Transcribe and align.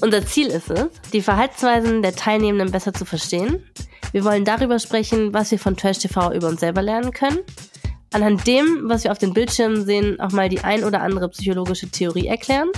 Unser 0.00 0.24
Ziel 0.24 0.46
ist 0.46 0.70
es, 0.70 0.86
die 1.12 1.22
Verhaltensweisen 1.22 2.02
der 2.02 2.14
Teilnehmenden 2.14 2.70
besser 2.70 2.94
zu 2.94 3.04
verstehen. 3.04 3.64
Wir 4.12 4.24
wollen 4.24 4.44
darüber 4.44 4.78
sprechen, 4.78 5.34
was 5.34 5.50
wir 5.50 5.58
von 5.58 5.76
Trash 5.76 5.98
TV 5.98 6.32
über 6.32 6.48
uns 6.48 6.60
selber 6.60 6.82
lernen 6.82 7.12
können. 7.12 7.40
Anhand 8.12 8.46
dem, 8.46 8.88
was 8.88 9.02
wir 9.02 9.10
auf 9.10 9.18
den 9.18 9.34
Bildschirmen 9.34 9.84
sehen, 9.84 10.20
auch 10.20 10.30
mal 10.30 10.48
die 10.48 10.60
ein 10.60 10.84
oder 10.84 11.02
andere 11.02 11.28
psychologische 11.30 11.90
Theorie 11.90 12.28
erklären 12.28 12.68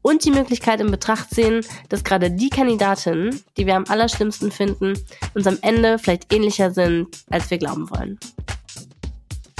und 0.00 0.24
die 0.24 0.30
Möglichkeit 0.30 0.80
in 0.80 0.90
Betracht 0.90 1.30
sehen, 1.30 1.64
dass 1.90 2.02
gerade 2.02 2.30
die 2.30 2.48
Kandidatinnen, 2.48 3.42
die 3.58 3.66
wir 3.66 3.76
am 3.76 3.84
allerschlimmsten 3.86 4.50
finden, 4.50 4.94
uns 5.34 5.46
am 5.46 5.58
Ende 5.60 5.98
vielleicht 5.98 6.32
ähnlicher 6.32 6.70
sind, 6.70 7.08
als 7.28 7.50
wir 7.50 7.58
glauben 7.58 7.90
wollen. 7.90 8.18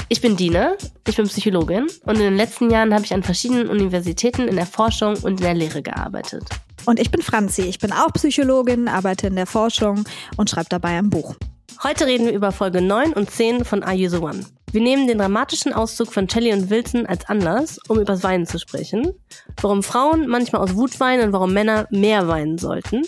Ich 0.09 0.22
bin 0.22 0.39
Dina, 0.39 0.72
ich 1.06 1.16
bin 1.16 1.27
Psychologin 1.27 1.86
und 2.05 2.14
in 2.14 2.22
den 2.22 2.36
letzten 2.36 2.70
Jahren 2.70 2.94
habe 2.94 3.05
ich 3.05 3.12
an 3.12 3.22
verschiedenen 3.22 3.69
Universitäten 3.69 4.48
in 4.48 4.56
der 4.56 4.66
Forschung 4.66 5.16
und 5.16 5.33
in 5.33 5.44
der 5.44 5.55
Lehre 5.55 5.83
gearbeitet. 5.83 6.44
Und 6.89 6.98
ich 6.98 7.11
bin 7.11 7.20
Franzi, 7.20 7.64
ich 7.64 7.78
bin 7.78 7.92
auch 7.92 8.14
Psychologin, 8.14 8.89
arbeite 8.89 9.27
in 9.27 9.36
der 9.36 9.44
Forschung 9.44 10.05
und 10.39 10.48
schreibe 10.48 10.70
dabei 10.70 10.97
ein 10.97 11.11
Buch. 11.11 11.34
Heute 11.83 12.06
reden 12.06 12.25
wir 12.25 12.33
über 12.33 12.50
Folge 12.50 12.81
9 12.81 13.12
und 13.12 13.31
10 13.31 13.67
von 13.67 13.83
Are 13.83 13.94
You 13.94 14.08
the 14.08 14.17
One? 14.17 14.47
Wir 14.70 14.83
nehmen 14.83 15.06
den 15.06 15.19
dramatischen 15.19 15.72
Auszug 15.72 16.12
von 16.12 16.28
Shelley 16.28 16.52
und 16.52 16.69
Wilson 16.69 17.06
als 17.06 17.27
Anlass, 17.28 17.80
um 17.88 17.98
übers 17.98 18.22
Weinen 18.22 18.47
zu 18.47 18.58
sprechen, 18.58 19.14
warum 19.62 19.83
Frauen 19.83 20.28
manchmal 20.28 20.62
aus 20.62 20.75
Wut 20.75 21.00
weinen 21.00 21.25
und 21.25 21.33
warum 21.33 21.55
Männer 21.55 21.86
mehr 21.91 22.28
weinen 22.28 22.58
sollten. 22.58 23.02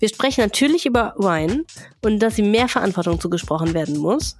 Wir 0.00 0.08
sprechen 0.08 0.40
natürlich 0.40 0.86
über 0.86 1.14
Wein 1.16 1.64
und 2.02 2.18
dass 2.18 2.38
ihm 2.38 2.50
mehr 2.50 2.68
Verantwortung 2.68 3.20
zugesprochen 3.20 3.74
werden 3.74 3.96
muss. 3.96 4.36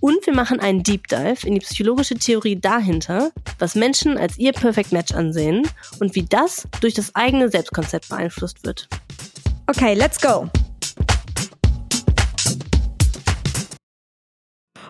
Und 0.00 0.26
wir 0.26 0.34
machen 0.34 0.60
einen 0.60 0.82
Deep 0.82 1.06
Dive 1.08 1.46
in 1.46 1.54
die 1.54 1.60
psychologische 1.60 2.16
Theorie 2.16 2.56
dahinter, 2.56 3.30
was 3.58 3.74
Menschen 3.74 4.18
als 4.18 4.38
ihr 4.38 4.52
Perfect 4.52 4.92
Match 4.92 5.12
ansehen 5.14 5.68
und 6.00 6.14
wie 6.14 6.24
das 6.24 6.66
durch 6.80 6.94
das 6.94 7.14
eigene 7.14 7.48
Selbstkonzept 7.48 8.08
beeinflusst 8.08 8.64
wird. 8.64 8.88
Okay, 9.66 9.94
let's 9.94 10.20
go! 10.20 10.48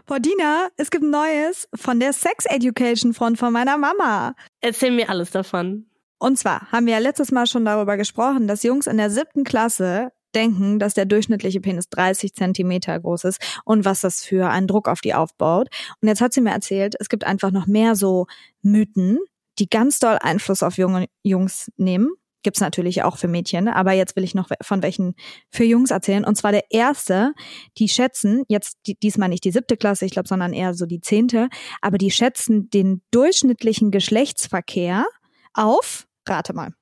Boah, 0.06 0.20
Dina, 0.20 0.68
es 0.76 0.90
gibt 0.90 1.04
Neues 1.04 1.68
von 1.74 2.00
der 2.00 2.12
Sex 2.12 2.46
Education 2.46 3.14
Front 3.14 3.38
von 3.38 3.52
meiner 3.52 3.76
Mama. 3.78 4.34
Erzähl 4.60 4.90
mir 4.90 5.08
alles 5.10 5.30
davon. 5.30 5.86
Und 6.18 6.38
zwar 6.38 6.70
haben 6.72 6.86
wir 6.86 6.94
ja 6.94 6.98
letztes 6.98 7.30
Mal 7.30 7.46
schon 7.46 7.64
darüber 7.64 7.96
gesprochen, 7.96 8.48
dass 8.48 8.62
Jungs 8.62 8.86
in 8.86 8.96
der 8.96 9.10
siebten 9.10 9.44
Klasse 9.44 10.10
denken, 10.34 10.78
dass 10.78 10.94
der 10.94 11.06
durchschnittliche 11.06 11.60
Penis 11.60 11.88
30 11.88 12.34
Zentimeter 12.34 12.98
groß 12.98 13.24
ist 13.24 13.60
und 13.64 13.84
was 13.84 14.00
das 14.00 14.22
für 14.22 14.50
einen 14.50 14.66
Druck 14.66 14.88
auf 14.88 15.00
die 15.00 15.14
aufbaut. 15.14 15.68
Und 16.00 16.08
jetzt 16.08 16.20
hat 16.20 16.32
sie 16.32 16.40
mir 16.40 16.50
erzählt, 16.50 16.96
es 16.98 17.08
gibt 17.08 17.24
einfach 17.24 17.50
noch 17.50 17.66
mehr 17.66 17.94
so 17.94 18.26
Mythen, 18.62 19.18
die 19.58 19.68
ganz 19.68 19.98
doll 20.00 20.18
Einfluss 20.20 20.62
auf 20.62 20.76
junge 20.76 21.06
Jungs 21.22 21.70
nehmen 21.76 22.10
Gibt's 22.42 22.60
natürlich 22.60 23.02
auch 23.02 23.16
für 23.16 23.28
Mädchen, 23.28 23.68
aber 23.68 23.92
jetzt 23.92 24.14
will 24.16 24.24
ich 24.24 24.34
noch 24.34 24.48
von 24.62 24.82
welchen 24.82 25.14
für 25.50 25.64
Jungs 25.64 25.90
erzählen. 25.90 26.24
Und 26.24 26.36
zwar 26.36 26.52
der 26.52 26.64
erste, 26.70 27.32
die 27.78 27.88
schätzen, 27.88 28.44
jetzt 28.48 28.76
diesmal 29.02 29.28
nicht 29.28 29.44
die 29.44 29.50
siebte 29.50 29.76
Klasse, 29.76 30.04
ich 30.04 30.12
glaube, 30.12 30.28
sondern 30.28 30.52
eher 30.52 30.74
so 30.74 30.86
die 30.86 31.00
zehnte, 31.00 31.48
aber 31.80 31.98
die 31.98 32.10
schätzen 32.10 32.70
den 32.70 33.02
durchschnittlichen 33.10 33.90
Geschlechtsverkehr 33.90 35.06
auf, 35.52 36.06
rate 36.28 36.52
mal. 36.52 36.72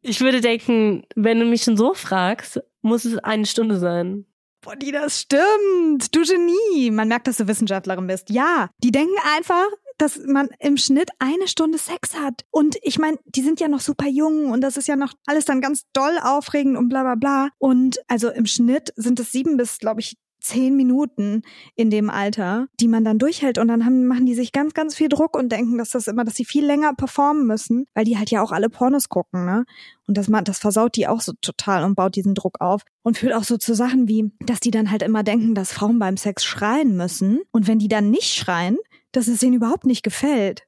Ich 0.00 0.20
würde 0.20 0.40
denken, 0.40 1.04
wenn 1.14 1.40
du 1.40 1.46
mich 1.46 1.64
schon 1.64 1.76
so 1.76 1.92
fragst, 1.92 2.60
muss 2.80 3.04
es 3.04 3.18
eine 3.18 3.44
Stunde 3.44 3.78
sein. 3.78 4.24
Boah, 4.60 4.76
die, 4.76 4.92
das 4.92 5.20
stimmt. 5.20 6.14
Du 6.14 6.22
Genie. 6.22 6.90
Man 6.90 7.08
merkt, 7.08 7.26
dass 7.26 7.36
du 7.36 7.46
Wissenschaftlerin 7.46 8.06
bist. 8.06 8.30
Ja, 8.30 8.70
die 8.82 8.90
denken 8.90 9.14
einfach, 9.36 9.66
dass 9.98 10.18
man 10.26 10.48
im 10.58 10.76
Schnitt 10.76 11.10
eine 11.18 11.48
Stunde 11.48 11.78
Sex 11.78 12.14
hat. 12.14 12.44
Und 12.50 12.76
ich 12.82 12.98
meine, 12.98 13.18
die 13.24 13.42
sind 13.42 13.60
ja 13.60 13.68
noch 13.68 13.80
super 13.80 14.08
jung 14.08 14.50
und 14.50 14.60
das 14.60 14.76
ist 14.76 14.88
ja 14.88 14.96
noch 14.96 15.14
alles 15.26 15.44
dann 15.44 15.60
ganz 15.60 15.82
doll 15.92 16.18
aufregend 16.22 16.76
und 16.76 16.88
bla 16.88 17.02
bla 17.02 17.14
bla. 17.14 17.48
Und 17.58 17.98
also 18.08 18.30
im 18.30 18.46
Schnitt 18.46 18.92
sind 18.96 19.20
es 19.20 19.32
sieben 19.32 19.56
bis, 19.56 19.78
glaube 19.78 20.00
ich, 20.00 20.16
zehn 20.46 20.76
Minuten 20.76 21.42
in 21.74 21.90
dem 21.90 22.08
Alter, 22.08 22.68
die 22.78 22.88
man 22.88 23.04
dann 23.04 23.18
durchhält 23.18 23.58
und 23.58 23.68
dann 23.68 23.84
haben, 23.84 24.06
machen 24.06 24.26
die 24.26 24.34
sich 24.34 24.52
ganz, 24.52 24.74
ganz 24.74 24.94
viel 24.94 25.08
Druck 25.08 25.36
und 25.36 25.50
denken, 25.50 25.76
dass 25.76 25.90
das 25.90 26.06
immer, 26.06 26.24
dass 26.24 26.36
sie 26.36 26.44
viel 26.44 26.64
länger 26.64 26.94
performen 26.94 27.46
müssen, 27.46 27.86
weil 27.94 28.04
die 28.04 28.16
halt 28.16 28.30
ja 28.30 28.42
auch 28.42 28.52
alle 28.52 28.68
Pornos 28.70 29.08
gucken, 29.08 29.44
ne? 29.44 29.64
Und 30.06 30.16
das, 30.16 30.28
das 30.44 30.58
versaut 30.58 30.94
die 30.94 31.08
auch 31.08 31.20
so 31.20 31.32
total 31.40 31.82
und 31.82 31.96
baut 31.96 32.14
diesen 32.14 32.34
Druck 32.34 32.60
auf 32.60 32.82
und 33.02 33.18
führt 33.18 33.34
auch 33.34 33.42
so 33.42 33.56
zu 33.56 33.74
Sachen 33.74 34.06
wie, 34.06 34.30
dass 34.40 34.60
die 34.60 34.70
dann 34.70 34.92
halt 34.92 35.02
immer 35.02 35.24
denken, 35.24 35.56
dass 35.56 35.72
Frauen 35.72 35.98
beim 35.98 36.16
Sex 36.16 36.44
schreien 36.44 36.96
müssen 36.96 37.40
und 37.50 37.66
wenn 37.66 37.80
die 37.80 37.88
dann 37.88 38.10
nicht 38.10 38.34
schreien, 38.34 38.76
dass 39.16 39.28
es 39.28 39.40
denen 39.40 39.54
überhaupt 39.54 39.86
nicht 39.86 40.02
gefällt. 40.02 40.66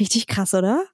Richtig 0.00 0.26
krass, 0.26 0.54
oder? 0.54 0.84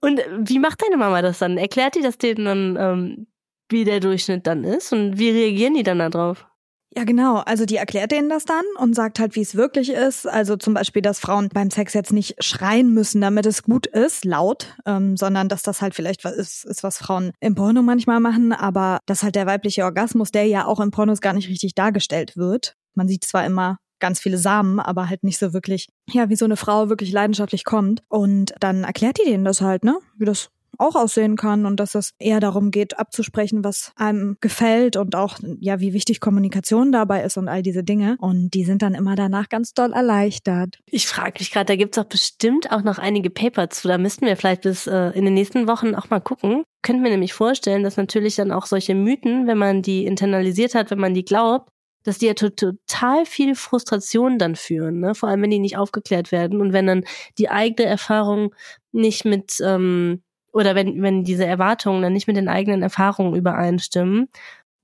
Und 0.00 0.20
wie 0.38 0.58
macht 0.58 0.82
deine 0.82 0.96
Mama 0.96 1.22
das 1.22 1.38
dann? 1.38 1.58
Erklärt 1.58 1.94
die 1.94 2.02
das 2.02 2.18
denen 2.18 2.44
dann, 2.44 2.76
ähm, 2.78 3.26
wie 3.68 3.84
der 3.84 4.00
Durchschnitt 4.00 4.46
dann 4.46 4.64
ist? 4.64 4.92
Und 4.92 5.18
wie 5.18 5.30
reagieren 5.30 5.74
die 5.74 5.82
dann 5.82 5.98
darauf? 5.98 6.46
Ja, 6.96 7.04
genau. 7.04 7.36
Also 7.36 7.66
die 7.66 7.76
erklärt 7.76 8.10
denen 8.10 8.28
das 8.28 8.44
dann 8.46 8.64
und 8.78 8.94
sagt 8.94 9.20
halt, 9.20 9.36
wie 9.36 9.42
es 9.42 9.54
wirklich 9.54 9.90
ist. 9.90 10.26
Also 10.26 10.56
zum 10.56 10.74
Beispiel, 10.74 11.02
dass 11.02 11.20
Frauen 11.20 11.48
beim 11.48 11.70
Sex 11.70 11.94
jetzt 11.94 12.12
nicht 12.12 12.42
schreien 12.42 12.92
müssen, 12.92 13.20
damit 13.20 13.46
es 13.46 13.62
gut 13.62 13.86
ist, 13.86 14.24
laut, 14.24 14.74
ähm, 14.86 15.16
sondern 15.16 15.48
dass 15.48 15.62
das 15.62 15.82
halt 15.82 15.94
vielleicht 15.94 16.24
was 16.24 16.34
ist, 16.34 16.64
ist, 16.64 16.82
was 16.82 16.98
Frauen 16.98 17.30
im 17.38 17.54
Porno 17.54 17.82
manchmal 17.82 18.18
machen, 18.18 18.52
aber 18.52 18.98
dass 19.06 19.22
halt 19.22 19.36
der 19.36 19.46
weibliche 19.46 19.84
Orgasmus, 19.84 20.32
der 20.32 20.46
ja 20.46 20.66
auch 20.66 20.80
im 20.80 20.90
Pornos 20.90 21.20
gar 21.20 21.32
nicht 21.32 21.48
richtig 21.48 21.76
dargestellt 21.76 22.36
wird. 22.36 22.74
Man 22.94 23.06
sieht 23.06 23.24
zwar 23.24 23.46
immer 23.46 23.78
ganz 24.00 24.20
viele 24.20 24.38
Samen, 24.38 24.80
aber 24.80 25.08
halt 25.08 25.22
nicht 25.24 25.38
so 25.38 25.52
wirklich, 25.52 25.88
ja, 26.08 26.28
wie 26.28 26.36
so 26.36 26.44
eine 26.44 26.56
Frau 26.56 26.88
wirklich 26.88 27.12
leidenschaftlich 27.12 27.64
kommt. 27.64 28.02
Und 28.08 28.54
dann 28.60 28.84
erklärt 28.84 29.18
die 29.18 29.30
denen 29.30 29.44
das 29.44 29.60
halt, 29.60 29.84
ne? 29.84 29.98
Wie 30.18 30.24
das 30.24 30.50
auch 30.78 30.94
aussehen 30.94 31.36
kann 31.36 31.66
und 31.66 31.78
dass 31.78 31.94
es 31.94 32.12
eher 32.18 32.40
darum 32.40 32.70
geht, 32.70 32.98
abzusprechen, 32.98 33.62
was 33.62 33.92
einem 33.96 34.36
gefällt 34.40 34.96
und 34.96 35.14
auch, 35.14 35.38
ja, 35.58 35.80
wie 35.80 35.92
wichtig 35.92 36.20
Kommunikation 36.20 36.90
dabei 36.90 37.22
ist 37.22 37.36
und 37.36 37.48
all 37.48 37.62
diese 37.62 37.84
Dinge. 37.84 38.16
Und 38.18 38.50
die 38.54 38.64
sind 38.64 38.82
dann 38.82 38.94
immer 38.94 39.14
danach 39.14 39.48
ganz 39.48 39.74
doll 39.74 39.92
erleichtert. 39.92 40.78
Ich 40.86 41.06
frage 41.06 41.34
mich 41.38 41.50
gerade, 41.50 41.66
da 41.66 41.76
gibt's 41.76 41.96
doch 41.96 42.04
bestimmt 42.04 42.72
auch 42.72 42.82
noch 42.82 42.98
einige 42.98 43.30
Paper 43.30 43.68
zu. 43.68 43.88
Da 43.88 43.98
müssten 43.98 44.26
wir 44.26 44.36
vielleicht 44.36 44.62
bis 44.62 44.86
äh, 44.86 45.10
in 45.10 45.24
den 45.24 45.34
nächsten 45.34 45.68
Wochen 45.68 45.94
auch 45.94 46.08
mal 46.08 46.20
gucken. 46.20 46.64
Könnten 46.82 47.04
wir 47.04 47.10
nämlich 47.10 47.34
vorstellen, 47.34 47.82
dass 47.82 47.98
natürlich 47.98 48.36
dann 48.36 48.52
auch 48.52 48.64
solche 48.64 48.94
Mythen, 48.94 49.46
wenn 49.46 49.58
man 49.58 49.82
die 49.82 50.06
internalisiert 50.06 50.74
hat, 50.74 50.90
wenn 50.90 51.00
man 51.00 51.12
die 51.12 51.24
glaubt, 51.24 51.70
dass 52.04 52.18
die 52.18 52.26
ja 52.26 52.34
total 52.34 53.26
viel 53.26 53.54
Frustration 53.54 54.38
dann 54.38 54.56
führen, 54.56 55.00
ne? 55.00 55.14
vor 55.14 55.28
allem 55.28 55.42
wenn 55.42 55.50
die 55.50 55.58
nicht 55.58 55.76
aufgeklärt 55.76 56.32
werden 56.32 56.60
und 56.60 56.72
wenn 56.72 56.86
dann 56.86 57.04
die 57.38 57.50
eigene 57.50 57.88
Erfahrung 57.88 58.54
nicht 58.92 59.24
mit 59.24 59.58
ähm, 59.64 60.22
oder 60.52 60.74
wenn 60.74 61.02
wenn 61.02 61.24
diese 61.24 61.46
Erwartungen 61.46 62.02
dann 62.02 62.12
nicht 62.12 62.26
mit 62.26 62.36
den 62.36 62.48
eigenen 62.48 62.82
Erfahrungen 62.82 63.34
übereinstimmen 63.36 64.28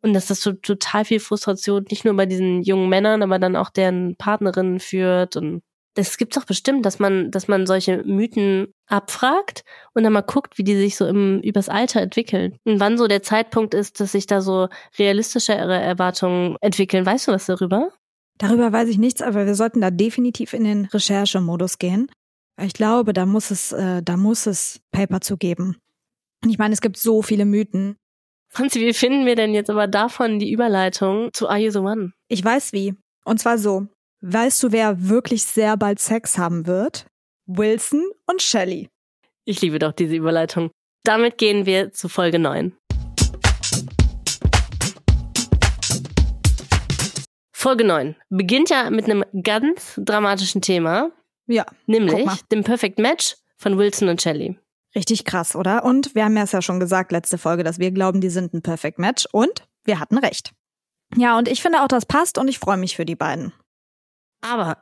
und 0.03 0.15
dass 0.15 0.27
das 0.27 0.41
so 0.41 0.53
total 0.53 1.05
viel 1.05 1.21
Frustration 1.21 1.85
nicht 1.91 2.05
nur 2.05 2.15
bei 2.15 2.27
diesen 2.27 2.63
jungen 2.63 2.89
Männern, 2.89 3.23
aber 3.23 3.39
dann 3.39 3.57
auch 3.57 3.71
deren 3.71 4.17
Partnerinnen 4.17 4.81
führt 4.81 5.37
und 5.37 5.63
das 5.97 6.19
gibt's 6.19 6.37
doch 6.37 6.45
bestimmt, 6.45 6.85
dass 6.85 6.99
man, 6.99 7.31
dass 7.31 7.49
man 7.49 7.67
solche 7.67 8.03
Mythen 8.05 8.69
abfragt 8.87 9.65
und 9.95 10.05
dann 10.05 10.13
mal 10.13 10.21
guckt, 10.21 10.59
wie 10.59 10.65
die 10.65 10.77
sich 10.77 10.95
so 10.95 11.07
im, 11.07 11.41
übers 11.41 11.71
Alter 11.71 12.03
entwickeln. 12.03 12.57
Und 12.65 12.81
wann 12.81 12.99
so 12.99 13.09
der 13.09 13.23
Zeitpunkt 13.23 13.73
ist, 13.73 13.99
dass 13.99 14.13
sich 14.13 14.27
da 14.27 14.43
so 14.43 14.69
realistischere 14.99 15.75
Erwartungen 15.75 16.57
entwickeln. 16.61 17.07
Weißt 17.07 17.29
du 17.29 17.33
was 17.33 17.47
darüber? 17.47 17.93
Darüber 18.39 18.71
weiß 18.71 18.91
ich 18.91 18.99
nichts, 18.99 19.23
aber 19.23 19.47
wir 19.47 19.55
sollten 19.55 19.81
da 19.81 19.91
definitiv 19.91 20.53
in 20.53 20.65
den 20.65 20.85
Recherchemodus 20.85 21.79
gehen. 21.79 22.11
Ich 22.61 22.75
glaube, 22.75 23.15
da 23.15 23.25
muss 23.25 23.51
es, 23.51 23.73
äh, 23.73 24.03
da 24.03 24.19
muss 24.19 24.47
es 24.47 24.81
Paper 24.93 25.23
zu 25.23 25.39
geben. 25.39 25.79
Und 26.45 26.51
ich 26.51 26.59
meine, 26.59 26.75
es 26.75 26.83
gibt 26.83 26.99
so 26.99 27.23
viele 27.23 27.47
Mythen. 27.47 27.97
Franzi, 28.53 28.81
wie 28.81 28.93
finden 28.93 29.25
wir 29.25 29.35
denn 29.35 29.55
jetzt 29.55 29.71
aber 29.71 29.87
davon 29.87 30.39
die 30.39 30.53
Überleitung 30.53 31.31
zu 31.33 31.49
Are 31.49 31.59
You 31.59 31.71
the 31.71 31.79
One? 31.79 32.13
Ich 32.29 32.45
weiß 32.45 32.75
wie. 32.75 32.95
Und 33.25 33.41
zwar 33.41 33.57
so. 33.57 33.89
Weißt 34.23 34.63
du, 34.63 34.73
wer 34.73 35.09
wirklich 35.09 35.45
sehr 35.45 35.77
bald 35.77 35.99
Sex 35.99 36.39
haben 36.39 36.67
wird? 36.67 37.07
Wilson 37.45 38.03
und 38.27 38.41
Shelley. 38.41 38.89
Ich 39.45 39.61
liebe 39.61 39.79
doch 39.79 39.93
diese 39.93 40.17
Überleitung. 40.17 40.71
Damit 41.05 41.37
gehen 41.37 41.67
wir 41.67 41.93
zu 41.93 42.09
Folge 42.09 42.39
9. 42.39 42.75
Folge 47.53 47.85
9 47.85 48.17
beginnt 48.31 48.71
ja 48.71 48.91
mit 48.91 49.05
einem 49.05 49.25
ganz 49.43 50.01
dramatischen 50.03 50.63
Thema. 50.63 51.11
Ja. 51.47 51.67
Nämlich 51.87 52.43
dem 52.51 52.65
Perfect 52.65 52.99
Match 52.99 53.37
von 53.59 53.77
Wilson 53.77 54.09
und 54.09 54.23
Shelley. 54.23 54.59
Richtig 54.95 55.27
krass, 55.27 55.55
oder? 55.55 55.85
Und 55.85 56.15
wir 56.15 56.25
haben 56.25 56.37
ja 56.37 56.63
schon 56.63 56.81
gesagt, 56.81 57.13
letzte 57.13 57.37
Folge, 57.37 57.65
dass 57.65 57.79
wir 57.79 57.91
glauben, 57.91 58.23
die 58.23 58.31
sind 58.31 58.55
ein 58.55 58.63
Perfect 58.63 58.99
Match. 58.99 59.27
Und 59.31 59.69
wir 59.85 60.01
hatten 60.01 60.17
recht. 60.17 60.53
Ja, 61.17 61.37
und 61.37 61.49
ich 61.49 61.61
finde 61.61 61.83
auch, 61.83 61.89
das 61.89 62.07
passt 62.07 62.39
und 62.39 62.49
ich 62.49 62.59
freue 62.59 62.79
mich 62.79 62.97
für 62.97 63.05
die 63.05 63.15
beiden. 63.15 63.53
Aber 64.47 64.79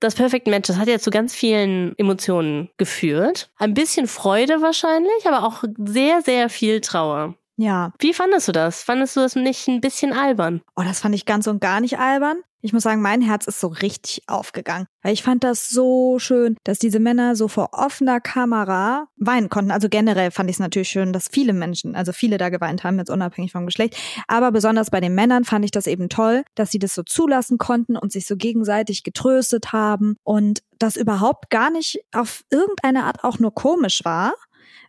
das 0.00 0.14
Perfect 0.14 0.46
Match, 0.46 0.68
das 0.68 0.78
hat 0.78 0.88
ja 0.88 0.98
zu 0.98 1.10
ganz 1.10 1.34
vielen 1.34 1.96
Emotionen 1.98 2.70
geführt. 2.78 3.50
Ein 3.58 3.74
bisschen 3.74 4.06
Freude 4.06 4.62
wahrscheinlich, 4.62 5.26
aber 5.26 5.44
auch 5.44 5.62
sehr, 5.78 6.22
sehr 6.22 6.48
viel 6.48 6.80
Trauer. 6.80 7.34
Ja. 7.56 7.92
Wie 7.98 8.14
fandest 8.14 8.48
du 8.48 8.52
das? 8.52 8.82
Fandest 8.82 9.16
du 9.16 9.20
das 9.20 9.36
nicht 9.36 9.68
ein 9.68 9.82
bisschen 9.82 10.14
albern? 10.14 10.62
Oh, 10.76 10.82
das 10.82 11.00
fand 11.00 11.14
ich 11.14 11.26
ganz 11.26 11.46
und 11.46 11.60
gar 11.60 11.80
nicht 11.80 11.98
albern. 11.98 12.38
Ich 12.62 12.72
muss 12.72 12.82
sagen, 12.82 13.00
mein 13.00 13.22
Herz 13.22 13.46
ist 13.46 13.60
so 13.60 13.68
richtig 13.68 14.22
aufgegangen. 14.26 14.86
Weil 15.02 15.14
ich 15.14 15.22
fand 15.22 15.44
das 15.44 15.70
so 15.70 16.18
schön, 16.18 16.56
dass 16.64 16.78
diese 16.78 17.00
Männer 17.00 17.34
so 17.34 17.48
vor 17.48 17.70
offener 17.72 18.20
Kamera 18.20 19.06
weinen 19.16 19.48
konnten. 19.48 19.70
Also 19.70 19.88
generell 19.88 20.30
fand 20.30 20.50
ich 20.50 20.56
es 20.56 20.60
natürlich 20.60 20.90
schön, 20.90 21.14
dass 21.14 21.28
viele 21.30 21.54
Menschen, 21.54 21.96
also 21.96 22.12
viele 22.12 22.36
da 22.36 22.50
geweint 22.50 22.84
haben, 22.84 22.98
jetzt 22.98 23.10
unabhängig 23.10 23.52
vom 23.52 23.64
Geschlecht. 23.64 23.96
Aber 24.28 24.52
besonders 24.52 24.90
bei 24.90 25.00
den 25.00 25.14
Männern 25.14 25.44
fand 25.44 25.64
ich 25.64 25.70
das 25.70 25.86
eben 25.86 26.10
toll, 26.10 26.44
dass 26.54 26.70
sie 26.70 26.78
das 26.78 26.94
so 26.94 27.02
zulassen 27.02 27.56
konnten 27.56 27.96
und 27.96 28.12
sich 28.12 28.26
so 28.26 28.36
gegenseitig 28.36 29.04
getröstet 29.04 29.72
haben 29.72 30.16
und 30.22 30.62
das 30.78 30.96
überhaupt 30.96 31.50
gar 31.50 31.70
nicht 31.70 32.00
auf 32.12 32.42
irgendeine 32.50 33.04
Art 33.04 33.24
auch 33.24 33.38
nur 33.38 33.54
komisch 33.54 34.04
war, 34.04 34.34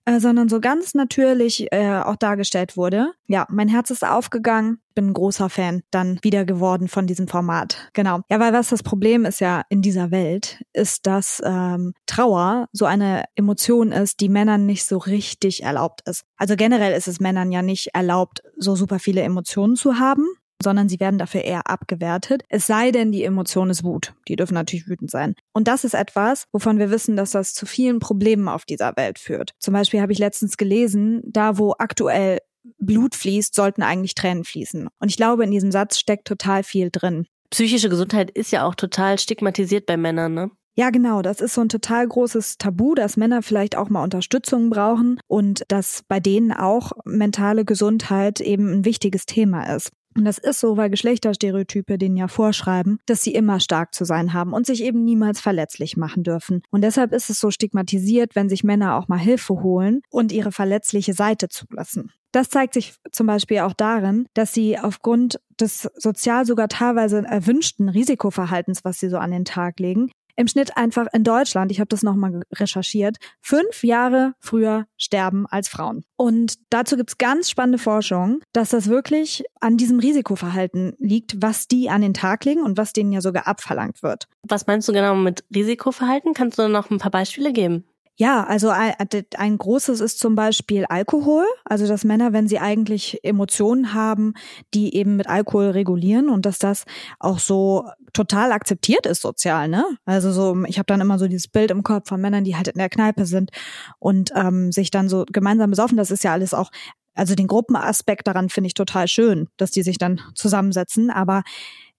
äh, 0.06 0.20
sondern 0.20 0.50
so 0.50 0.60
ganz 0.60 0.94
natürlich 0.94 1.68
äh, 1.72 2.00
auch 2.00 2.16
dargestellt 2.16 2.78
wurde. 2.78 3.14
Ja, 3.28 3.46
mein 3.50 3.68
Herz 3.68 3.90
ist 3.90 4.06
aufgegangen. 4.06 4.80
Bin 4.94 5.08
ein 5.08 5.14
großer 5.14 5.50
Fan 5.50 5.84
dann 5.90 6.20
wieder 6.22 6.44
geworden 6.44 6.88
von 6.88 7.08
diesem 7.08 7.28
Format. 7.28 7.90
Genau. 7.94 8.22
Ja, 8.30 8.40
weil 8.40 8.52
was 8.52 8.70
das 8.70 8.84
Problem 8.84 9.24
ist 9.26 9.40
ja 9.40 9.62
in 9.70 9.82
dieser 9.82 10.12
Welt, 10.12 10.64
ist, 10.74 11.08
dass 11.08 11.42
ähm, 11.46 11.94
Trauer 12.08 12.68
so 12.74 12.86
eine 12.86 13.24
Emotion 13.36 13.92
ist, 13.92 14.20
die 14.20 14.30
Männern 14.30 14.66
nicht 14.66 14.86
so 14.86 14.98
richtig 14.98 15.64
erlaubt 15.64 16.02
ist. 16.08 16.24
Also 16.36 16.56
generell 16.58 16.94
ist 16.94 17.08
es 17.08 17.22
Männern 17.22 17.52
ja 17.52 17.62
nicht 17.62 17.90
erlaubt, 17.94 18.42
so 18.58 18.76
super 18.76 19.00
viele 19.00 19.22
Emotionen 19.22 19.76
zu 19.76 19.98
haben 19.98 20.26
sondern 20.64 20.90
sie 20.90 21.00
werden 21.00 21.18
dafür 21.18 21.42
eher 21.42 21.70
abgewertet. 21.70 22.44
Es 22.50 22.68
sei 22.68 22.92
denn, 22.92 23.12
die 23.12 23.24
Emotion 23.24 23.70
ist 23.70 23.84
Wut. 23.84 24.14
Die 24.28 24.36
dürfen 24.36 24.54
natürlich 24.54 24.88
wütend 24.88 25.12
sein. 25.12 25.36
Und 25.54 25.68
das 25.68 25.84
ist 25.84 25.94
etwas, 25.94 26.46
wovon 26.52 26.80
wir 26.80 26.92
wissen, 26.92 27.16
dass 27.16 27.32
das 27.32 27.54
zu 27.54 27.66
vielen 27.66 28.00
Problemen 28.00 28.48
auf 28.48 28.66
dieser 28.66 28.94
Welt 28.96 29.20
führt. 29.20 29.52
Zum 29.60 29.74
Beispiel 29.74 30.02
habe 30.02 30.12
ich 30.12 30.20
letztens 30.20 30.58
gelesen, 30.58 31.22
da 31.26 31.58
wo 31.58 31.76
aktuell 31.78 32.40
Blut 32.80 33.16
fließt, 33.16 33.56
sollten 33.56 33.84
eigentlich 33.84 34.16
Tränen 34.16 34.44
fließen. 34.44 34.88
Und 35.00 35.10
ich 35.10 35.18
glaube, 35.18 35.44
in 35.44 35.52
diesem 35.52 35.72
Satz 35.72 35.98
steckt 35.98 36.28
total 36.28 36.64
viel 36.64 36.90
drin. 36.92 37.26
Psychische 37.50 37.90
Gesundheit 37.90 38.32
ist 38.32 38.52
ja 38.52 38.66
auch 38.66 38.76
total 38.76 39.20
stigmatisiert 39.20 39.86
bei 39.86 39.98
Männern, 39.98 40.34
ne? 40.34 40.52
Ja, 40.78 40.90
genau. 40.90 41.22
Das 41.22 41.42
ist 41.42 41.54
so 41.54 41.62
ein 41.62 41.70
total 41.70 42.08
großes 42.08 42.58
Tabu, 42.58 42.96
dass 42.96 43.18
Männer 43.18 43.42
vielleicht 43.42 43.76
auch 43.76 43.90
mal 43.90 44.04
Unterstützung 44.04 44.70
brauchen 44.70 45.20
und 45.28 45.64
dass 45.68 46.04
bei 46.08 46.22
denen 46.22 46.54
auch 46.54 46.94
mentale 47.04 47.66
Gesundheit 47.66 48.40
eben 48.40 48.72
ein 48.72 48.86
wichtiges 48.86 49.26
Thema 49.26 49.76
ist. 49.76 49.92
Und 50.16 50.26
das 50.26 50.38
ist 50.38 50.60
so, 50.60 50.78
weil 50.78 50.90
Geschlechterstereotype 50.90 51.98
denen 51.98 52.18
ja 52.18 52.28
vorschreiben, 52.28 53.00
dass 53.06 53.24
sie 53.24 53.34
immer 53.34 53.60
stark 53.60 53.94
zu 53.94 54.04
sein 54.06 54.34
haben 54.34 54.54
und 54.54 54.66
sich 54.66 54.84
eben 54.84 55.04
niemals 55.04 55.40
verletzlich 55.40 55.96
machen 55.96 56.24
dürfen. 56.24 56.62
Und 56.70 56.84
deshalb 56.84 57.14
ist 57.14 57.30
es 57.30 57.40
so 57.40 57.50
stigmatisiert, 57.50 58.36
wenn 58.36 58.50
sich 58.50 58.64
Männer 58.64 58.98
auch 58.98 59.08
mal 59.08 59.20
Hilfe 59.20 59.62
holen 59.62 60.02
und 60.10 60.32
ihre 60.32 60.52
verletzliche 60.52 61.14
Seite 61.14 61.48
zulassen. 61.48 62.12
Das 62.32 62.50
zeigt 62.50 62.74
sich 62.74 62.94
zum 63.12 63.28
Beispiel 63.28 63.60
auch 63.60 63.74
darin, 63.74 64.26
dass 64.34 64.54
sie 64.54 64.80
aufgrund 64.80 65.40
des 65.60 65.90
sozial 65.96 66.46
sogar 66.46 66.70
teilweise 66.70 67.24
erwünschten 67.26 67.90
Risikoverhaltens, 67.90 68.86
was 68.86 69.00
sie 69.00 69.10
so 69.10 69.18
an 69.18 69.32
den 69.32 69.44
Tag 69.44 69.80
legen, 69.80 70.12
im 70.42 70.48
Schnitt 70.48 70.76
einfach 70.76 71.08
in 71.14 71.24
Deutschland, 71.24 71.72
ich 71.72 71.80
habe 71.80 71.88
das 71.88 72.04
nochmal 72.04 72.42
recherchiert, 72.54 73.18
fünf 73.42 73.84
Jahre 73.84 74.34
früher 74.40 74.86
sterben 74.98 75.46
als 75.48 75.70
Frauen. 75.70 76.04
Und 76.18 76.56
dazu 76.70 76.98
gibt's 76.98 77.18
ganz 77.18 77.50
spannende 77.50 77.78
Forschung, 77.78 78.42
dass 78.52 78.70
das 78.70 78.88
wirklich 78.88 79.44
an 79.60 79.78
diesem 79.78 80.00
Risikoverhalten 80.00 80.96
liegt, 81.00 81.42
was 81.42 81.68
die 81.68 81.90
an 81.90 82.02
den 82.02 82.14
Tag 82.14 82.44
legen 82.46 82.64
und 82.64 82.78
was 82.78 82.94
denen 82.94 83.12
ja 83.12 83.22
sogar 83.22 83.48
abverlangt 83.48 84.04
wird. 84.04 84.28
Was 84.44 84.68
meinst 84.68 84.88
du 84.88 84.94
genau 84.94 85.16
mit 85.16 85.44
Risikoverhalten? 85.54 86.34
Kannst 86.34 86.60
du 86.60 86.68
noch 86.68 86.90
ein 86.90 86.98
paar 86.98 87.12
Beispiele 87.12 87.54
geben? 87.54 87.86
Ja, 88.18 88.44
also 88.44 88.70
ein, 88.70 88.94
ein, 89.38 89.58
großes 89.58 90.00
ist 90.00 90.20
zum 90.20 90.36
Beispiel 90.36 90.86
Alkohol. 90.86 91.46
Also 91.66 91.88
dass 91.88 92.04
Männer, 92.04 92.34
wenn 92.34 92.48
sie 92.48 92.60
eigentlich 92.60 93.20
Emotionen 93.24 93.94
haben, 93.94 94.34
die 94.74 94.96
eben 94.96 95.16
mit 95.16 95.28
Alkohol 95.28 95.72
regulieren 95.72 96.30
und 96.30 96.46
dass 96.46 96.60
das 96.60 96.86
auch 97.20 97.40
so 97.40 97.90
total 98.14 98.52
akzeptiert 98.52 99.06
ist 99.06 99.22
sozial, 99.22 99.70
ne? 99.70 99.86
Also 100.06 100.32
so, 100.32 100.64
ich 100.66 100.78
habe 100.78 100.86
dann 100.86 101.02
immer 101.02 101.18
so 101.18 101.28
dieses 101.28 101.48
Bild 101.48 101.72
im 101.72 101.84
Kopf 101.84 102.10
von 102.10 102.20
Männern, 102.22 102.44
die 102.44 102.56
halt 102.56 102.68
in 102.68 102.78
der 102.78 102.90
Kneipe 102.90 103.26
sind 103.26 103.52
und 104.00 104.32
ähm, 104.36 104.72
sich 104.72 104.92
dann 104.92 105.08
so 105.10 105.26
gemeinsam 105.32 105.70
besaufen. 105.70 105.98
Das 105.98 106.12
ist 106.12 106.24
ja 106.24 106.34
alles 106.34 106.54
auch, 106.54 106.70
also 107.16 107.36
den 107.36 107.48
Gruppenaspekt 107.48 108.28
daran 108.28 108.50
finde 108.50 108.68
ich 108.68 108.74
total 108.74 109.08
schön, 109.08 109.48
dass 109.58 109.72
die 109.72 109.84
sich 109.84 109.98
dann 109.98 110.22
zusammensetzen. 110.36 111.10
Aber 111.10 111.44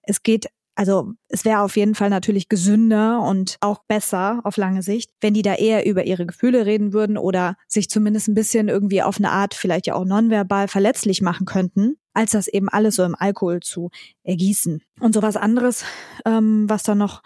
es 0.03 0.21
geht 0.23 0.47
also 0.75 1.13
es 1.27 1.45
wäre 1.45 1.61
auf 1.61 1.75
jeden 1.77 1.95
Fall 1.95 2.09
natürlich 2.09 2.49
gesünder 2.49 3.21
und 3.21 3.57
auch 3.61 3.83
besser 3.87 4.41
auf 4.43 4.57
lange 4.57 4.81
Sicht, 4.81 5.11
wenn 5.21 5.33
die 5.33 5.41
da 5.41 5.55
eher 5.55 5.85
über 5.85 6.05
ihre 6.05 6.25
Gefühle 6.25 6.65
reden 6.65 6.93
würden 6.93 7.17
oder 7.17 7.55
sich 7.67 7.89
zumindest 7.89 8.27
ein 8.27 8.33
bisschen 8.33 8.69
irgendwie 8.69 9.03
auf 9.03 9.17
eine 9.17 9.31
Art 9.31 9.53
vielleicht 9.53 9.87
ja 9.87 9.95
auch 9.95 10.05
nonverbal 10.05 10.67
verletzlich 10.67 11.21
machen 11.21 11.45
könnten, 11.45 11.97
als 12.13 12.31
das 12.31 12.47
eben 12.47 12.69
alles 12.69 12.95
so 12.95 13.03
im 13.03 13.15
Alkohol 13.15 13.59
zu 13.59 13.91
ergießen. 14.23 14.81
Und 14.99 15.13
sowas 15.13 15.37
anderes, 15.37 15.85
ähm, 16.25 16.65
was 16.67 16.83
da 16.83 16.95
noch 16.95 17.21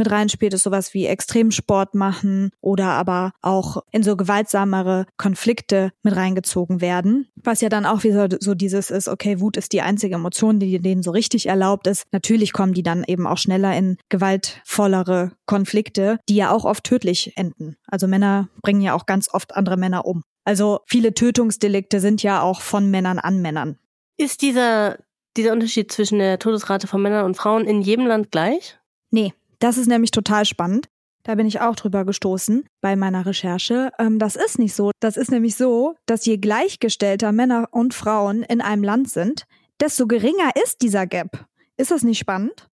mit 0.00 0.10
reinspielt, 0.10 0.54
ist 0.54 0.62
sowas 0.62 0.94
wie 0.94 1.06
Extremsport 1.06 1.94
machen 1.94 2.50
oder 2.60 2.86
aber 2.86 3.32
auch 3.42 3.82
in 3.92 4.02
so 4.02 4.16
gewaltsamere 4.16 5.06
Konflikte 5.18 5.92
mit 6.02 6.16
reingezogen 6.16 6.80
werden. 6.80 7.28
Was 7.36 7.60
ja 7.60 7.68
dann 7.68 7.84
auch 7.84 8.02
wieder 8.02 8.28
so 8.40 8.54
dieses 8.54 8.90
ist, 8.90 9.08
okay, 9.08 9.40
Wut 9.40 9.58
ist 9.58 9.72
die 9.72 9.82
einzige 9.82 10.14
Emotion, 10.14 10.58
die 10.58 10.78
denen 10.80 11.02
so 11.02 11.10
richtig 11.10 11.46
erlaubt 11.46 11.86
ist. 11.86 12.04
Natürlich 12.12 12.54
kommen 12.54 12.72
die 12.72 12.82
dann 12.82 13.04
eben 13.06 13.26
auch 13.26 13.36
schneller 13.36 13.76
in 13.76 13.98
gewaltvollere 14.08 15.32
Konflikte, 15.44 16.18
die 16.28 16.36
ja 16.36 16.50
auch 16.50 16.64
oft 16.64 16.84
tödlich 16.84 17.36
enden. 17.36 17.76
Also 17.86 18.06
Männer 18.06 18.48
bringen 18.62 18.80
ja 18.80 18.94
auch 18.94 19.04
ganz 19.04 19.28
oft 19.32 19.54
andere 19.54 19.76
Männer 19.76 20.06
um. 20.06 20.22
Also 20.44 20.80
viele 20.86 21.12
Tötungsdelikte 21.12 22.00
sind 22.00 22.22
ja 22.22 22.40
auch 22.40 22.62
von 22.62 22.90
Männern 22.90 23.18
an 23.18 23.42
Männern. 23.42 23.78
Ist 24.16 24.40
dieser, 24.40 24.98
dieser 25.36 25.52
Unterschied 25.52 25.92
zwischen 25.92 26.18
der 26.18 26.38
Todesrate 26.38 26.86
von 26.86 27.02
Männern 27.02 27.26
und 27.26 27.36
Frauen 27.36 27.66
in 27.66 27.82
jedem 27.82 28.06
Land 28.06 28.30
gleich? 28.30 28.78
Nee, 29.10 29.34
das 29.60 29.78
ist 29.78 29.86
nämlich 29.86 30.10
total 30.10 30.44
spannend. 30.44 30.88
Da 31.22 31.34
bin 31.34 31.46
ich 31.46 31.60
auch 31.60 31.76
drüber 31.76 32.04
gestoßen 32.04 32.64
bei 32.80 32.96
meiner 32.96 33.26
Recherche. 33.26 33.92
Ähm, 33.98 34.18
das 34.18 34.36
ist 34.36 34.58
nicht 34.58 34.74
so. 34.74 34.90
Das 35.00 35.16
ist 35.16 35.30
nämlich 35.30 35.54
so, 35.54 35.94
dass 36.06 36.24
je 36.24 36.38
gleichgestellter 36.38 37.30
Männer 37.30 37.68
und 37.70 37.94
Frauen 37.94 38.42
in 38.42 38.60
einem 38.60 38.82
Land 38.82 39.10
sind, 39.10 39.44
desto 39.80 40.06
geringer 40.06 40.50
ist 40.64 40.82
dieser 40.82 41.06
Gap. 41.06 41.46
Ist 41.76 41.90
das 41.90 42.02
nicht 42.02 42.18
spannend? 42.18 42.68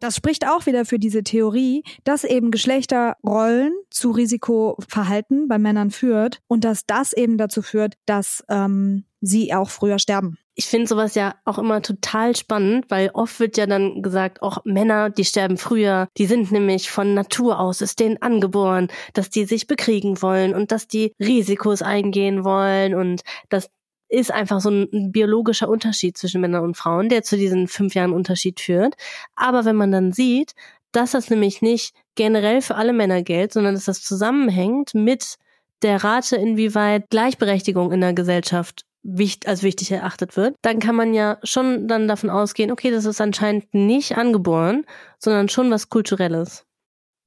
Das 0.00 0.16
spricht 0.16 0.48
auch 0.48 0.64
wieder 0.64 0.84
für 0.84 0.98
diese 0.98 1.22
Theorie, 1.22 1.82
dass 2.04 2.24
eben 2.24 2.50
Geschlechterrollen 2.50 3.74
zu 3.90 4.10
Risikoverhalten 4.10 5.48
bei 5.48 5.58
Männern 5.58 5.90
führt 5.90 6.40
und 6.46 6.64
dass 6.64 6.86
das 6.86 7.12
eben 7.12 7.36
dazu 7.36 7.62
führt, 7.62 7.94
dass 8.06 8.42
ähm, 8.48 9.04
sie 9.20 9.52
auch 9.52 9.68
früher 9.68 9.98
sterben 9.98 10.38
ich 10.54 10.66
finde 10.66 10.86
sowas 10.86 11.14
ja 11.14 11.34
auch 11.44 11.58
immer 11.58 11.80
total 11.80 12.36
spannend, 12.36 12.86
weil 12.90 13.10
oft 13.14 13.40
wird 13.40 13.56
ja 13.56 13.66
dann 13.66 14.02
gesagt, 14.02 14.42
auch 14.42 14.58
Männer, 14.64 15.10
die 15.10 15.24
sterben 15.24 15.56
früher, 15.56 16.08
die 16.18 16.26
sind 16.26 16.52
nämlich 16.52 16.90
von 16.90 17.14
Natur 17.14 17.58
aus, 17.58 17.80
ist 17.80 18.00
denen 18.00 18.20
angeboren, 18.20 18.88
dass 19.14 19.30
die 19.30 19.44
sich 19.44 19.66
bekriegen 19.66 20.20
wollen 20.20 20.54
und 20.54 20.70
dass 20.70 20.88
die 20.88 21.14
Risikos 21.18 21.80
eingehen 21.80 22.44
wollen 22.44 22.94
und 22.94 23.22
das 23.48 23.70
ist 24.08 24.30
einfach 24.30 24.60
so 24.60 24.68
ein 24.68 25.10
biologischer 25.10 25.70
Unterschied 25.70 26.18
zwischen 26.18 26.42
Männern 26.42 26.64
und 26.64 26.76
Frauen, 26.76 27.08
der 27.08 27.22
zu 27.22 27.38
diesen 27.38 27.66
fünf 27.66 27.94
Jahren 27.94 28.12
Unterschied 28.12 28.60
führt. 28.60 28.94
Aber 29.36 29.64
wenn 29.64 29.76
man 29.76 29.90
dann 29.90 30.12
sieht, 30.12 30.52
dass 30.92 31.12
das 31.12 31.30
nämlich 31.30 31.62
nicht 31.62 31.94
generell 32.14 32.60
für 32.60 32.74
alle 32.74 32.92
Männer 32.92 33.22
gilt, 33.22 33.54
sondern 33.54 33.74
dass 33.74 33.86
das 33.86 34.02
zusammenhängt 34.02 34.94
mit 34.94 35.38
der 35.80 36.04
Rate, 36.04 36.36
inwieweit 36.36 37.08
Gleichberechtigung 37.08 37.90
in 37.90 38.02
der 38.02 38.12
Gesellschaft 38.12 38.84
wichtig, 39.02 39.48
als 39.48 39.62
wichtig 39.62 39.90
erachtet 39.90 40.36
wird, 40.36 40.54
dann 40.62 40.78
kann 40.78 40.96
man 40.96 41.14
ja 41.14 41.38
schon 41.42 41.88
dann 41.88 42.08
davon 42.08 42.30
ausgehen, 42.30 42.70
okay, 42.70 42.90
das 42.90 43.04
ist 43.04 43.20
anscheinend 43.20 43.72
nicht 43.74 44.16
angeboren, 44.16 44.84
sondern 45.18 45.48
schon 45.48 45.70
was 45.70 45.88
Kulturelles. 45.88 46.64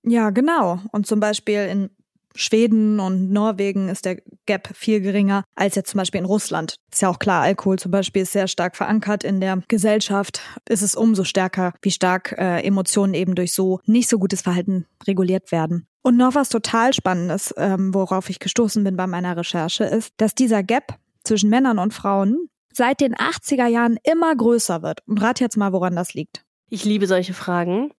Ja, 0.03 0.29
genau. 0.29 0.79
Und 0.91 1.07
zum 1.07 1.19
Beispiel 1.19 1.61
in 1.61 1.89
Schweden 2.35 2.99
und 2.99 3.31
Norwegen 3.31 3.87
ist 3.89 4.05
der 4.05 4.17
Gap 4.45 4.69
viel 4.75 4.99
geringer 4.99 5.43
als 5.55 5.75
jetzt 5.75 5.91
zum 5.91 5.99
Beispiel 5.99 6.19
in 6.19 6.25
Russland. 6.25 6.75
Ist 6.91 7.01
ja 7.01 7.09
auch 7.09 7.19
klar, 7.19 7.43
Alkohol 7.43 7.79
zum 7.79 7.91
Beispiel 7.91 8.23
ist 8.23 8.33
sehr 8.33 8.47
stark 8.47 8.75
verankert 8.75 9.23
in 9.23 9.39
der 9.39 9.61
Gesellschaft. 9.67 10.41
Ist 10.67 10.81
es 10.81 10.95
umso 10.95 11.23
stärker, 11.23 11.73
wie 11.81 11.91
stark 11.91 12.35
äh, 12.37 12.61
Emotionen 12.61 13.13
eben 13.13 13.35
durch 13.35 13.53
so 13.53 13.79
nicht 13.85 14.09
so 14.09 14.19
gutes 14.19 14.41
Verhalten 14.41 14.85
reguliert 15.07 15.51
werden. 15.51 15.87
Und 16.01 16.17
noch 16.17 16.35
was 16.35 16.49
total 16.49 16.93
Spannendes, 16.93 17.53
ähm, 17.57 17.93
worauf 17.93 18.29
ich 18.29 18.39
gestoßen 18.39 18.83
bin 18.83 18.95
bei 18.95 19.07
meiner 19.07 19.37
Recherche, 19.37 19.85
ist, 19.85 20.13
dass 20.17 20.35
dieser 20.35 20.61
Gap 20.61 20.99
zwischen 21.25 21.49
Männern 21.49 21.79
und 21.79 21.93
Frauen 21.93 22.49
seit 22.73 22.99
den 22.99 23.15
80er 23.15 23.67
Jahren 23.67 23.97
immer 24.03 24.35
größer 24.35 24.81
wird. 24.81 24.99
Und 25.07 25.21
rat 25.21 25.39
jetzt 25.39 25.57
mal, 25.57 25.71
woran 25.71 25.95
das 25.95 26.13
liegt. 26.13 26.43
Ich 26.69 26.83
liebe 26.83 27.07
solche 27.07 27.33
Fragen. 27.33 27.91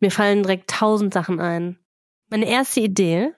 Mir 0.00 0.10
fallen 0.10 0.42
direkt 0.42 0.70
tausend 0.70 1.12
Sachen 1.12 1.40
ein. 1.40 1.78
Meine 2.30 2.48
erste 2.48 2.80
Idee 2.80 3.32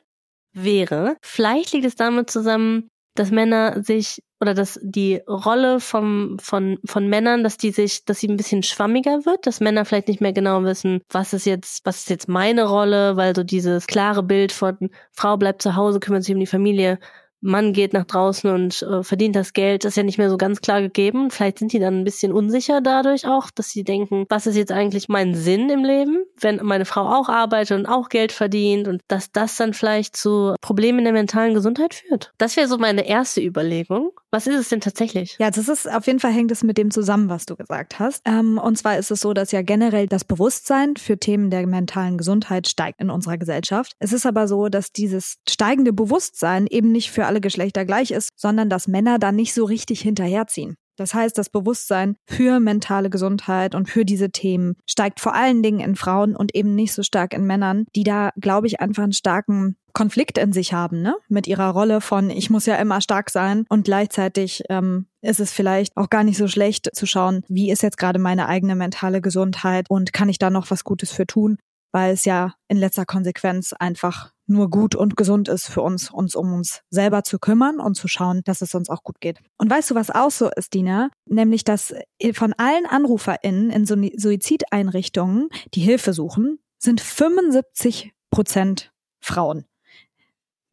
wäre, 0.53 1.17
vielleicht 1.23 1.73
liegt 1.73 1.87
es 1.87 1.97
damit 1.97 2.31
zusammen, 2.31 2.91
dass 3.15 3.31
Männer 3.31 3.83
sich 3.83 4.23
oder 4.41 4.55
dass 4.55 4.79
die 4.83 5.21
Rolle 5.29 5.81
vom, 5.81 6.37
von, 6.41 6.79
von 6.85 7.09
Männern, 7.09 7.45
dass 7.45 7.57
die 7.57 7.71
sich, 7.71 8.05
dass 8.05 8.21
sie 8.21 8.29
ein 8.29 8.37
bisschen 8.37 8.63
schwammiger 8.63 9.25
wird, 9.25 9.47
dass 9.47 9.61
Männer 9.61 9.85
vielleicht 9.85 10.09
nicht 10.09 10.21
mehr 10.21 10.33
genau 10.33 10.65
wissen, 10.65 11.01
was 11.11 11.33
ist 11.33 11.47
jetzt, 11.47 11.87
was 11.87 11.99
ist 11.99 12.11
jetzt 12.11 12.29
meine 12.29 12.65
Rolle, 12.65 13.17
weil 13.17 13.37
so 13.37 13.45
dieses 13.45 13.87
klare 13.87 14.23
Bild 14.23 14.51
von 14.51 14.91
Frau 15.13 15.37
bleibt 15.37 15.63
zu 15.63 15.77
Hause, 15.77 16.01
kümmert 16.01 16.25
sich 16.25 16.35
um 16.35 16.41
die 16.41 16.47
Familie, 16.47 16.99
Mann 17.43 17.73
geht 17.73 17.93
nach 17.93 18.05
draußen 18.05 18.51
und 18.51 18.83
äh, 18.83 19.03
verdient 19.03 19.37
das 19.37 19.53
Geld, 19.53 19.85
ist 19.85 19.97
ja 19.97 20.03
nicht 20.03 20.19
mehr 20.19 20.31
so 20.31 20.39
ganz 20.39 20.61
klar 20.61 20.81
gegeben. 20.81 21.31
Vielleicht 21.31 21.59
sind 21.59 21.73
die 21.73 21.79
dann 21.79 22.01
ein 22.01 22.05
bisschen 22.05 22.33
unsicher 22.33 22.81
dadurch 22.81 23.27
auch, 23.27 23.51
dass 23.51 23.71
sie 23.71 23.85
denken, 23.85 24.25
was 24.29 24.47
ist 24.47 24.57
jetzt 24.57 24.73
eigentlich 24.73 25.09
mein 25.09 25.35
Sinn 25.35 25.69
im 25.69 25.85
Leben, 25.85 26.25
wenn 26.41 26.61
meine 26.63 26.85
Frau 26.85 27.03
auch 27.03 27.29
arbeitet 27.29 27.79
und 27.79 27.87
auch 27.87 28.09
Geld 28.09 28.33
verdient 28.33 28.89
und 28.89 29.03
dass 29.09 29.33
das 29.33 29.57
dann 29.57 29.75
vielleicht 29.75 30.17
zu 30.17 30.55
Problemen 30.61 31.05
der 31.05 31.13
mentalen 31.13 31.55
Gesundheit 31.55 31.95
führt. 31.95 32.33
Das 32.39 32.57
wäre 32.57 32.69
so 32.69 32.79
meine 32.79 33.07
erste 33.07 33.43
Überlegung. 33.43 34.13
Was 34.31 34.47
ist 34.47 34.57
es 34.57 34.69
denn 34.71 34.81
tatsächlich? 34.81 35.37
Ja, 35.39 35.51
das 35.51 35.69
ist 35.69 35.91
auf 35.91 36.07
jeden 36.07 36.19
Fall 36.19 36.33
hängt 36.33 36.51
es 36.51 36.63
mit 36.63 36.79
dem 36.79 36.91
zusammen, 36.91 37.29
was 37.29 37.45
du 37.45 37.55
gesagt 37.55 37.99
hast. 37.99 38.23
Ähm, 38.25 38.57
und 38.57 38.79
zwar 38.79 38.99
ist 38.99 39.11
es 39.11 39.21
so, 39.21 39.35
dass 39.35 39.53
ja 39.53 39.61
generell 39.61 40.07
das 40.07 40.25
Bewusstsein 40.25 40.97
für 40.97 41.19
Themen 41.19 41.51
der 41.51 41.67
mentalen 41.67 42.17
Gesundheit 42.17 42.67
steigt 42.67 43.01
in 43.01 43.11
unserer 43.11 43.37
Gesellschaft. 43.37 43.93
Es 43.99 44.13
ist 44.15 44.25
aber 44.25 44.49
so, 44.49 44.69
dass 44.69 44.93
dieses 44.93 45.37
steigende 45.47 45.93
Bewusstsein 45.93 46.67
eben 46.67 46.93
nicht 46.93 47.11
für 47.11 47.27
alle 47.33 47.41
Geschlechter 47.41 47.87
gleich 47.87 48.11
ist, 48.11 48.29
sondern 48.37 48.69
dass 48.69 48.89
Männer 48.89 49.19
da 49.19 49.33
nicht 49.33 49.55
so 49.55 49.65
richtig 49.65 50.03
hinterherziehen. 50.03 50.77
Das 50.97 51.15
heißt, 51.15 51.39
das 51.39 51.49
Bewusstsein 51.49 52.17
für 52.29 52.61
mentale 52.61 53.09
Gesundheit 53.09 53.75
und 53.75 53.89
für 53.89 54.05
diese 54.05 54.31
Themen 54.31 54.77
steigt 54.87 55.21
vor 55.21 55.35
allen 55.35 55.63
Dingen 55.63 55.81
in 55.81 55.97
Frauen 55.97 56.37
und 56.37 56.55
eben 56.55 56.75
nicht 56.75 56.93
so 56.93 57.03
stark 57.03 57.33
in 57.33 57.47
Männern, 57.47 57.87
die 57.97 58.05
da, 58.05 58.31
glaube 58.39 58.67
ich, 58.67 58.81
einfach 58.81 59.03
einen 59.03 59.15
starken 59.15 59.77
Konflikt 59.95 60.37
in 60.37 60.53
sich 60.53 60.75
haben, 60.75 61.01
ne? 61.01 61.17
Mit 61.29 61.47
ihrer 61.47 61.71
Rolle 61.71 62.03
von 62.03 62.29
ich 62.29 62.51
muss 62.51 62.67
ja 62.67 62.77
immer 62.77 63.01
stark 63.01 63.31
sein 63.31 63.65
und 63.71 63.85
gleichzeitig 63.85 64.63
ähm, 64.69 65.07
ist 65.23 65.41
es 65.41 65.53
vielleicht 65.53 65.97
auch 65.97 66.11
gar 66.11 66.25
nicht 66.25 66.37
so 66.37 66.47
schlecht 66.47 66.95
zu 66.95 67.07
schauen, 67.07 67.43
wie 67.49 67.71
ist 67.71 67.83
jetzt 67.83 67.99
gerade 67.99 68.19
meine 68.19 68.49
eigene 68.49 68.75
mentale 68.75 69.21
Gesundheit 69.21 69.87
und 69.89 70.13
kann 70.13 70.29
ich 70.29 70.39
da 70.39 70.51
noch 70.51 70.71
was 70.71 70.85
Gutes 70.85 71.11
für 71.11 71.27
tun, 71.27 71.59
weil 71.93 72.15
es 72.15 72.25
ja 72.25 72.55
in 72.69 72.79
letzter 72.79 73.05
Konsequenz 73.05 73.73
einfach 73.73 74.33
nur 74.47 74.71
gut 74.71 74.95
und 74.95 75.17
gesund 75.17 75.49
ist 75.49 75.69
für 75.69 75.83
uns, 75.83 76.11
uns 76.11 76.35
um 76.35 76.53
uns 76.53 76.83
selber 76.91 77.23
zu 77.23 77.39
kümmern 77.39 77.79
und 77.79 77.95
zu 77.95 78.09
schauen, 78.09 78.43
dass 78.45 78.61
es 78.61 78.75
uns 78.75 78.91
auch 78.91 79.03
gut 79.03 79.21
geht. 79.21 79.39
Und 79.59 79.71
weißt 79.71 79.91
du, 79.91 79.95
was 79.95 80.11
auch 80.11 80.31
so 80.31 80.51
ist, 80.51 80.75
Dina? 80.75 81.11
Nämlich, 81.27 81.65
dass 81.65 81.95
von 82.35 82.53
allen 82.55 82.87
AnruferInnen 82.87 83.71
in 83.71 83.87
Suizideinrichtungen, 83.87 85.49
die 85.75 85.81
Hilfe 85.81 86.13
suchen, 86.13 86.59
sind 86.79 87.01
75 87.01 88.13
Prozent 88.31 88.93
Frauen. 89.21 89.67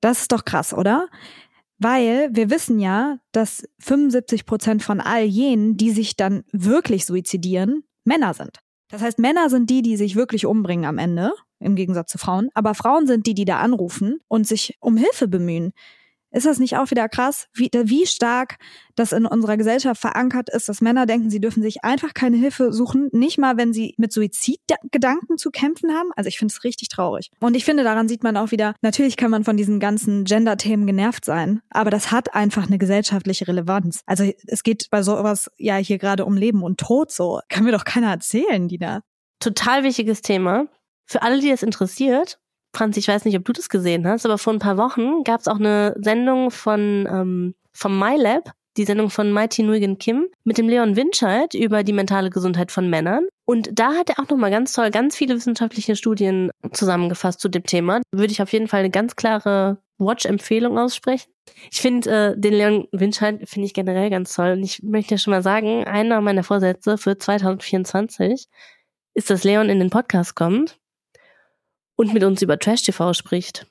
Das 0.02 0.22
ist 0.22 0.32
doch 0.32 0.46
krass, 0.46 0.74
oder? 0.74 1.08
Weil 1.78 2.30
wir 2.32 2.50
wissen 2.50 2.80
ja, 2.80 3.20
dass 3.32 3.64
75 3.80 4.46
Prozent 4.46 4.84
von 4.84 5.00
all 5.00 5.24
jenen, 5.24 5.78
die 5.78 5.92
sich 5.92 6.16
dann 6.18 6.44
wirklich 6.52 7.06
suizidieren, 7.06 7.84
Männer 8.04 8.34
sind. 8.34 8.60
Das 8.90 9.02
heißt, 9.02 9.20
Männer 9.20 9.50
sind 9.50 9.70
die, 9.70 9.82
die 9.82 9.98
sich 9.98 10.16
wirklich 10.16 10.46
umbringen 10.46 10.86
am 10.86 10.98
Ende 10.98 11.32
im 11.60 11.76
Gegensatz 11.76 12.12
zu 12.12 12.18
Frauen. 12.18 12.50
Aber 12.54 12.74
Frauen 12.74 13.08
sind 13.08 13.26
die, 13.28 13.34
die 13.34 13.46
da 13.46 13.60
anrufen 13.60 14.20
und 14.28 14.48
sich 14.48 14.78
um 14.80 14.98
Hilfe 14.98 15.28
bemühen. 15.28 15.74
Ist 16.32 16.46
das 16.46 16.60
nicht 16.60 16.78
auch 16.78 16.92
wieder 16.92 17.10
krass, 17.10 17.48
wie, 17.54 17.70
wie 17.74 18.06
stark 18.06 18.58
das 18.96 19.14
in 19.14 19.26
unserer 19.26 19.58
Gesellschaft 19.58 20.00
verankert 20.00 20.50
ist, 20.50 20.70
dass 20.70 20.82
Männer 20.82 21.06
denken, 21.06 21.30
sie 21.30 21.40
dürfen 21.40 21.64
sich 21.64 21.84
einfach 21.84 22.14
keine 22.14 22.38
Hilfe 22.38 22.72
suchen, 22.72 23.10
nicht 23.12 23.38
mal, 23.38 23.58
wenn 23.58 23.74
sie 23.74 23.96
mit 23.98 24.14
Suizidgedanken 24.14 25.38
zu 25.38 25.50
kämpfen 25.50 25.92
haben? 25.92 26.12
Also 26.16 26.28
ich 26.28 26.38
finde 26.38 26.54
es 26.54 26.64
richtig 26.64 26.90
traurig. 26.90 27.32
Und 27.40 27.56
ich 27.56 27.66
finde, 27.66 27.84
daran 27.84 28.08
sieht 28.08 28.24
man 28.24 28.38
auch 28.38 28.52
wieder, 28.52 28.76
natürlich 28.82 29.18
kann 29.18 29.32
man 29.32 29.44
von 29.44 29.58
diesen 29.58 29.80
ganzen 29.80 30.26
Gender-Themen 30.26 30.86
genervt 30.86 31.26
sein, 31.26 31.62
aber 31.70 31.90
das 31.90 32.12
hat 32.12 32.36
einfach 32.36 32.68
eine 32.68 32.78
gesellschaftliche 32.78 33.48
Relevanz. 33.48 34.02
Also 34.06 34.32
es 34.48 34.64
geht 34.64 34.90
bei 34.92 35.02
sowas 35.02 35.50
ja 35.58 35.78
hier 35.78 35.98
gerade 35.98 36.26
um 36.26 36.38
Leben 36.38 36.64
und 36.64 36.80
Tod 36.80 37.12
so. 37.12 37.40
Kann 37.50 37.64
mir 37.64 37.72
doch 37.72 37.86
keiner 37.86 38.12
erzählen, 38.12 38.68
Dina. 38.68 39.02
Total 39.40 39.84
wichtiges 39.84 40.22
Thema. 40.22 40.68
Für 41.06 41.22
alle, 41.22 41.40
die 41.40 41.50
es 41.50 41.64
interessiert, 41.64 42.40
Franz, 42.74 42.98
ich 42.98 43.08
weiß 43.08 43.26
nicht, 43.26 43.38
ob 43.38 43.46
du 43.46 43.54
das 43.54 43.70
gesehen 43.70 44.08
hast, 44.08 44.26
aber 44.26 44.38
vor 44.38 44.54
ein 44.54 44.60
paar 44.60 44.78
Wochen 44.78 45.24
gab 45.24 45.42
es 45.42 45.48
auch 45.48 45.60
eine 45.60 45.96
Sendung 46.00 46.52
von 46.52 47.08
ähm, 47.12 47.56
vom 47.72 47.98
MyLab, 47.98 48.52
die 48.78 48.86
Sendung 48.86 49.10
von 49.10 49.34
Mighty 49.34 49.64
Nguyen 49.64 49.98
Kim 49.98 50.28
mit 50.44 50.58
dem 50.58 50.70
Leon 50.70 50.96
Winscheid 50.96 51.54
über 51.54 51.84
die 51.84 51.94
mentale 51.94 52.30
Gesundheit 52.30 52.72
von 52.72 52.90
Männern. 52.90 53.28
Und 53.46 53.70
da 53.74 53.94
hat 53.94 54.10
er 54.10 54.20
auch 54.20 54.30
nochmal 54.30 54.52
ganz 54.52 54.74
toll 54.74 54.92
ganz 54.92 55.16
viele 55.16 55.36
wissenschaftliche 55.36 55.96
Studien 55.96 56.52
zusammengefasst 56.72 57.40
zu 57.40 57.50
dem 57.50 57.64
Thema. 57.64 58.02
Würde 58.12 58.32
ich 58.32 58.42
auf 58.42 58.54
jeden 58.54 58.68
Fall 58.68 58.82
eine 58.82 58.92
ganz 58.92 59.16
klare 59.16 59.80
Watch-Empfehlung 59.98 60.78
aussprechen. 60.78 61.32
Ich 61.72 61.82
finde 61.82 62.10
äh, 62.10 62.40
den 62.40 62.54
Leon 62.54 62.88
Winscheid 62.92 63.42
finde 63.50 63.66
ich 63.66 63.74
generell 63.74 64.10
ganz 64.10 64.34
toll. 64.34 64.52
Und 64.52 64.64
ich 64.64 64.84
möchte 64.84 65.16
ja 65.16 65.18
schon 65.18 65.32
mal 65.32 65.44
sagen, 65.44 65.84
einer 65.86 66.22
meiner 66.22 66.44
Vorsätze 66.44 66.98
für 66.98 67.18
2024 67.18 68.48
ist, 69.16 69.30
dass 69.30 69.44
Leon 69.44 69.70
in 69.70 69.80
den 69.80 69.90
Podcast 69.90 70.36
kommt 70.36 70.80
und 72.00 72.14
mit 72.14 72.24
uns 72.24 72.42
über 72.42 72.58
Trash 72.58 72.84
TV 72.84 73.14
spricht. 73.14 73.68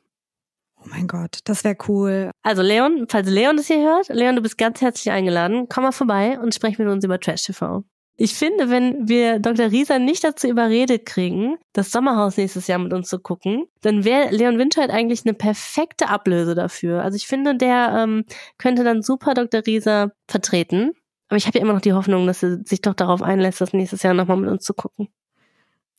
Oh 0.76 0.86
mein 0.90 1.08
Gott, 1.08 1.38
das 1.44 1.64
wäre 1.64 1.78
cool. 1.88 2.30
Also 2.42 2.60
Leon, 2.60 3.06
falls 3.08 3.26
Leon 3.26 3.56
das 3.56 3.68
hier 3.68 3.82
hört, 3.82 4.08
Leon, 4.10 4.36
du 4.36 4.42
bist 4.42 4.58
ganz 4.58 4.82
herzlich 4.82 5.10
eingeladen. 5.10 5.66
Komm 5.70 5.84
mal 5.84 5.92
vorbei 5.92 6.38
und 6.38 6.54
sprech 6.54 6.78
mit 6.78 6.88
uns 6.88 7.02
über 7.04 7.18
Trash 7.18 7.44
TV. 7.44 7.84
Ich 8.16 8.34
finde, 8.34 8.68
wenn 8.68 9.08
wir 9.08 9.38
Dr. 9.38 9.70
Rieser 9.70 9.98
nicht 9.98 10.24
dazu 10.24 10.46
überredet 10.46 11.06
kriegen, 11.06 11.56
das 11.72 11.90
Sommerhaus 11.90 12.36
nächstes 12.36 12.66
Jahr 12.66 12.78
mit 12.78 12.92
uns 12.92 13.08
zu 13.08 13.18
gucken, 13.18 13.64
dann 13.80 14.04
wäre 14.04 14.28
Leon 14.30 14.58
Winscheid 14.58 14.90
eigentlich 14.90 15.24
eine 15.24 15.34
perfekte 15.34 16.10
Ablöse 16.10 16.54
dafür. 16.54 17.02
Also 17.02 17.16
ich 17.16 17.26
finde, 17.26 17.56
der 17.56 17.94
ähm, 17.96 18.24
könnte 18.58 18.84
dann 18.84 19.02
super 19.02 19.32
Dr. 19.32 19.62
Rieser 19.64 20.12
vertreten. 20.26 20.92
Aber 21.28 21.38
ich 21.38 21.46
habe 21.46 21.58
ja 21.58 21.64
immer 21.64 21.72
noch 21.72 21.80
die 21.80 21.94
Hoffnung, 21.94 22.26
dass 22.26 22.42
er 22.42 22.58
sich 22.62 22.82
doch 22.82 22.94
darauf 22.94 23.22
einlässt, 23.22 23.62
das 23.62 23.72
nächstes 23.72 24.02
Jahr 24.02 24.12
nochmal 24.12 24.36
mit 24.36 24.50
uns 24.50 24.64
zu 24.64 24.74
gucken. 24.74 25.08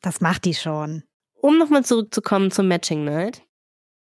Das 0.02 0.22
macht 0.22 0.46
die 0.46 0.54
schon 0.54 1.04
um 1.42 1.58
nochmal 1.58 1.84
zurückzukommen 1.84 2.52
zum 2.52 2.68
Matching 2.68 3.04
Night. 3.04 3.44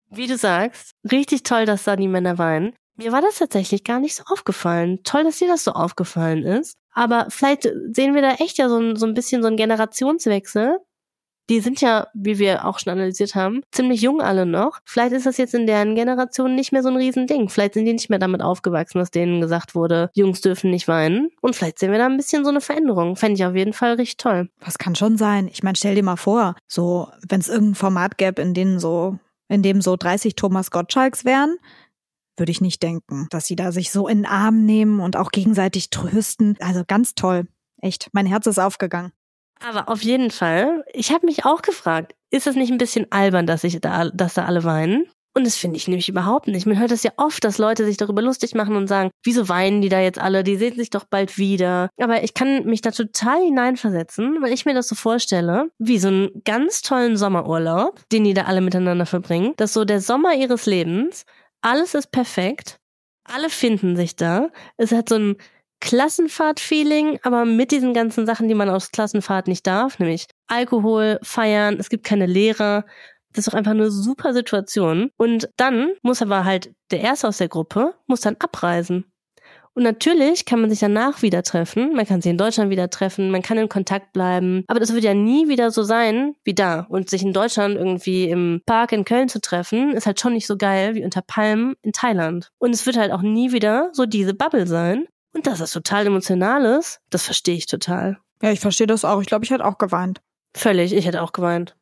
Wie 0.09 0.27
du 0.27 0.37
sagst, 0.37 0.91
richtig 1.11 1.43
toll, 1.43 1.65
dass 1.65 1.83
da 1.83 1.95
die 1.95 2.07
Männer 2.07 2.37
weinen. 2.37 2.73
Mir 2.95 3.11
war 3.11 3.21
das 3.21 3.39
tatsächlich 3.39 3.83
gar 3.83 3.99
nicht 3.99 4.15
so 4.15 4.23
aufgefallen. 4.27 4.99
Toll, 5.03 5.23
dass 5.25 5.39
dir 5.39 5.47
das 5.47 5.63
so 5.63 5.71
aufgefallen 5.71 6.43
ist. 6.43 6.77
Aber 6.93 7.27
vielleicht 7.29 7.63
sehen 7.63 8.15
wir 8.15 8.21
da 8.21 8.35
echt 8.35 8.57
ja 8.57 8.69
so 8.69 8.77
ein, 8.77 8.95
so 8.95 9.05
ein 9.05 9.13
bisschen 9.13 9.41
so 9.41 9.47
einen 9.47 9.57
Generationswechsel. 9.57 10.79
Die 11.49 11.59
sind 11.59 11.81
ja, 11.81 12.07
wie 12.13 12.39
wir 12.39 12.65
auch 12.65 12.79
schon 12.79 12.93
analysiert 12.93 13.35
haben, 13.35 13.61
ziemlich 13.71 14.01
jung 14.01 14.21
alle 14.21 14.45
noch. 14.45 14.79
Vielleicht 14.85 15.13
ist 15.13 15.25
das 15.25 15.37
jetzt 15.37 15.53
in 15.53 15.67
deren 15.67 15.95
Generation 15.95 16.55
nicht 16.55 16.71
mehr 16.71 16.81
so 16.81 16.89
ein 16.89 16.95
Riesending. 16.95 17.49
Vielleicht 17.49 17.75
sind 17.75 17.85
die 17.85 17.93
nicht 17.93 18.09
mehr 18.09 18.19
damit 18.19 18.41
aufgewachsen, 18.41 18.99
dass 18.99 19.11
denen 19.11 19.41
gesagt 19.41 19.75
wurde, 19.75 20.09
Jungs 20.13 20.41
dürfen 20.41 20.71
nicht 20.71 20.87
weinen. 20.87 21.29
Und 21.41 21.55
vielleicht 21.55 21.79
sehen 21.79 21.91
wir 21.91 21.99
da 21.99 22.07
ein 22.07 22.17
bisschen 22.17 22.43
so 22.43 22.49
eine 22.49 22.61
Veränderung. 22.61 23.15
Fände 23.15 23.35
ich 23.35 23.45
auf 23.45 23.55
jeden 23.55 23.73
Fall 23.73 23.93
richtig 23.93 24.17
toll. 24.17 24.49
Was 24.59 24.77
kann 24.77 24.95
schon 24.95 25.17
sein. 25.17 25.47
Ich 25.51 25.61
meine, 25.61 25.75
stell 25.75 25.95
dir 25.95 26.03
mal 26.03 26.15
vor, 26.15 26.55
so, 26.67 27.09
wenn 27.27 27.39
es 27.39 27.49
irgendein 27.49 27.75
Format 27.75 28.17
gäbe, 28.17 28.41
in 28.41 28.53
dem 28.53 28.79
so, 28.79 29.19
in 29.47 29.61
dem 29.61 29.81
so 29.81 29.95
30 29.95 30.35
Thomas 30.35 30.71
Gottschalks 30.71 31.25
wären, 31.25 31.57
würde 32.37 32.51
ich 32.51 32.61
nicht 32.61 32.83
denken, 32.83 33.27
dass 33.29 33.45
sie 33.45 33.55
da 33.55 33.71
sich 33.71 33.91
so 33.91 34.07
in 34.07 34.19
den 34.19 34.25
Arm 34.25 34.65
nehmen 34.65 34.99
und 34.99 35.15
auch 35.15 35.31
gegenseitig 35.31 35.89
trösten. 35.89 36.57
Also 36.59 36.83
ganz 36.85 37.15
toll. 37.15 37.47
Echt, 37.81 38.09
mein 38.13 38.25
Herz 38.25 38.47
ist 38.47 38.59
aufgegangen. 38.59 39.11
Aber 39.59 39.89
auf 39.89 40.01
jeden 40.01 40.31
Fall, 40.31 40.83
ich 40.93 41.11
habe 41.11 41.25
mich 41.25 41.45
auch 41.45 41.61
gefragt, 41.61 42.13
ist 42.29 42.47
das 42.47 42.55
nicht 42.55 42.71
ein 42.71 42.77
bisschen 42.77 43.11
albern, 43.11 43.47
dass 43.47 43.63
ich 43.63 43.79
da, 43.79 44.09
dass 44.09 44.33
da 44.33 44.45
alle 44.45 44.63
weinen? 44.63 45.07
Und 45.37 45.45
das 45.45 45.57
finde 45.57 45.75
ich 45.75 45.87
nämlich 45.89 46.07
überhaupt 46.07 46.47
nicht. 46.47 46.65
Man 46.65 46.79
hört 46.79 46.91
das 46.91 47.03
ja 47.03 47.11
oft, 47.17 47.43
dass 47.43 47.57
Leute 47.57 47.83
sich 47.83 47.97
darüber 47.97 48.21
lustig 48.21 48.55
machen 48.55 48.77
und 48.77 48.87
sagen, 48.87 49.11
wieso 49.21 49.49
weinen 49.49 49.81
die 49.81 49.89
da 49.89 49.99
jetzt 49.99 50.17
alle? 50.17 50.45
Die 50.45 50.55
sehen 50.55 50.77
sich 50.77 50.89
doch 50.89 51.03
bald 51.03 51.37
wieder. 51.37 51.89
Aber 51.99 52.23
ich 52.23 52.33
kann 52.33 52.65
mich 52.65 52.79
da 52.79 52.91
total 52.91 53.43
hineinversetzen, 53.43 54.41
weil 54.41 54.53
ich 54.53 54.65
mir 54.65 54.73
das 54.73 54.87
so 54.87 54.95
vorstelle, 54.95 55.69
wie 55.77 55.99
so 55.99 56.07
einen 56.07 56.41
ganz 56.45 56.81
tollen 56.81 57.17
Sommerurlaub, 57.17 57.99
den 58.13 58.23
die 58.23 58.33
da 58.33 58.43
alle 58.43 58.61
miteinander 58.61 59.05
verbringen. 59.05 59.53
Dass 59.57 59.73
so 59.73 59.83
der 59.83 59.99
Sommer 59.99 60.33
ihres 60.35 60.67
Lebens, 60.67 61.25
alles 61.59 61.95
ist 61.95 62.13
perfekt, 62.13 62.79
alle 63.25 63.49
finden 63.49 63.97
sich 63.97 64.15
da. 64.15 64.49
Es 64.77 64.93
hat 64.93 65.09
so 65.09 65.15
ein 65.15 65.35
Klassenfahrt-Feeling, 65.85 67.19
aber 67.21 67.45
mit 67.45 67.69
diesen 67.69 67.93
ganzen 67.93 68.25
Sachen, 68.25 68.47
die 68.47 68.55
man 68.55 68.69
aus 68.69 68.91
Klassenfahrt 68.91 69.47
nicht 69.47 69.67
darf, 69.67 69.99
nämlich 69.99 70.25
Alkohol, 70.47 71.19
Feiern, 71.21 71.77
es 71.79 71.89
gibt 71.89 72.03
keine 72.03 72.25
Lehrer. 72.25 72.85
Das 73.33 73.45
ist 73.45 73.53
doch 73.53 73.57
einfach 73.57 73.71
eine 73.71 73.91
super 73.91 74.33
Situation. 74.33 75.11
Und 75.15 75.47
dann 75.57 75.91
muss 76.01 76.23
aber 76.23 76.43
halt 76.43 76.73
der 76.89 77.01
Erste 77.01 77.27
aus 77.27 77.37
der 77.37 77.49
Gruppe, 77.49 77.93
muss 78.07 78.21
dann 78.21 78.35
abreisen. 78.39 79.05
Und 79.75 79.83
natürlich 79.83 80.45
kann 80.45 80.61
man 80.61 80.71
sich 80.71 80.79
danach 80.79 81.21
wieder 81.21 81.43
treffen. 81.43 81.93
Man 81.93 82.07
kann 82.07 82.21
sich 82.21 82.31
in 82.31 82.37
Deutschland 82.37 82.71
wieder 82.71 82.89
treffen, 82.89 83.29
man 83.29 83.43
kann 83.43 83.57
in 83.59 83.69
Kontakt 83.69 84.11
bleiben. 84.11 84.63
Aber 84.67 84.79
das 84.79 84.93
wird 84.93 85.03
ja 85.03 85.13
nie 85.13 85.49
wieder 85.49 85.69
so 85.69 85.83
sein 85.83 86.33
wie 86.45 86.55
da. 86.55 86.87
Und 86.89 87.11
sich 87.11 87.21
in 87.21 87.33
Deutschland 87.33 87.75
irgendwie 87.75 88.29
im 88.29 88.61
Park 88.65 88.91
in 88.91 89.05
Köln 89.05 89.29
zu 89.29 89.39
treffen, 89.39 89.91
ist 89.91 90.07
halt 90.07 90.19
schon 90.19 90.33
nicht 90.33 90.47
so 90.47 90.57
geil 90.57 90.95
wie 90.95 91.03
unter 91.03 91.21
Palmen 91.21 91.75
in 91.83 91.91
Thailand. 91.91 92.49
Und 92.57 92.73
es 92.73 92.87
wird 92.87 92.97
halt 92.97 93.11
auch 93.11 93.21
nie 93.21 93.51
wieder 93.51 93.89
so 93.91 94.05
diese 94.07 94.33
Bubble 94.33 94.65
sein. 94.65 95.05
Und 95.35 95.47
dass 95.47 95.59
das 95.59 95.71
total 95.71 96.07
emotional 96.07 96.63
ist, 96.79 97.01
das 97.09 97.23
verstehe 97.23 97.55
ich 97.55 97.65
total. 97.65 98.17
Ja, 98.41 98.51
ich 98.51 98.61
verstehe 98.61 98.87
das 98.87 99.03
auch. 99.03 99.19
Ich 99.19 99.27
glaube, 99.27 99.43
ich 99.43 99.51
hätte 99.51 99.65
auch 99.65 99.77
geweint. 99.77 100.21
Völlig, 100.55 100.93
ich 100.93 101.05
hätte 101.05 101.21
auch 101.21 101.33
geweint. 101.33 101.75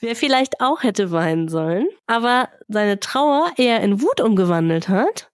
Wer 0.00 0.16
vielleicht 0.16 0.60
auch 0.60 0.82
hätte 0.82 1.12
weinen 1.12 1.46
sollen, 1.48 1.86
aber 2.08 2.48
seine 2.66 2.98
Trauer 2.98 3.52
eher 3.56 3.80
in 3.80 4.02
Wut 4.02 4.20
umgewandelt 4.20 4.88
hat, 4.88 5.30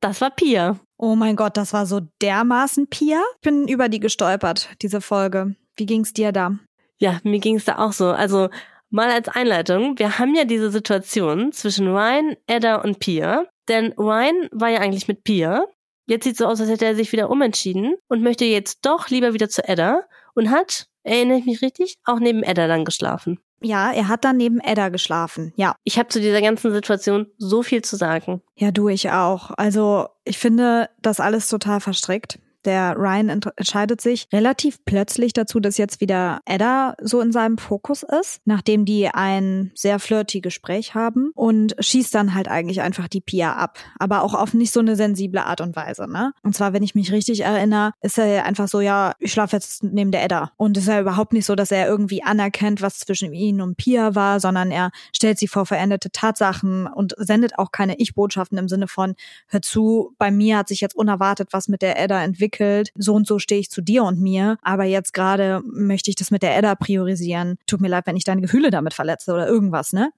das 0.00 0.22
war 0.22 0.30
Pia. 0.30 0.80
Oh 0.96 1.16
mein 1.16 1.36
Gott, 1.36 1.58
das 1.58 1.74
war 1.74 1.84
so 1.84 2.00
dermaßen 2.22 2.88
Pia. 2.88 3.20
Ich 3.34 3.40
bin 3.42 3.68
über 3.68 3.90
die 3.90 4.00
gestolpert, 4.00 4.70
diese 4.80 5.02
Folge. 5.02 5.54
Wie 5.76 5.84
ging's 5.84 6.14
dir 6.14 6.32
da? 6.32 6.58
Ja, 6.96 7.20
mir 7.24 7.40
ging's 7.40 7.66
da 7.66 7.76
auch 7.76 7.92
so. 7.92 8.10
Also 8.10 8.48
mal 8.90 9.10
als 9.10 9.28
Einleitung, 9.28 9.98
wir 9.98 10.18
haben 10.18 10.34
ja 10.34 10.44
diese 10.44 10.70
Situation 10.70 11.52
zwischen 11.52 11.88
Ryan, 11.88 12.36
Edda 12.46 12.76
und 12.76 12.98
Pia. 12.98 13.46
Denn 13.68 13.92
Ryan 13.92 14.48
war 14.52 14.68
ja 14.68 14.80
eigentlich 14.80 15.08
mit 15.08 15.24
Pia. 15.24 15.64
Jetzt 16.06 16.24
sieht 16.24 16.36
so 16.36 16.46
aus, 16.46 16.60
als 16.60 16.70
hätte 16.70 16.86
er 16.86 16.96
sich 16.96 17.12
wieder 17.12 17.30
umentschieden 17.30 17.94
und 18.08 18.22
möchte 18.22 18.44
jetzt 18.44 18.80
doch 18.84 19.08
lieber 19.08 19.32
wieder 19.32 19.48
zu 19.48 19.66
Edda 19.66 20.02
und 20.34 20.50
hat, 20.50 20.86
erinnere 21.04 21.38
ich 21.38 21.46
mich 21.46 21.62
richtig, 21.62 21.96
auch 22.04 22.18
neben 22.18 22.42
Edda 22.42 22.66
dann 22.66 22.84
geschlafen. 22.84 23.38
Ja, 23.62 23.92
er 23.92 24.08
hat 24.08 24.24
dann 24.24 24.38
neben 24.38 24.58
Edda 24.58 24.88
geschlafen. 24.88 25.52
Ja. 25.56 25.76
Ich 25.84 25.98
habe 25.98 26.08
zu 26.08 26.20
dieser 26.20 26.40
ganzen 26.40 26.72
Situation 26.72 27.26
so 27.36 27.62
viel 27.62 27.82
zu 27.82 27.96
sagen. 27.96 28.42
Ja, 28.56 28.70
du 28.70 28.88
ich 28.88 29.10
auch. 29.10 29.50
Also, 29.56 30.08
ich 30.24 30.38
finde 30.38 30.88
das 31.00 31.20
alles 31.20 31.48
total 31.48 31.80
verstrickt. 31.80 32.38
Der 32.64 32.94
Ryan 32.96 33.28
entscheidet 33.28 34.00
sich 34.00 34.28
relativ 34.32 34.84
plötzlich 34.84 35.32
dazu, 35.32 35.60
dass 35.60 35.78
jetzt 35.78 36.00
wieder 36.00 36.40
Edda 36.44 36.94
so 37.00 37.20
in 37.20 37.32
seinem 37.32 37.56
Fokus 37.56 38.02
ist, 38.02 38.40
nachdem 38.44 38.84
die 38.84 39.08
ein 39.08 39.70
sehr 39.74 39.98
flirty 39.98 40.40
Gespräch 40.40 40.94
haben 40.94 41.30
und 41.34 41.74
schießt 41.78 42.14
dann 42.14 42.34
halt 42.34 42.48
eigentlich 42.48 42.82
einfach 42.82 43.08
die 43.08 43.22
Pia 43.22 43.54
ab. 43.54 43.78
Aber 43.98 44.22
auch 44.22 44.34
auf 44.34 44.52
nicht 44.52 44.72
so 44.72 44.80
eine 44.80 44.96
sensible 44.96 45.44
Art 45.44 45.60
und 45.60 45.74
Weise, 45.74 46.06
ne? 46.06 46.32
Und 46.42 46.54
zwar, 46.54 46.72
wenn 46.72 46.82
ich 46.82 46.94
mich 46.94 47.12
richtig 47.12 47.40
erinnere, 47.40 47.92
ist 48.02 48.18
er 48.18 48.44
einfach 48.44 48.68
so, 48.68 48.80
ja, 48.80 49.14
ich 49.18 49.32
schlafe 49.32 49.56
jetzt 49.56 49.82
neben 49.82 50.10
der 50.10 50.24
Edda. 50.24 50.52
Und 50.56 50.76
es 50.76 50.84
ist 50.84 50.88
ja 50.88 51.00
überhaupt 51.00 51.32
nicht 51.32 51.46
so, 51.46 51.54
dass 51.54 51.70
er 51.70 51.88
irgendwie 51.88 52.22
anerkennt, 52.22 52.82
was 52.82 52.98
zwischen 52.98 53.32
ihnen 53.32 53.62
und 53.62 53.76
Pia 53.76 54.14
war, 54.14 54.38
sondern 54.38 54.70
er 54.70 54.90
stellt 55.14 55.38
sie 55.38 55.48
vor 55.48 55.64
veränderte 55.64 56.10
Tatsachen 56.10 56.86
und 56.86 57.14
sendet 57.16 57.58
auch 57.58 57.72
keine 57.72 57.96
Ich-Botschaften 57.98 58.58
im 58.58 58.68
Sinne 58.68 58.86
von, 58.86 59.14
hör 59.48 59.62
zu, 59.62 60.14
bei 60.18 60.30
mir 60.30 60.58
hat 60.58 60.68
sich 60.68 60.80
jetzt 60.80 60.94
unerwartet 60.94 61.48
was 61.52 61.68
mit 61.68 61.80
der 61.80 61.98
Edda 61.98 62.22
entwickelt 62.22 62.49
entwickelt, 62.50 62.90
so 62.96 63.14
und 63.14 63.26
so 63.26 63.38
stehe 63.38 63.60
ich 63.60 63.70
zu 63.70 63.80
dir 63.80 64.04
und 64.04 64.20
mir, 64.20 64.56
aber 64.62 64.84
jetzt 64.84 65.12
gerade 65.12 65.62
möchte 65.64 66.10
ich 66.10 66.16
das 66.16 66.30
mit 66.30 66.42
der 66.42 66.56
Edda 66.56 66.74
priorisieren. 66.74 67.56
Tut 67.66 67.80
mir 67.80 67.88
leid, 67.88 68.06
wenn 68.06 68.16
ich 68.16 68.24
deine 68.24 68.40
Gefühle 68.40 68.70
damit 68.70 68.94
verletze 68.94 69.32
oder 69.32 69.46
irgendwas, 69.46 69.92
ne? 69.92 70.10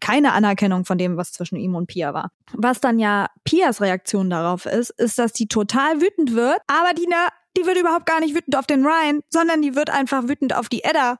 keine 0.00 0.32
Anerkennung 0.32 0.86
von 0.86 0.96
dem, 0.96 1.18
was 1.18 1.32
zwischen 1.32 1.56
ihm 1.56 1.74
und 1.74 1.86
Pia 1.86 2.14
war. 2.14 2.30
Was 2.54 2.80
dann 2.80 2.98
ja 2.98 3.26
Pias 3.44 3.82
Reaktion 3.82 4.30
darauf 4.30 4.64
ist, 4.64 4.88
ist, 4.90 5.18
dass 5.18 5.34
die 5.34 5.48
total 5.48 6.00
wütend 6.00 6.34
wird, 6.34 6.56
aber 6.66 6.94
die, 6.94 7.06
ne, 7.06 7.28
die 7.58 7.66
wird 7.66 7.76
überhaupt 7.76 8.06
gar 8.06 8.20
nicht 8.20 8.34
wütend 8.34 8.56
auf 8.56 8.66
den 8.66 8.86
Ryan, 8.86 9.20
sondern 9.28 9.60
die 9.60 9.74
wird 9.74 9.90
einfach 9.90 10.28
wütend 10.28 10.56
auf 10.56 10.70
die 10.70 10.82
Edda. 10.82 11.18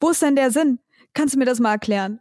Wo 0.00 0.08
ist 0.08 0.22
denn 0.22 0.36
der 0.36 0.50
Sinn? 0.50 0.78
Kannst 1.12 1.34
du 1.34 1.38
mir 1.38 1.44
das 1.44 1.60
mal 1.60 1.72
erklären? 1.72 2.20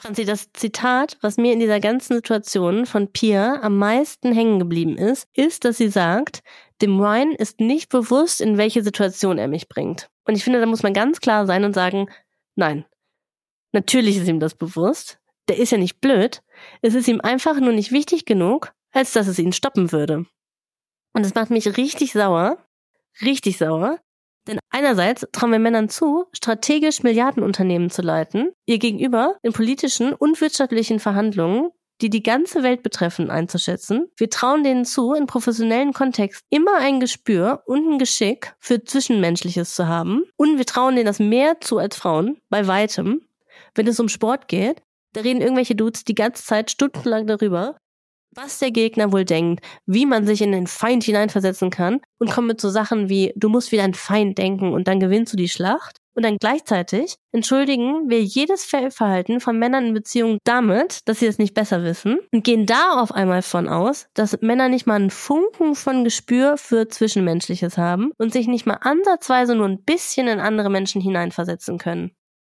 Franzi, 0.00 0.24
das 0.24 0.52
Zitat, 0.52 1.18
was 1.22 1.36
mir 1.36 1.52
in 1.52 1.58
dieser 1.58 1.80
ganzen 1.80 2.14
Situation 2.14 2.86
von 2.86 3.10
Pia 3.10 3.60
am 3.62 3.76
meisten 3.76 4.32
hängen 4.32 4.60
geblieben 4.60 4.96
ist, 4.96 5.26
ist, 5.34 5.64
dass 5.64 5.78
sie 5.78 5.88
sagt, 5.88 6.44
dem 6.82 7.00
Ryan 7.00 7.32
ist 7.32 7.60
nicht 7.60 7.88
bewusst, 7.88 8.40
in 8.40 8.56
welche 8.56 8.82
Situation 8.82 9.38
er 9.38 9.48
mich 9.48 9.68
bringt. 9.68 10.10
Und 10.24 10.36
ich 10.36 10.44
finde, 10.44 10.60
da 10.60 10.66
muss 10.66 10.82
man 10.82 10.92
ganz 10.92 11.20
klar 11.20 11.46
sein 11.46 11.64
und 11.64 11.74
sagen, 11.74 12.08
nein. 12.54 12.84
Natürlich 13.72 14.16
ist 14.16 14.28
ihm 14.28 14.40
das 14.40 14.54
bewusst. 14.54 15.18
Der 15.48 15.58
ist 15.58 15.72
ja 15.72 15.78
nicht 15.78 16.00
blöd. 16.00 16.42
Es 16.82 16.94
ist 16.94 17.08
ihm 17.08 17.20
einfach 17.20 17.58
nur 17.60 17.72
nicht 17.72 17.92
wichtig 17.92 18.24
genug, 18.24 18.72
als 18.92 19.12
dass 19.12 19.26
es 19.26 19.38
ihn 19.38 19.52
stoppen 19.52 19.92
würde. 19.92 20.26
Und 21.12 21.24
das 21.24 21.34
macht 21.34 21.50
mich 21.50 21.76
richtig 21.76 22.12
sauer. 22.12 22.58
Richtig 23.22 23.58
sauer. 23.58 23.98
Denn 24.46 24.58
einerseits 24.70 25.26
trauen 25.32 25.52
wir 25.52 25.58
Männern 25.58 25.88
zu, 25.88 26.26
strategisch 26.32 27.02
Milliardenunternehmen 27.02 27.90
zu 27.90 28.00
leiten, 28.00 28.52
ihr 28.64 28.78
gegenüber 28.78 29.36
in 29.42 29.52
politischen 29.52 30.14
und 30.14 30.40
wirtschaftlichen 30.40 31.00
Verhandlungen 31.00 31.70
die 32.00 32.10
die 32.10 32.22
ganze 32.22 32.62
Welt 32.62 32.82
betreffen, 32.82 33.30
einzuschätzen. 33.30 34.08
Wir 34.16 34.30
trauen 34.30 34.62
denen 34.62 34.84
zu, 34.84 35.14
in 35.14 35.26
professionellen 35.26 35.92
Kontext 35.92 36.44
immer 36.50 36.76
ein 36.78 37.00
Gespür 37.00 37.62
und 37.66 37.88
ein 37.88 37.98
Geschick 37.98 38.54
für 38.60 38.84
Zwischenmenschliches 38.84 39.74
zu 39.74 39.88
haben. 39.88 40.24
Und 40.36 40.58
wir 40.58 40.66
trauen 40.66 40.94
denen 40.94 41.06
das 41.06 41.18
mehr 41.18 41.60
zu 41.60 41.78
als 41.78 41.96
Frauen, 41.96 42.38
bei 42.48 42.66
weitem. 42.66 43.22
Wenn 43.74 43.86
es 43.86 44.00
um 44.00 44.08
Sport 44.08 44.48
geht, 44.48 44.82
da 45.12 45.22
reden 45.22 45.40
irgendwelche 45.40 45.74
Dudes 45.74 46.04
die 46.04 46.14
ganze 46.14 46.44
Zeit 46.44 46.70
stundenlang 46.70 47.26
darüber, 47.26 47.76
was 48.30 48.58
der 48.58 48.70
Gegner 48.70 49.10
wohl 49.12 49.24
denkt, 49.24 49.64
wie 49.86 50.06
man 50.06 50.26
sich 50.26 50.42
in 50.42 50.52
den 50.52 50.66
Feind 50.66 51.04
hineinversetzen 51.04 51.70
kann 51.70 52.00
und 52.18 52.30
kommen 52.30 52.46
mit 52.46 52.60
so 52.60 52.70
Sachen 52.70 53.08
wie, 53.08 53.32
du 53.36 53.48
musst 53.48 53.72
wie 53.72 53.76
dein 53.76 53.94
Feind 53.94 54.38
denken 54.38 54.72
und 54.72 54.86
dann 54.86 55.00
gewinnst 55.00 55.32
du 55.32 55.36
die 55.36 55.48
Schlacht. 55.48 55.98
Und 56.18 56.24
dann 56.24 56.38
gleichzeitig 56.38 57.14
entschuldigen 57.30 58.10
wir 58.10 58.20
jedes 58.20 58.64
Fehlverhalten 58.64 59.38
von 59.38 59.56
Männern 59.56 59.86
in 59.86 59.94
Beziehungen 59.94 60.38
damit, 60.42 60.98
dass 61.08 61.20
sie 61.20 61.26
es 61.26 61.38
nicht 61.38 61.54
besser 61.54 61.84
wissen 61.84 62.18
und 62.32 62.42
gehen 62.42 62.66
da 62.66 63.00
auf 63.00 63.12
einmal 63.12 63.40
von 63.40 63.68
aus, 63.68 64.08
dass 64.14 64.40
Männer 64.40 64.68
nicht 64.68 64.84
mal 64.84 64.96
einen 64.96 65.10
Funken 65.10 65.76
von 65.76 66.02
Gespür 66.02 66.56
für 66.56 66.88
Zwischenmenschliches 66.88 67.78
haben 67.78 68.10
und 68.18 68.32
sich 68.32 68.48
nicht 68.48 68.66
mal 68.66 68.80
ansatzweise 68.80 69.54
nur 69.54 69.68
ein 69.68 69.84
bisschen 69.84 70.26
in 70.26 70.40
andere 70.40 70.70
Menschen 70.70 71.00
hineinversetzen 71.00 71.78
können. 71.78 72.10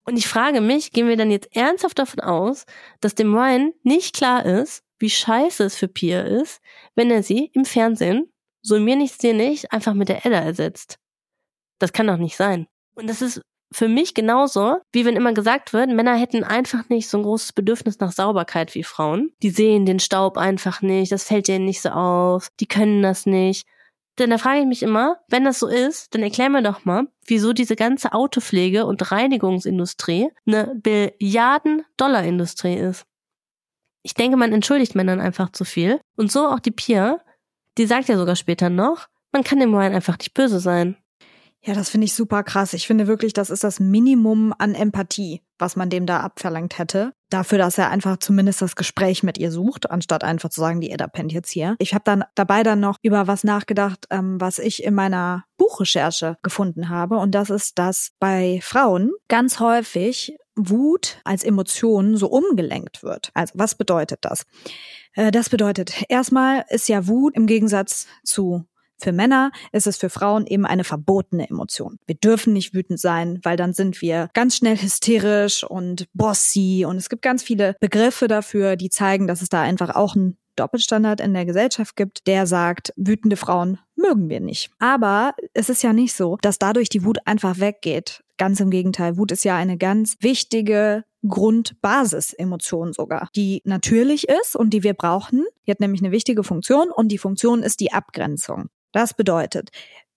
Und 0.07 0.17
ich 0.17 0.29
frage 0.29 0.61
mich, 0.61 0.93
gehen 0.93 1.09
wir 1.09 1.17
dann 1.17 1.33
jetzt 1.33 1.57
ernsthaft 1.57 1.99
davon 1.99 2.21
aus, 2.21 2.65
dass 3.01 3.17
dem 3.17 3.35
Ryan 3.35 3.73
nicht 3.83 4.15
klar 4.15 4.47
ist, 4.47 4.85
wie 5.01 5.11
scheiße 5.11 5.65
es 5.65 5.75
für 5.75 5.89
Pia 5.89 6.21
ist, 6.21 6.61
wenn 6.95 7.11
er 7.11 7.25
sie 7.25 7.51
im 7.55 7.65
Fernsehen, 7.65 8.33
so 8.63 8.79
mir 8.79 8.95
nichts 8.95 9.19
dir 9.19 9.35
nicht, 9.35 9.73
einfach 9.73 9.95
mit 9.95 10.09
der 10.09 10.25
Ella 10.25 10.39
ersetzt. 10.39 11.01
Das 11.81 11.93
kann 11.93 12.07
doch 12.07 12.19
nicht 12.19 12.37
sein. 12.37 12.69
Und 12.99 13.07
das 13.07 13.23
ist 13.23 13.41
für 13.73 13.87
mich 13.87 14.15
genauso, 14.15 14.79
wie 14.93 15.05
wenn 15.05 15.15
immer 15.15 15.33
gesagt 15.33 15.73
wird, 15.73 15.91
Männer 15.91 16.17
hätten 16.17 16.43
einfach 16.43 16.89
nicht 16.89 17.09
so 17.09 17.19
ein 17.19 17.23
großes 17.23 17.53
Bedürfnis 17.53 18.01
nach 18.01 18.11
Sauberkeit 18.11 18.75
wie 18.75 18.83
Frauen. 18.83 19.31
Die 19.43 19.51
sehen 19.51 19.87
den 19.87 20.01
Staub 20.01 20.37
einfach 20.37 20.83
nicht, 20.83 21.13
das 21.13 21.25
fällt 21.25 21.47
denen 21.47 21.67
nicht 21.67 21.81
so 21.81 21.91
auf, 21.91 22.49
die 22.59 22.67
können 22.67 23.03
das 23.03 23.25
nicht. 23.25 23.69
Denn 24.19 24.31
da 24.31 24.39
frage 24.39 24.61
ich 24.61 24.67
mich 24.67 24.83
immer, 24.83 25.19
wenn 25.29 25.45
das 25.45 25.61
so 25.61 25.69
ist, 25.69 26.13
dann 26.13 26.25
erklär 26.25 26.51
mir 26.51 26.63
doch 26.63 26.85
mal, 26.85 27.07
wieso 27.25 27.53
diese 27.53 27.77
ganze 27.77 28.15
Autopflege 28.15 28.85
und 28.85 29.13
Reinigungsindustrie 29.13 30.31
eine 30.45 30.75
Billiarden-Dollar-Industrie 30.75 32.75
ist. 32.75 33.05
Ich 34.03 34.15
denke, 34.15 34.37
man 34.37 34.53
entschuldigt 34.53 34.97
Männern 34.97 35.21
einfach 35.21 35.53
zu 35.53 35.65
viel. 35.65 36.01
Und 36.17 36.33
so 36.33 36.49
auch 36.49 36.59
die 36.59 36.73
Pia, 36.73 37.21
die 37.77 37.87
sagt 37.87 38.09
ja 38.09 38.17
sogar 38.17 38.35
später 38.35 38.71
noch, 38.71 39.07
man 39.31 39.45
kann 39.45 39.61
dem 39.61 39.73
Ryan 39.73 39.95
einfach 39.95 40.19
nicht 40.19 40.35
böse 40.35 40.59
sein. 40.59 40.97
Ja, 41.65 41.75
das 41.75 41.91
finde 41.91 42.05
ich 42.05 42.15
super 42.15 42.45
krass. 42.45 42.73
Ich 42.73 42.87
finde 42.87 43.07
wirklich, 43.07 43.33
das 43.33 43.51
ist 43.51 43.65
das 43.65 43.81
Minimum 43.81 44.55
an 44.59 44.75
Empathie, 44.75 45.43
was 45.59 45.75
man 45.75 45.91
dem 45.91 46.07
da 46.07 46.21
abverlangt 46.21 46.79
hätte. 46.79 47.13
Dafür, 47.31 47.59
dass 47.59 47.77
er 47.79 47.91
einfach 47.91 48.19
zumindest 48.19 48.63
das 48.63 48.77
Gespräch 48.77 49.23
mit 49.23 49.39
ihr 49.39 49.51
sucht, 49.51 49.91
anstatt 49.91 50.25
einfach 50.25 50.51
zu 50.51 50.61
sagen, 50.61 50.81
die 50.81 50.91
Edda 50.91 51.09
pennt 51.09 51.33
jetzt 51.33 51.51
hier. 51.51 51.77
Ich 51.79 51.95
habe 51.95 52.05
dann 52.05 52.25
dabei 52.37 52.63
dann 52.63 52.81
noch 52.81 52.97
über 53.03 53.27
was 53.27 53.45
nachgedacht, 53.45 54.07
ähm, 54.11 54.41
was 54.41 54.59
ich 54.59 54.85
in 54.85 54.95
meiner 54.95 55.45
Buchrecherche 55.57 56.39
gefunden 56.43 56.89
habe. 56.89 57.17
Und 57.19 57.35
das 57.35 57.51
ist, 57.51 57.79
dass 57.79 58.13
bei 58.21 58.61
Frauen 58.63 59.11
ganz 59.27 59.59
häufig 59.59 60.37
Wut 60.55 61.21
als 61.25 61.45
Emotion 61.45 62.17
so 62.17 62.29
umgelenkt 62.29 63.03
wird. 63.03 63.31
Also 63.35 63.55
was 63.57 63.75
bedeutet 63.75 64.21
das? 64.23 64.45
Äh, 65.15 65.33
das 65.33 65.49
bedeutet, 65.49 66.05
erstmal 66.09 66.65
ist 66.69 66.89
ja 66.89 67.07
Wut 67.07 67.37
im 67.37 67.47
Gegensatz 67.47 68.07
zu 68.25 68.65
für 68.99 69.13
Männer 69.13 69.53
ist 69.73 69.87
es 69.87 69.97
für 69.97 70.11
Frauen 70.11 70.47
eben 70.47 70.67
eine 70.67 70.85
verbotene 70.85 71.49
Emotion. 71.49 71.99
Wir 72.07 72.17
dürfen 72.17 72.53
nicht 72.53 72.75
wütend 72.75 73.01
sein, 73.01 73.41
weil 73.43 73.57
dann 73.57 73.73
sind 73.73 74.03
wir 74.03 74.29
ganz 74.35 74.57
schnell 74.57 74.77
hysterisch 74.81 75.65
und 75.65 76.07
bossy 76.15 76.85
und 76.87 76.97
es 76.97 77.09
gibt 77.09 77.23
ganz 77.23 77.43
viele 77.43 77.77
Begriffe 77.81 78.29
dafür, 78.29 78.77
die 78.77 78.91
zeigen, 78.91 79.27
dass 79.27 79.43
es 79.43 79.49
da 79.49 79.63
einfach 79.63 79.95
auch 79.95 80.17
einen 80.17 80.37
Doppelstandard 80.59 81.21
in 81.21 81.35
der 81.35 81.47
Gesellschaft 81.47 81.97
gibt, 81.97 82.27
der 82.27 82.47
sagt, 82.47 82.93
wütende 82.97 83.37
Frauen 83.37 83.79
mögen 83.95 84.29
wir 84.29 84.41
nicht. 84.41 84.71
Aber 84.79 85.35
es 85.55 85.69
ist 85.69 85.83
ja 85.83 85.93
nicht 85.93 86.15
so, 86.15 86.37
dass 86.43 86.59
dadurch 86.59 86.89
die 86.89 87.05
Wut 87.05 87.19
einfach 87.27 87.61
weggeht. 87.61 88.25
Ganz 88.39 88.59
im 88.61 88.71
Gegenteil, 88.71 89.17
Wut 89.17 89.33
ist 89.33 89.45
ja 89.45 89.57
eine 89.57 89.79
ganz 89.79 90.17
wichtige 90.21 91.05
Grundbasisemotion 91.27 92.93
sogar, 92.93 93.29
die 93.35 93.63
natürlich 93.65 94.29
ist 94.29 94.57
und 94.57 94.71
die 94.71 94.83
wir 94.83 94.95
brauchen. 94.95 95.45
Die 95.67 95.71
hat 95.71 95.81
nämlich 95.81 96.01
eine 96.01 96.13
wichtige 96.13 96.45
Funktion 96.45 96.91
und 96.91 97.09
die 97.09 97.19
Funktion 97.19 97.63
ist 97.63 97.81
die 97.81 97.93
Abgrenzung. 97.93 98.69
Das 98.93 99.15
bedeutet, 99.15 99.71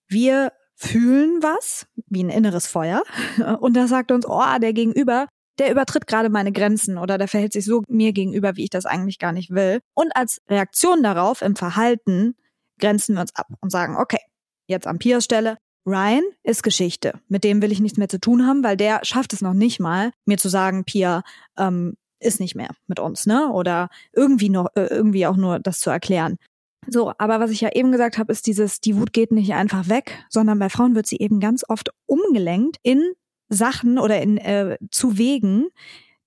wir 0.08 0.52
fühlen 0.76 1.42
was, 1.42 1.88
wie 2.08 2.24
ein 2.24 2.30
inneres 2.30 2.68
Feuer, 2.68 3.04
und 3.60 3.76
da 3.76 3.88
sagt 3.88 4.12
uns, 4.12 4.26
oh, 4.28 4.42
der 4.62 4.74
Gegenüber, 4.74 5.28
der 5.60 5.72
übertritt 5.72 6.08
gerade 6.08 6.30
meine 6.30 6.52
Grenzen 6.52 6.98
oder 6.98 7.18
der 7.18 7.28
verhält 7.28 7.54
sich 7.54 7.66
so 7.66 7.84
mir 7.88 8.14
gegenüber, 8.14 8.56
wie 8.56 8.64
ich 8.64 8.70
das 8.70 8.86
eigentlich 8.86 9.20
gar 9.20 9.32
nicht 9.32 9.52
will. 9.52 9.80
Und 9.94 10.16
als 10.16 10.42
Reaktion 10.50 11.04
darauf 11.04 11.42
im 11.42 11.56
Verhalten 11.56 12.36
grenzen 12.80 13.16
wir 13.16 13.22
uns 13.22 13.36
ab 13.36 13.48
und 13.60 13.70
sagen, 13.70 13.98
okay, 13.98 14.22
jetzt 14.68 14.88
an 14.88 14.98
Pias 14.98 15.24
Stelle, 15.24 15.58
Ryan 15.86 16.24
ist 16.44 16.64
Geschichte. 16.64 17.20
Mit 17.28 17.44
dem 17.44 17.62
will 17.62 17.72
ich 17.72 17.80
nichts 17.80 17.98
mehr 17.98 18.10
zu 18.10 18.20
tun 18.20 18.46
haben, 18.46 18.64
weil 18.64 18.78
der 18.78 19.02
schafft 19.04 19.34
es 19.34 19.42
noch 19.42 19.54
nicht 19.54 19.80
mal, 19.80 20.12
mir 20.26 20.38
zu 20.38 20.50
sagen, 20.50 20.84
Pia 20.84 21.24
ähm, 21.58 21.96
ist 22.20 22.40
nicht 22.40 22.56
mehr 22.56 22.70
mit 22.88 23.00
uns, 23.00 23.26
ne? 23.26 23.52
Oder 23.52 23.90
irgendwie 24.14 24.50
noch, 24.50 24.68
äh, 24.76 24.86
irgendwie 24.86 25.26
auch 25.26 25.38
nur 25.38 25.60
das 25.60 25.80
zu 25.80 25.90
erklären. 25.90 26.38
So, 26.88 27.13
aber 27.17 27.39
was 27.39 27.52
ich 27.52 27.62
ja 27.62 27.70
eben 27.74 27.91
gesagt 27.91 28.17
habe, 28.17 28.32
ist 28.32 28.48
dieses, 28.48 28.82
die 28.82 28.98
Wut 28.98 29.13
geht 29.13 29.32
nicht 29.32 29.54
einfach 29.54 29.88
weg, 29.88 30.26
sondern 30.30 30.58
bei 30.60 30.70
Frauen 30.70 30.96
wird 30.96 31.06
sie 31.06 31.17
eben 31.17 31.39
ganz 31.39 31.63
oft 31.67 31.89
umgelenkt 32.08 32.78
in 32.82 33.12
Sachen 33.50 34.00
oder 34.00 34.22
in, 34.22 34.38
äh, 34.38 34.78
zu 34.89 35.17
Wegen, 35.17 35.67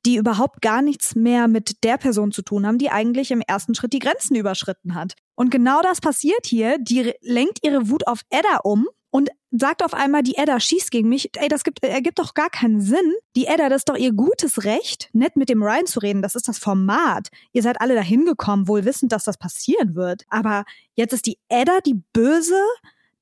die 0.07 0.17
überhaupt 0.17 0.61
gar 0.61 0.83
nichts 0.83 1.15
mehr 1.15 1.49
mit 1.49 1.83
der 1.83 1.97
Person 1.97 2.31
zu 2.31 2.43
tun 2.43 2.67
haben, 2.67 2.79
die 2.79 2.91
eigentlich 2.91 3.31
im 3.31 3.41
ersten 3.41 3.75
Schritt 3.75 3.95
die 3.95 3.99
Grenzen 3.99 4.37
überschritten 4.37 4.95
hat. 4.95 5.15
Und 5.35 5.51
genau 5.51 5.81
das 5.83 6.01
passiert 6.01 6.47
hier. 6.47 6.79
Die 6.79 7.13
lenkt 7.21 7.65
ihre 7.65 7.89
Wut 7.89 8.07
auf 8.07 8.21
Edda 8.31 8.59
um 8.63 8.87
und 9.15 9.31
sagt 9.53 9.85
auf 9.85 9.95
einmal, 9.95 10.25
die 10.25 10.37
Edda 10.37 10.59
schießt 10.59 10.91
gegen 10.91 11.09
mich. 11.09 11.31
Ey, 11.37 11.47
das 11.47 11.63
gibt, 11.63 11.85
ergibt 11.85 12.19
doch 12.19 12.35
gar 12.35 12.51
keinen 12.51 12.81
Sinn. 12.81 13.15
Die 13.37 13.47
Edda, 13.47 13.69
das 13.69 13.83
ist 13.83 13.89
doch 13.89 13.97
ihr 13.97 14.13
gutes 14.13 14.65
Recht, 14.65 15.09
nett 15.13 15.37
mit 15.37 15.49
dem 15.49 15.63
Ryan 15.63 15.87
zu 15.87 16.01
reden. 16.01 16.21
Das 16.21 16.35
ist 16.35 16.49
das 16.49 16.59
Format. 16.59 17.29
Ihr 17.53 17.63
seid 17.63 17.81
alle 17.81 17.95
dahin 17.95 18.25
gekommen, 18.25 18.67
wohl 18.67 18.85
wissend, 18.85 19.13
dass 19.13 19.23
das 19.23 19.39
passieren 19.39 19.95
wird. 19.95 20.25
Aber 20.31 20.65
jetzt 20.97 21.13
ist 21.13 21.27
die 21.27 21.39
Edda 21.49 21.79
die 21.87 22.03
Böse 22.13 22.61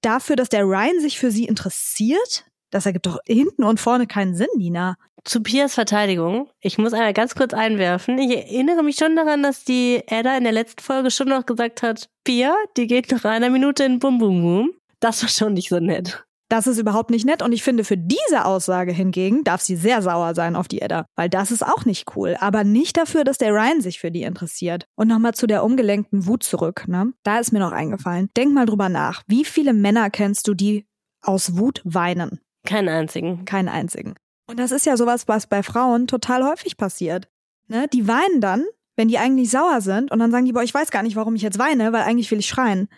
dafür, 0.01 0.35
dass 0.35 0.49
der 0.49 0.63
Ryan 0.63 0.99
sich 0.99 1.19
für 1.19 1.31
sie 1.31 1.45
interessiert? 1.45 2.47
Das 2.71 2.87
ergibt 2.87 3.05
doch 3.05 3.19
hinten 3.27 3.63
und 3.63 3.79
vorne 3.79 4.07
keinen 4.07 4.35
Sinn, 4.35 4.49
Nina. 4.57 4.97
Zu 5.25 5.43
Pias 5.43 5.75
Verteidigung, 5.75 6.49
ich 6.61 6.79
muss 6.79 6.95
einmal 6.95 7.13
ganz 7.13 7.35
kurz 7.35 7.53
einwerfen. 7.53 8.19
Ich 8.19 8.35
erinnere 8.35 8.83
mich 8.83 8.97
schon 8.97 9.15
daran, 9.15 9.43
dass 9.43 9.65
die 9.65 10.03
Edda 10.07 10.39
in 10.39 10.45
der 10.45 10.55
letzten 10.55 10.83
Folge 10.83 11.11
schon 11.11 11.29
noch 11.29 11.45
gesagt 11.45 11.83
hat, 11.83 12.09
Pia, 12.25 12.55
die 12.79 12.87
geht 12.87 13.13
nach 13.13 13.27
einer 13.27 13.51
Minute 13.51 13.85
in 13.85 13.99
Bum 13.99 14.17
Bum 14.17 14.41
Bum. 14.41 14.71
Das 15.03 15.21
war 15.21 15.29
schon 15.29 15.55
nicht 15.55 15.69
so 15.69 15.81
nett. 15.81 16.25
Das 16.49 16.67
ist 16.67 16.79
überhaupt 16.79 17.11
nicht 17.11 17.25
nett 17.25 17.43
und 17.43 17.53
ich 17.53 17.63
finde, 17.63 17.83
für 17.83 17.97
diese 17.97 18.45
Aussage 18.45 18.93
hingegen 18.93 19.43
darf 19.43 19.63
sie 19.63 19.75
sehr 19.75 20.01
sauer 20.01 20.35
sein 20.35 20.55
auf 20.55 20.69
die 20.69 20.81
Edda, 20.83 21.07
weil 21.17 21.29
das 21.29 21.51
ist 21.51 21.67
auch 21.67 21.87
nicht 21.87 22.15
cool, 22.15 22.37
aber 22.39 22.63
nicht 22.63 22.97
dafür, 22.99 23.25
dass 23.25 23.39
der 23.39 23.53
Ryan 23.53 23.81
sich 23.81 23.99
für 23.99 24.11
die 24.11 24.23
interessiert. 24.23 24.87
Und 24.95 25.09
nochmal 25.09 25.35
zu 25.35 25.47
der 25.47 25.65
umgelenkten 25.65 26.27
Wut 26.27 26.43
zurück, 26.45 26.87
ne? 26.87 27.13
Da 27.25 27.41
ist 27.41 27.53
mir 27.53 27.59
noch 27.59 27.73
eingefallen. 27.73 28.29
Denk 28.37 28.53
mal 28.53 28.67
drüber 28.67 28.89
nach. 28.91 29.23
Wie 29.27 29.45
viele 29.45 29.73
Männer 29.73 30.11
kennst 30.11 30.47
du, 30.47 30.55
die 30.55 30.87
aus 31.23 31.57
Wut 31.57 31.81
weinen? 31.85 32.41
Keinen 32.65 32.91
einzigen. 32.91 33.45
Keinen 33.45 33.69
einzigen. 33.69 34.15
Und 34.47 34.61
das 34.61 34.71
ist 34.71 34.87
ja 34.87 34.97
sowas, 34.97 35.27
was 35.27 35.47
bei 35.47 35.63
Frauen 35.63 36.07
total 36.07 36.45
häufig 36.45 36.77
passiert. 36.77 37.29
Ne? 37.67 37.87
Die 37.93 38.07
weinen 38.07 38.41
dann, 38.41 38.65
wenn 38.97 39.09
die 39.09 39.19
eigentlich 39.19 39.51
sauer 39.51 39.81
sind 39.81 40.13
und 40.13 40.19
dann 40.19 40.31
sagen 40.31 40.45
die, 40.45 40.53
boah, 40.53 40.63
ich 40.63 40.75
weiß 40.75 40.91
gar 40.91 41.03
nicht, 41.03 41.17
warum 41.17 41.35
ich 41.35 41.43
jetzt 41.43 41.59
weine, 41.59 41.93
weil 41.93 42.03
eigentlich 42.03 42.31
will 42.31 42.39
ich 42.39 42.49
schreien. 42.49 42.89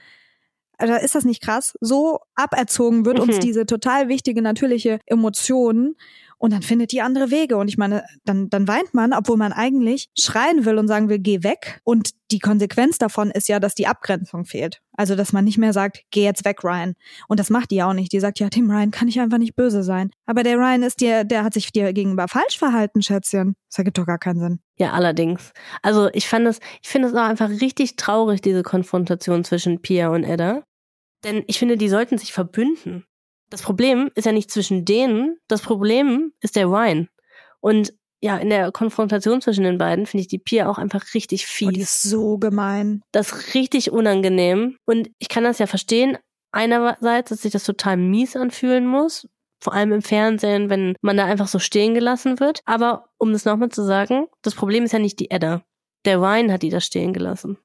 Also 0.79 0.95
ist 0.95 1.15
das 1.15 1.25
nicht 1.25 1.43
krass? 1.43 1.75
So 1.81 2.19
aberzogen 2.35 3.05
wird 3.05 3.19
mhm. 3.19 3.25
uns 3.25 3.39
diese 3.39 3.67
total 3.67 4.09
wichtige 4.09 4.43
natürliche 4.43 4.99
Emotion 5.07 5.95
und 6.45 6.53
dann 6.53 6.61
findet 6.61 6.93
die 6.93 7.01
andere 7.01 7.31
Wege. 7.31 7.57
Und 7.57 7.69
ich 7.69 7.79
meine, 7.79 8.05
dann, 8.27 8.51
dann 8.51 8.69
weint 8.69 8.93
man, 8.93 9.15
obwohl 9.15 9.39
man 9.39 9.55
eigentlich 9.55 10.11
schreien 10.15 10.67
will 10.67 10.77
und 10.77 10.89
sagen 10.89 11.09
will, 11.09 11.19
geh 11.19 11.43
weg. 11.43 11.81
Und 11.85 12.11
die 12.31 12.39
Konsequenz 12.39 12.99
davon 12.99 13.31
ist 13.31 13.49
ja, 13.49 13.61
dass 13.61 13.75
die 13.75 13.87
Abgrenzung 13.87 14.45
fehlt. 14.45 14.83
Also, 14.93 15.17
dass 15.17 15.33
man 15.33 15.47
nicht 15.47 15.57
mehr 15.57 15.73
sagt, 15.73 16.03
geh 16.11 16.23
jetzt 16.23 16.45
weg, 16.45 16.63
Ryan. 16.63 16.97
Und 17.29 17.41
das 17.41 17.49
macht 17.49 17.71
die 17.71 17.83
auch 17.83 17.95
nicht. 17.95 18.13
Die 18.13 18.21
sagt, 18.21 18.41
ja, 18.41 18.51
dem 18.51 18.71
Ryan 18.71 18.91
kann 18.91 19.09
ich 19.09 19.19
einfach 19.21 19.39
nicht 19.39 19.57
böse 19.57 19.83
sein. 19.83 20.11
Aber 20.27 20.43
der 20.43 20.59
Ryan 20.59 20.83
ist 20.83 21.01
dir, 21.01 21.25
der 21.25 21.45
hat 21.45 21.55
sich 21.55 21.73
dir 21.73 21.95
gegenüber 21.95 22.29
falsch 22.29 22.59
verhalten, 22.59 23.01
Schätzchen. 23.01 23.55
Das 23.71 23.79
ergibt 23.79 23.97
doch 23.97 24.05
gar 24.05 24.19
keinen 24.19 24.41
Sinn. 24.41 24.61
Ja, 24.77 24.93
allerdings. 24.93 25.51
Also, 25.81 26.11
ich 26.13 26.29
fand 26.29 26.47
es, 26.47 26.59
ich 26.83 26.91
finde 26.91 27.09
es 27.09 27.15
auch 27.15 27.23
einfach 27.23 27.49
richtig 27.49 27.97
traurig, 27.97 28.43
diese 28.43 28.63
Konfrontation 28.63 29.45
zwischen 29.45 29.81
Pia 29.81 30.11
und 30.11 30.25
Edda. 30.25 30.63
Denn 31.25 31.43
ich 31.47 31.59
finde, 31.59 31.79
die 31.79 31.89
sollten 31.89 32.19
sich 32.19 32.35
verbünden. 32.35 33.07
Das 33.55 33.63
Problem 33.63 34.11
ist 34.17 34.25
ja 34.25 34.33
nicht 34.33 34.51
zwischen 34.51 34.85
denen, 34.85 35.37
das 35.47 35.63
Problem 35.63 36.33
ist 36.41 36.57
der 36.57 36.67
Ryan. 36.67 37.09
Und 37.61 37.95
ja, 38.21 38.37
in 38.37 38.51
der 38.51 38.73
Konfrontation 38.73 39.41
zwischen 39.41 39.63
den 39.63 39.79
beiden 39.79 40.07
finde 40.07 40.23
ich 40.23 40.27
die 40.27 40.41
Pia 40.41 40.69
auch 40.69 40.77
einfach 40.77 41.15
richtig 41.15 41.47
fies. 41.47 41.69
Oh, 41.69 41.71
die 41.71 41.81
ist 41.83 42.03
so 42.03 42.37
gemein. 42.39 43.03
Das 43.13 43.31
ist 43.31 43.55
richtig 43.55 43.93
unangenehm. 43.93 44.77
Und 44.87 45.09
ich 45.21 45.29
kann 45.29 45.45
das 45.45 45.61
ja 45.61 45.69
verstehen. 45.69 46.19
Einerseits, 46.51 47.29
dass 47.29 47.43
sich 47.43 47.53
das 47.53 47.63
total 47.63 47.97
mies 47.97 48.35
anfühlen 48.35 48.89
muss. 48.89 49.29
Vor 49.63 49.73
allem 49.73 49.93
im 49.93 50.03
Fernsehen, 50.03 50.69
wenn 50.69 50.97
man 51.01 51.17
da 51.17 51.25
einfach 51.27 51.47
so 51.47 51.61
stehen 51.61 51.95
gelassen 51.95 52.41
wird. 52.41 52.59
Aber 52.65 53.05
um 53.19 53.33
das 53.33 53.45
nochmal 53.45 53.69
zu 53.69 53.85
sagen, 53.85 54.27
das 54.43 54.57
Problem 54.57 54.83
ist 54.83 54.91
ja 54.91 54.99
nicht 54.99 55.21
die 55.21 55.31
Edda. 55.31 55.63
Der 56.07 56.19
Ryan 56.19 56.51
hat 56.51 56.63
die 56.63 56.71
da 56.71 56.81
stehen 56.81 57.13
gelassen. 57.13 57.57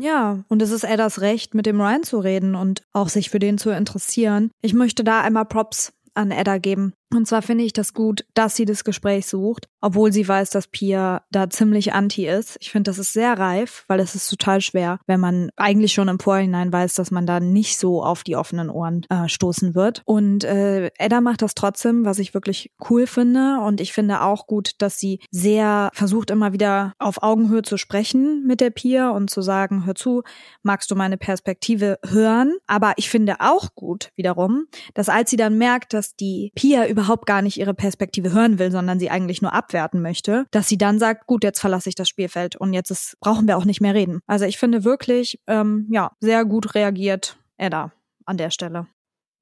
Ja, 0.00 0.44
und 0.48 0.62
es 0.62 0.70
ist 0.70 0.84
Eddas 0.84 1.20
Recht, 1.20 1.54
mit 1.54 1.66
dem 1.66 1.80
Ryan 1.80 2.04
zu 2.04 2.20
reden 2.20 2.54
und 2.54 2.82
auch 2.92 3.08
sich 3.08 3.30
für 3.30 3.40
den 3.40 3.58
zu 3.58 3.70
interessieren. 3.70 4.50
Ich 4.62 4.72
möchte 4.72 5.02
da 5.02 5.20
einmal 5.20 5.44
Props 5.44 5.92
an 6.14 6.30
Edda 6.30 6.58
geben. 6.58 6.94
Und 7.14 7.26
zwar 7.26 7.40
finde 7.40 7.64
ich 7.64 7.72
das 7.72 7.94
gut, 7.94 8.26
dass 8.34 8.54
sie 8.54 8.66
das 8.66 8.84
Gespräch 8.84 9.26
sucht, 9.26 9.66
obwohl 9.80 10.12
sie 10.12 10.26
weiß, 10.28 10.50
dass 10.50 10.66
Pia 10.66 11.22
da 11.30 11.48
ziemlich 11.48 11.94
anti 11.94 12.26
ist. 12.26 12.58
Ich 12.60 12.70
finde, 12.70 12.90
das 12.90 12.98
ist 12.98 13.14
sehr 13.14 13.38
reif, 13.38 13.84
weil 13.88 14.00
es 14.00 14.14
ist 14.14 14.28
total 14.28 14.60
schwer, 14.60 15.00
wenn 15.06 15.20
man 15.20 15.50
eigentlich 15.56 15.94
schon 15.94 16.08
im 16.08 16.18
Vorhinein 16.18 16.70
weiß, 16.70 16.94
dass 16.94 17.10
man 17.10 17.26
da 17.26 17.40
nicht 17.40 17.78
so 17.78 18.02
auf 18.02 18.24
die 18.24 18.36
offenen 18.36 18.68
Ohren 18.68 19.06
äh, 19.08 19.28
stoßen 19.28 19.74
wird. 19.74 20.02
Und 20.04 20.44
äh, 20.44 20.90
Edda 20.98 21.22
macht 21.22 21.40
das 21.40 21.54
trotzdem, 21.54 22.04
was 22.04 22.18
ich 22.18 22.34
wirklich 22.34 22.72
cool 22.90 23.06
finde. 23.06 23.60
Und 23.60 23.80
ich 23.80 23.94
finde 23.94 24.22
auch 24.22 24.46
gut, 24.46 24.72
dass 24.78 24.98
sie 24.98 25.20
sehr 25.30 25.90
versucht, 25.94 26.30
immer 26.30 26.52
wieder 26.52 26.92
auf 26.98 27.22
Augenhöhe 27.22 27.62
zu 27.62 27.78
sprechen 27.78 28.44
mit 28.46 28.60
der 28.60 28.70
Pia 28.70 29.10
und 29.10 29.30
zu 29.30 29.40
sagen, 29.40 29.86
hör 29.86 29.94
zu, 29.94 30.24
magst 30.62 30.90
du 30.90 30.94
meine 30.94 31.16
Perspektive 31.16 31.98
hören? 32.06 32.54
Aber 32.66 32.92
ich 32.96 33.08
finde 33.08 33.36
auch 33.40 33.74
gut 33.74 34.10
wiederum, 34.14 34.66
dass 34.92 35.08
als 35.08 35.30
sie 35.30 35.36
dann 35.36 35.56
merkt, 35.56 35.94
dass 35.94 36.14
die 36.14 36.52
Pia 36.54 36.84
überhaupt 36.98 37.26
gar 37.26 37.42
nicht 37.42 37.58
ihre 37.58 37.74
Perspektive 37.74 38.32
hören 38.32 38.58
will, 38.58 38.72
sondern 38.72 38.98
sie 38.98 39.10
eigentlich 39.10 39.40
nur 39.40 39.54
abwerten 39.54 40.02
möchte, 40.02 40.46
dass 40.50 40.68
sie 40.68 40.78
dann 40.78 40.98
sagt, 40.98 41.26
gut, 41.26 41.44
jetzt 41.44 41.60
verlasse 41.60 41.88
ich 41.88 41.94
das 41.94 42.08
Spielfeld 42.08 42.56
und 42.56 42.72
jetzt 42.72 42.90
ist, 42.90 43.16
brauchen 43.20 43.46
wir 43.46 43.56
auch 43.56 43.64
nicht 43.64 43.80
mehr 43.80 43.94
reden. 43.94 44.20
Also 44.26 44.44
ich 44.44 44.58
finde 44.58 44.84
wirklich, 44.84 45.38
ähm, 45.46 45.86
ja, 45.90 46.10
sehr 46.20 46.44
gut 46.44 46.74
reagiert 46.74 47.38
Edda 47.56 47.92
an 48.24 48.36
der 48.36 48.50
Stelle. 48.50 48.88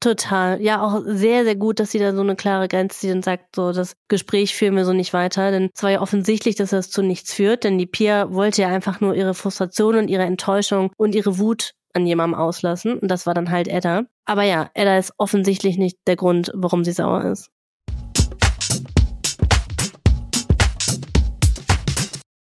Total. 0.01 0.61
Ja, 0.61 0.83
auch 0.83 1.01
sehr, 1.07 1.45
sehr 1.45 1.57
gut, 1.57 1.81
dass 1.81 1.91
sie 1.91 1.99
da 1.99 2.15
so 2.15 2.21
eine 2.21 2.37
klare 2.37 2.69
Grenze 2.69 2.99
zieht 2.99 3.15
und 3.15 3.25
sagt, 3.25 3.57
so, 3.57 3.73
das 3.73 3.97
Gespräch 4.09 4.55
führen 4.55 4.77
wir 4.77 4.85
so 4.85 4.93
nicht 4.93 5.15
weiter. 5.15 5.51
Denn 5.51 5.71
es 5.75 5.83
war 5.83 5.91
ja 5.91 6.03
offensichtlich, 6.03 6.55
dass 6.55 6.71
das 6.71 6.91
zu 6.91 7.03
nichts 7.03 7.33
führt, 7.33 7.65
denn 7.65 7.79
die 7.79 7.87
Pia 7.87 8.33
wollte 8.33 8.63
ja 8.63 8.69
einfach 8.69 9.01
nur 9.01 9.15
ihre 9.15 9.33
Frustration 9.33 9.97
und 9.97 10.09
ihre 10.09 10.25
Enttäuschung 10.25 10.93
und 10.99 11.15
ihre 11.15 11.39
Wut 11.39 11.73
an 11.97 12.07
jemandem 12.07 12.39
auslassen. 12.39 12.99
Und 12.99 13.09
das 13.09 13.27
war 13.27 13.35
dann 13.35 13.51
halt 13.51 13.67
Edda. 13.67 14.05
Aber 14.27 14.45
ja, 14.45 14.71
Edda 14.75 14.99
ist 14.99 15.13
offensichtlich 15.19 15.79
nicht 15.79 15.99
der 16.07 16.17
Grund, 16.17 16.53
warum 16.55 16.85
sie 16.85 16.93
sauer 16.93 17.25
ist. 17.25 17.51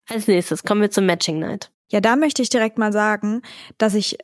Als 0.09 0.27
nächstes 0.27 0.65
kommen 0.65 0.81
wir 0.81 0.91
zum 0.91 1.07
Matching 1.07 1.39
Night. 1.39 1.71
Ja, 1.93 2.01
da 2.01 2.17
möchte 2.17 2.43
ich 2.43 2.49
direkt 2.49 2.79
mal 2.79 2.93
sagen, 2.93 3.43
dass 3.79 3.95
ich 3.95 4.17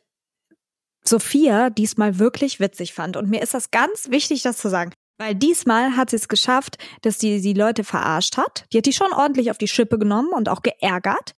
Sophia 1.03 1.69
diesmal 1.69 2.19
wirklich 2.19 2.59
witzig 2.59 2.93
fand. 2.93 3.15
Und 3.15 3.29
mir 3.29 3.41
ist 3.41 3.53
das 3.53 3.71
ganz 3.71 4.09
wichtig, 4.09 4.41
das 4.41 4.57
zu 4.57 4.69
sagen. 4.69 4.91
Weil 5.17 5.33
diesmal 5.33 5.95
hat 5.95 6.09
sie 6.09 6.17
es 6.17 6.27
geschafft, 6.27 6.77
dass 7.01 7.19
sie 7.19 7.41
die 7.41 7.53
Leute 7.53 7.83
verarscht 7.83 8.37
hat. 8.37 8.65
Die 8.71 8.77
hat 8.77 8.85
die 8.85 8.93
schon 8.93 9.13
ordentlich 9.13 9.49
auf 9.49 9.57
die 9.57 9.67
Schippe 9.67 9.97
genommen 9.97 10.31
und 10.33 10.49
auch 10.49 10.61
geärgert. 10.61 11.33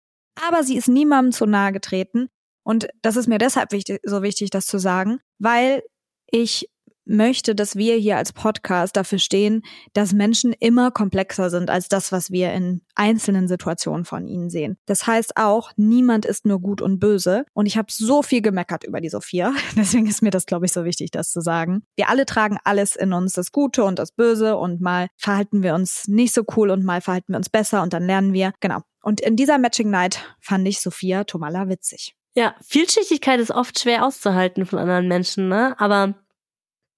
Aber 0.47 0.63
sie 0.63 0.77
ist 0.77 0.87
niemandem 0.87 1.31
zu 1.31 1.45
nahe 1.45 1.71
getreten. 1.71 2.29
Und 2.69 2.87
das 3.01 3.15
ist 3.15 3.27
mir 3.27 3.39
deshalb 3.39 3.71
wichtig, 3.71 3.99
so 4.03 4.21
wichtig, 4.21 4.51
das 4.51 4.67
zu 4.67 4.77
sagen, 4.77 5.21
weil 5.39 5.81
ich 6.29 6.69
möchte, 7.03 7.55
dass 7.55 7.75
wir 7.75 7.95
hier 7.95 8.17
als 8.17 8.31
Podcast 8.31 8.95
dafür 8.95 9.17
stehen, 9.17 9.63
dass 9.93 10.13
Menschen 10.13 10.53
immer 10.53 10.91
komplexer 10.91 11.49
sind 11.49 11.71
als 11.71 11.87
das, 11.87 12.11
was 12.11 12.29
wir 12.29 12.53
in 12.53 12.81
einzelnen 12.93 13.47
Situationen 13.47 14.05
von 14.05 14.27
ihnen 14.27 14.51
sehen. 14.51 14.77
Das 14.85 15.07
heißt 15.07 15.35
auch, 15.35 15.71
niemand 15.77 16.27
ist 16.27 16.45
nur 16.45 16.61
gut 16.61 16.79
und 16.79 16.99
böse. 16.99 17.43
Und 17.53 17.65
ich 17.65 17.75
habe 17.75 17.87
so 17.91 18.21
viel 18.21 18.43
gemeckert 18.43 18.83
über 18.83 19.01
die 19.01 19.09
Sophia. 19.09 19.51
Deswegen 19.75 20.05
ist 20.05 20.21
mir 20.21 20.29
das, 20.29 20.45
glaube 20.45 20.67
ich, 20.67 20.71
so 20.71 20.85
wichtig, 20.85 21.09
das 21.09 21.31
zu 21.31 21.41
sagen. 21.41 21.81
Wir 21.95 22.07
alle 22.07 22.27
tragen 22.27 22.59
alles 22.65 22.95
in 22.95 23.13
uns, 23.13 23.33
das 23.33 23.51
Gute 23.51 23.83
und 23.83 23.97
das 23.97 24.11
Böse. 24.11 24.57
Und 24.57 24.79
mal 24.79 25.07
verhalten 25.17 25.63
wir 25.63 25.73
uns 25.73 26.07
nicht 26.07 26.35
so 26.35 26.43
cool 26.55 26.69
und 26.69 26.85
mal 26.85 27.01
verhalten 27.01 27.33
wir 27.33 27.37
uns 27.37 27.49
besser 27.49 27.81
und 27.81 27.93
dann 27.93 28.05
lernen 28.05 28.31
wir. 28.31 28.53
Genau. 28.59 28.81
Und 29.01 29.21
in 29.21 29.35
dieser 29.35 29.57
Matching 29.57 29.89
Night 29.89 30.23
fand 30.39 30.67
ich 30.67 30.81
Sophia 30.81 31.23
Tomala 31.23 31.67
witzig. 31.67 32.13
Ja, 32.35 32.55
Vielschichtigkeit 32.61 33.39
ist 33.39 33.51
oft 33.51 33.79
schwer 33.79 34.05
auszuhalten 34.05 34.65
von 34.65 34.79
anderen 34.79 35.07
Menschen, 35.07 35.49
ne? 35.49 35.75
Aber 35.79 36.15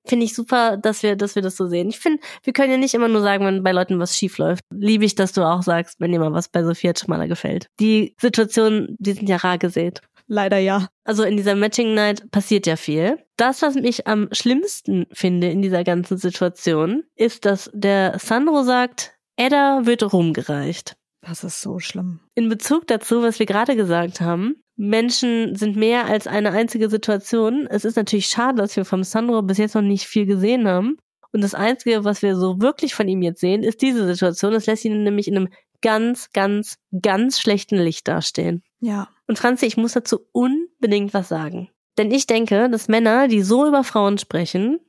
finde 0.05 0.25
ich 0.25 0.33
super, 0.33 0.77
dass 0.77 1.03
wir, 1.03 1.15
dass 1.15 1.35
wir 1.35 1.41
das 1.41 1.55
so 1.55 1.67
sehen. 1.67 1.89
Ich 1.89 1.99
finde, 1.99 2.21
wir 2.43 2.53
können 2.53 2.71
ja 2.71 2.77
nicht 2.77 2.93
immer 2.93 3.07
nur 3.07 3.21
sagen, 3.21 3.45
wenn 3.45 3.63
bei 3.63 3.71
Leuten 3.71 3.99
was 3.99 4.17
schief 4.17 4.37
läuft. 4.37 4.63
Liebe 4.71 5.05
ich, 5.05 5.15
dass 5.15 5.33
du 5.33 5.43
auch 5.43 5.63
sagst, 5.63 5.99
wenn 5.99 6.11
dir 6.11 6.19
mal 6.19 6.33
was 6.33 6.49
bei 6.49 6.63
Sophia 6.63 6.93
Schmaler 6.95 7.27
gefällt. 7.27 7.67
Die 7.79 8.15
Situationen, 8.19 8.95
die 8.99 9.13
sind 9.13 9.29
ja 9.29 9.37
rar 9.37 9.57
gesät. 9.57 10.01
Leider 10.27 10.57
ja. 10.57 10.87
Also 11.03 11.23
in 11.23 11.35
dieser 11.35 11.55
Matching 11.55 11.93
Night 11.93 12.31
passiert 12.31 12.65
ja 12.65 12.77
viel. 12.77 13.17
Das, 13.37 13.61
was 13.61 13.75
mich 13.75 14.07
am 14.07 14.29
schlimmsten 14.31 15.05
finde 15.11 15.49
in 15.49 15.61
dieser 15.61 15.83
ganzen 15.83 16.17
Situation, 16.17 17.03
ist, 17.15 17.45
dass 17.45 17.69
der 17.73 18.17
Sandro 18.17 18.63
sagt, 18.63 19.13
Edda 19.35 19.85
wird 19.85 20.13
rumgereicht. 20.13 20.95
Das 21.21 21.43
ist 21.43 21.61
so 21.61 21.79
schlimm. 21.79 22.21
In 22.33 22.49
Bezug 22.49 22.87
dazu, 22.87 23.21
was 23.21 23.39
wir 23.39 23.45
gerade 23.45 23.75
gesagt 23.75 24.21
haben, 24.21 24.55
Menschen 24.81 25.55
sind 25.55 25.75
mehr 25.75 26.05
als 26.05 26.25
eine 26.25 26.51
einzige 26.53 26.89
Situation. 26.89 27.67
Es 27.69 27.85
ist 27.85 27.97
natürlich 27.97 28.25
schade, 28.25 28.59
dass 28.59 28.75
wir 28.75 28.83
vom 28.83 29.03
Sandro 29.03 29.43
bis 29.43 29.59
jetzt 29.59 29.75
noch 29.75 29.83
nicht 29.83 30.07
viel 30.07 30.25
gesehen 30.25 30.67
haben. 30.67 30.97
Und 31.31 31.41
das 31.41 31.53
Einzige, 31.53 32.03
was 32.03 32.23
wir 32.23 32.35
so 32.35 32.59
wirklich 32.61 32.95
von 32.95 33.07
ihm 33.07 33.21
jetzt 33.21 33.41
sehen, 33.41 33.61
ist 33.61 33.83
diese 33.83 34.07
Situation. 34.07 34.53
Das 34.53 34.65
lässt 34.65 34.83
ihn 34.83 35.03
nämlich 35.03 35.27
in 35.27 35.37
einem 35.37 35.49
ganz, 35.83 36.31
ganz, 36.33 36.79
ganz 36.99 37.39
schlechten 37.39 37.77
Licht 37.77 38.07
dastehen. 38.07 38.63
Ja. 38.79 39.07
Und 39.27 39.37
Franzi, 39.37 39.67
ich 39.67 39.77
muss 39.77 39.93
dazu 39.93 40.21
unbedingt 40.31 41.13
was 41.13 41.29
sagen. 41.29 41.69
Denn 41.99 42.09
ich 42.09 42.25
denke, 42.25 42.67
dass 42.67 42.87
Männer, 42.87 43.27
die 43.27 43.43
so 43.43 43.67
über 43.67 43.83
Frauen 43.83 44.17
sprechen, 44.17 44.79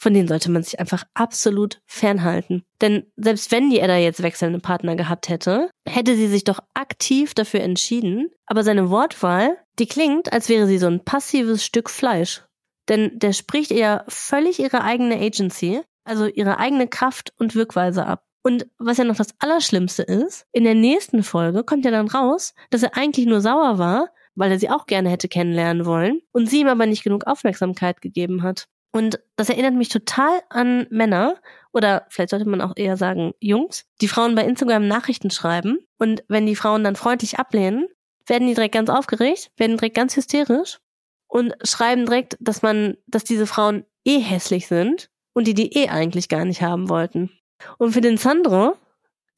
von 0.00 0.14
denen 0.14 0.28
sollte 0.28 0.50
man 0.50 0.62
sich 0.62 0.80
einfach 0.80 1.04
absolut 1.12 1.82
fernhalten. 1.84 2.64
Denn 2.80 3.04
selbst 3.16 3.52
wenn 3.52 3.68
die 3.68 3.80
Edda 3.80 3.98
jetzt 3.98 4.22
wechselnde 4.22 4.58
Partner 4.58 4.96
gehabt 4.96 5.28
hätte, 5.28 5.70
hätte 5.86 6.16
sie 6.16 6.26
sich 6.26 6.44
doch 6.44 6.60
aktiv 6.72 7.34
dafür 7.34 7.60
entschieden. 7.60 8.30
Aber 8.46 8.64
seine 8.64 8.88
Wortwahl, 8.88 9.58
die 9.78 9.86
klingt, 9.86 10.32
als 10.32 10.48
wäre 10.48 10.66
sie 10.66 10.78
so 10.78 10.86
ein 10.86 11.04
passives 11.04 11.62
Stück 11.62 11.90
Fleisch. 11.90 12.42
Denn 12.88 13.18
der 13.18 13.34
spricht 13.34 13.70
ihr 13.70 14.04
völlig 14.08 14.58
ihre 14.58 14.82
eigene 14.82 15.16
Agency, 15.20 15.82
also 16.04 16.26
ihre 16.26 16.58
eigene 16.58 16.88
Kraft 16.88 17.34
und 17.38 17.54
Wirkweise 17.54 18.06
ab. 18.06 18.24
Und 18.42 18.66
was 18.78 18.96
ja 18.96 19.04
noch 19.04 19.16
das 19.16 19.34
Allerschlimmste 19.38 20.02
ist, 20.02 20.46
in 20.52 20.64
der 20.64 20.74
nächsten 20.74 21.22
Folge 21.22 21.62
kommt 21.62 21.84
ja 21.84 21.90
dann 21.90 22.08
raus, 22.08 22.54
dass 22.70 22.82
er 22.82 22.96
eigentlich 22.96 23.26
nur 23.26 23.42
sauer 23.42 23.76
war, 23.76 24.08
weil 24.34 24.50
er 24.50 24.58
sie 24.58 24.70
auch 24.70 24.86
gerne 24.86 25.10
hätte 25.10 25.28
kennenlernen 25.28 25.84
wollen 25.84 26.22
und 26.32 26.48
sie 26.48 26.60
ihm 26.60 26.68
aber 26.68 26.86
nicht 26.86 27.04
genug 27.04 27.26
Aufmerksamkeit 27.26 28.00
gegeben 28.00 28.42
hat. 28.42 28.66
Und 28.92 29.20
das 29.36 29.48
erinnert 29.48 29.74
mich 29.74 29.88
total 29.88 30.40
an 30.48 30.86
Männer 30.90 31.36
oder 31.72 32.06
vielleicht 32.08 32.30
sollte 32.30 32.48
man 32.48 32.60
auch 32.60 32.72
eher 32.76 32.96
sagen 32.96 33.32
Jungs, 33.38 33.86
die 34.00 34.08
Frauen 34.08 34.34
bei 34.34 34.44
Instagram 34.44 34.88
Nachrichten 34.88 35.30
schreiben 35.30 35.78
und 35.98 36.24
wenn 36.28 36.46
die 36.46 36.56
Frauen 36.56 36.82
dann 36.82 36.96
freundlich 36.96 37.38
ablehnen, 37.38 37.86
werden 38.26 38.48
die 38.48 38.54
direkt 38.54 38.74
ganz 38.74 38.90
aufgeregt, 38.90 39.52
werden 39.56 39.76
direkt 39.76 39.94
ganz 39.94 40.16
hysterisch 40.16 40.80
und 41.28 41.54
schreiben 41.62 42.06
direkt, 42.06 42.36
dass 42.40 42.62
man, 42.62 42.96
dass 43.06 43.22
diese 43.22 43.46
Frauen 43.46 43.84
eh 44.04 44.18
hässlich 44.18 44.66
sind 44.66 45.10
und 45.32 45.46
die 45.46 45.54
die 45.54 45.72
eh 45.72 45.88
eigentlich 45.88 46.28
gar 46.28 46.44
nicht 46.44 46.62
haben 46.62 46.88
wollten. 46.88 47.30
Und 47.78 47.92
für 47.92 48.00
den 48.00 48.16
Sandro 48.16 48.76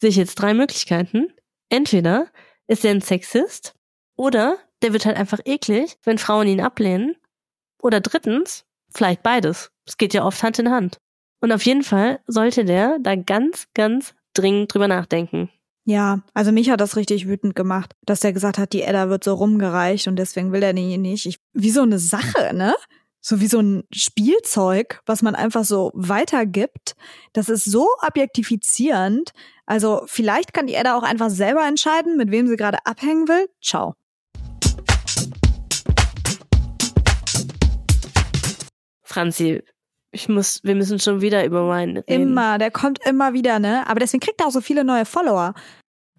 sehe 0.00 0.10
ich 0.10 0.16
jetzt 0.16 0.36
drei 0.36 0.54
Möglichkeiten. 0.54 1.32
Entweder 1.68 2.28
ist 2.66 2.84
er 2.84 2.92
ein 2.92 3.02
Sexist 3.02 3.74
oder 4.16 4.56
der 4.82 4.92
wird 4.92 5.06
halt 5.06 5.16
einfach 5.16 5.40
eklig, 5.44 5.96
wenn 6.04 6.18
Frauen 6.18 6.48
ihn 6.48 6.60
ablehnen. 6.60 7.16
Oder 7.80 8.00
drittens, 8.00 8.64
Vielleicht 8.94 9.22
beides. 9.22 9.70
Es 9.86 9.96
geht 9.96 10.14
ja 10.14 10.24
oft 10.24 10.42
Hand 10.42 10.58
in 10.58 10.70
Hand. 10.70 10.98
Und 11.40 11.52
auf 11.52 11.64
jeden 11.64 11.82
Fall 11.82 12.20
sollte 12.26 12.64
der 12.64 12.98
da 13.00 13.16
ganz, 13.16 13.66
ganz 13.74 14.14
dringend 14.34 14.72
drüber 14.72 14.88
nachdenken. 14.88 15.50
Ja, 15.84 16.20
also 16.32 16.52
mich 16.52 16.70
hat 16.70 16.80
das 16.80 16.96
richtig 16.96 17.26
wütend 17.26 17.56
gemacht, 17.56 17.94
dass 18.06 18.20
der 18.20 18.32
gesagt 18.32 18.58
hat, 18.58 18.72
die 18.72 18.82
Edda 18.82 19.08
wird 19.08 19.24
so 19.24 19.34
rumgereicht 19.34 20.06
und 20.06 20.16
deswegen 20.16 20.52
will 20.52 20.62
er 20.62 20.72
die 20.72 20.96
nicht. 20.96 21.26
Ich, 21.26 21.38
wie 21.52 21.70
so 21.70 21.82
eine 21.82 21.98
Sache, 21.98 22.54
ne? 22.54 22.74
So 23.20 23.40
wie 23.40 23.46
so 23.46 23.60
ein 23.60 23.84
Spielzeug, 23.92 25.00
was 25.06 25.22
man 25.22 25.34
einfach 25.34 25.64
so 25.64 25.90
weitergibt. 25.94 26.94
Das 27.32 27.48
ist 27.48 27.64
so 27.64 27.88
objektifizierend. 28.06 29.30
Also 29.66 30.02
vielleicht 30.06 30.52
kann 30.52 30.66
die 30.66 30.74
Edda 30.74 30.96
auch 30.96 31.04
einfach 31.04 31.30
selber 31.30 31.66
entscheiden, 31.66 32.16
mit 32.16 32.30
wem 32.30 32.48
sie 32.48 32.56
gerade 32.56 32.84
abhängen 32.84 33.28
will. 33.28 33.48
Ciao. 33.60 33.94
Franzi, 39.12 39.62
ich 40.14 40.28
muss, 40.28 40.60
wir 40.62 40.74
müssen 40.74 40.98
schon 40.98 41.20
wieder 41.20 41.44
über 41.44 41.60
Ryan 41.62 41.96
reden. 41.98 42.22
Immer, 42.22 42.58
der 42.58 42.70
kommt 42.70 42.98
immer 43.06 43.32
wieder, 43.32 43.58
ne? 43.58 43.86
Aber 43.88 44.00
deswegen 44.00 44.20
kriegt 44.20 44.40
er 44.40 44.46
auch 44.48 44.52
so 44.52 44.60
viele 44.60 44.84
neue 44.84 45.04
Follower. 45.04 45.54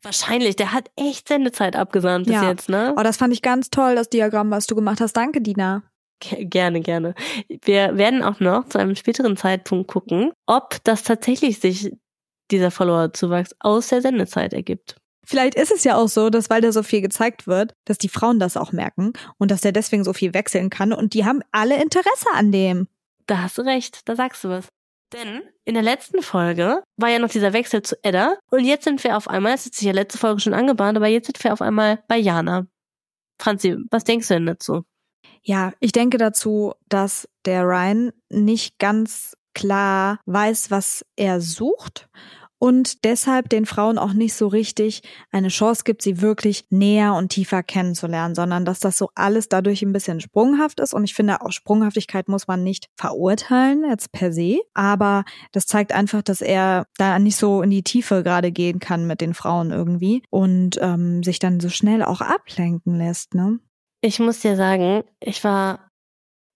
Wahrscheinlich, 0.01 0.55
der 0.55 0.73
hat 0.73 0.89
echt 0.97 1.27
Sendezeit 1.27 1.75
abgesandt 1.75 2.27
bis 2.27 2.35
Ja. 2.35 2.49
jetzt, 2.49 2.69
ne? 2.69 2.93
Oh, 2.97 3.03
das 3.03 3.17
fand 3.17 3.33
ich 3.33 3.41
ganz 3.41 3.69
toll, 3.69 3.95
das 3.95 4.09
Diagramm, 4.09 4.51
was 4.51 4.67
du 4.67 4.75
gemacht 4.75 4.99
hast. 4.99 5.13
Danke, 5.13 5.41
Dina. 5.41 5.83
Ge- 6.19 6.45
Gerne, 6.45 6.81
gerne. 6.81 7.15
Wir 7.63 7.97
werden 7.97 8.23
auch 8.23 8.39
noch 8.39 8.67
zu 8.67 8.79
einem 8.79 8.95
späteren 8.95 9.37
Zeitpunkt 9.37 9.87
gucken, 9.89 10.31
ob 10.45 10.77
das 10.83 11.03
tatsächlich 11.03 11.59
sich 11.59 11.93
dieser 12.51 12.71
Follower-Zuwachs 12.71 13.55
aus 13.59 13.87
der 13.87 14.01
Sendezeit 14.01 14.53
ergibt. 14.53 14.97
Vielleicht 15.25 15.55
ist 15.55 15.71
es 15.71 15.83
ja 15.83 15.95
auch 15.95 16.07
so, 16.07 16.29
dass 16.29 16.49
weil 16.49 16.61
da 16.61 16.71
so 16.71 16.83
viel 16.83 17.01
gezeigt 17.01 17.47
wird, 17.47 17.73
dass 17.85 17.97
die 17.97 18.09
Frauen 18.09 18.39
das 18.39 18.57
auch 18.57 18.71
merken 18.71 19.13
und 19.37 19.51
dass 19.51 19.61
der 19.61 19.71
deswegen 19.71 20.03
so 20.03 20.13
viel 20.13 20.33
wechseln 20.33 20.69
kann 20.69 20.93
und 20.93 21.13
die 21.13 21.25
haben 21.25 21.41
alle 21.51 21.81
Interesse 21.81 22.27
an 22.33 22.51
dem. 22.51 22.87
Da 23.25 23.43
hast 23.43 23.57
du 23.57 23.61
recht, 23.61 24.07
da 24.09 24.15
sagst 24.15 24.43
du 24.43 24.49
was. 24.49 24.67
Denn 25.13 25.43
in 25.63 25.75
der 25.75 25.83
letzten 25.83 26.21
Folge 26.21 26.83
war 26.97 27.09
ja 27.09 27.19
noch 27.19 27.29
dieser 27.29 27.53
Wechsel 27.53 27.83
zu 27.83 27.95
Edda 28.03 28.35
und 28.49 28.65
jetzt 28.65 28.83
sind 28.83 29.03
wir 29.03 29.15
auf 29.15 29.29
einmal, 29.29 29.53
es 29.53 29.65
hat 29.65 29.75
sich 29.75 29.85
ja 29.85 29.93
letzte 29.93 30.17
Folge 30.17 30.41
schon 30.41 30.53
angebahnt, 30.53 30.97
aber 30.97 31.07
jetzt 31.07 31.27
sind 31.27 31.41
wir 31.43 31.53
auf 31.53 31.61
einmal 31.61 32.03
bei 32.07 32.17
Jana. 32.17 32.65
Franzi, 33.39 33.77
was 33.91 34.03
denkst 34.03 34.27
du 34.27 34.33
denn 34.33 34.45
dazu? 34.45 34.83
Ja, 35.43 35.73
ich 35.79 35.91
denke 35.91 36.17
dazu, 36.17 36.73
dass 36.89 37.27
der 37.45 37.63
Ryan 37.63 38.11
nicht 38.29 38.79
ganz 38.79 39.35
klar 39.53 40.19
weiß, 40.25 40.71
was 40.71 41.05
er 41.15 41.41
sucht 41.41 42.09
und 42.63 43.03
deshalb 43.03 43.49
den 43.49 43.65
Frauen 43.65 43.97
auch 43.97 44.13
nicht 44.13 44.35
so 44.35 44.47
richtig 44.47 45.01
eine 45.33 45.49
Chance 45.49 45.83
gibt, 45.83 46.01
sie 46.01 46.21
wirklich 46.21 46.63
näher 46.69 47.13
und 47.13 47.27
tiefer 47.27 47.61
kennenzulernen, 47.61 48.35
sondern 48.35 48.63
dass 48.63 48.79
das 48.79 48.97
so 48.97 49.09
alles 49.15 49.49
dadurch 49.49 49.81
ein 49.81 49.91
bisschen 49.91 50.21
sprunghaft 50.21 50.79
ist. 50.79 50.93
Und 50.93 51.03
ich 51.03 51.13
finde, 51.13 51.41
auch 51.41 51.51
Sprunghaftigkeit 51.51 52.29
muss 52.29 52.47
man 52.47 52.63
nicht 52.63 52.87
verurteilen, 52.95 53.83
jetzt 53.89 54.13
per 54.13 54.31
se. 54.31 54.61
Aber 54.73 55.25
das 55.51 55.65
zeigt 55.65 55.91
einfach, 55.91 56.21
dass 56.21 56.39
er 56.39 56.87
da 56.95 57.19
nicht 57.19 57.35
so 57.35 57.61
in 57.61 57.69
die 57.69 57.83
Tiefe 57.83 58.23
gerade 58.23 58.53
gehen 58.53 58.79
kann 58.79 59.07
mit 59.07 59.19
den 59.19 59.33
Frauen 59.33 59.71
irgendwie 59.71 60.23
und 60.29 60.79
ähm, 60.81 61.21
sich 61.21 61.39
dann 61.39 61.59
so 61.59 61.67
schnell 61.67 62.01
auch 62.01 62.21
ablenken 62.21 62.97
lässt, 62.97 63.35
ne? 63.35 63.59
Ich 63.99 64.19
muss 64.19 64.39
dir 64.39 64.55
sagen, 64.55 65.03
ich 65.19 65.43
war 65.43 65.91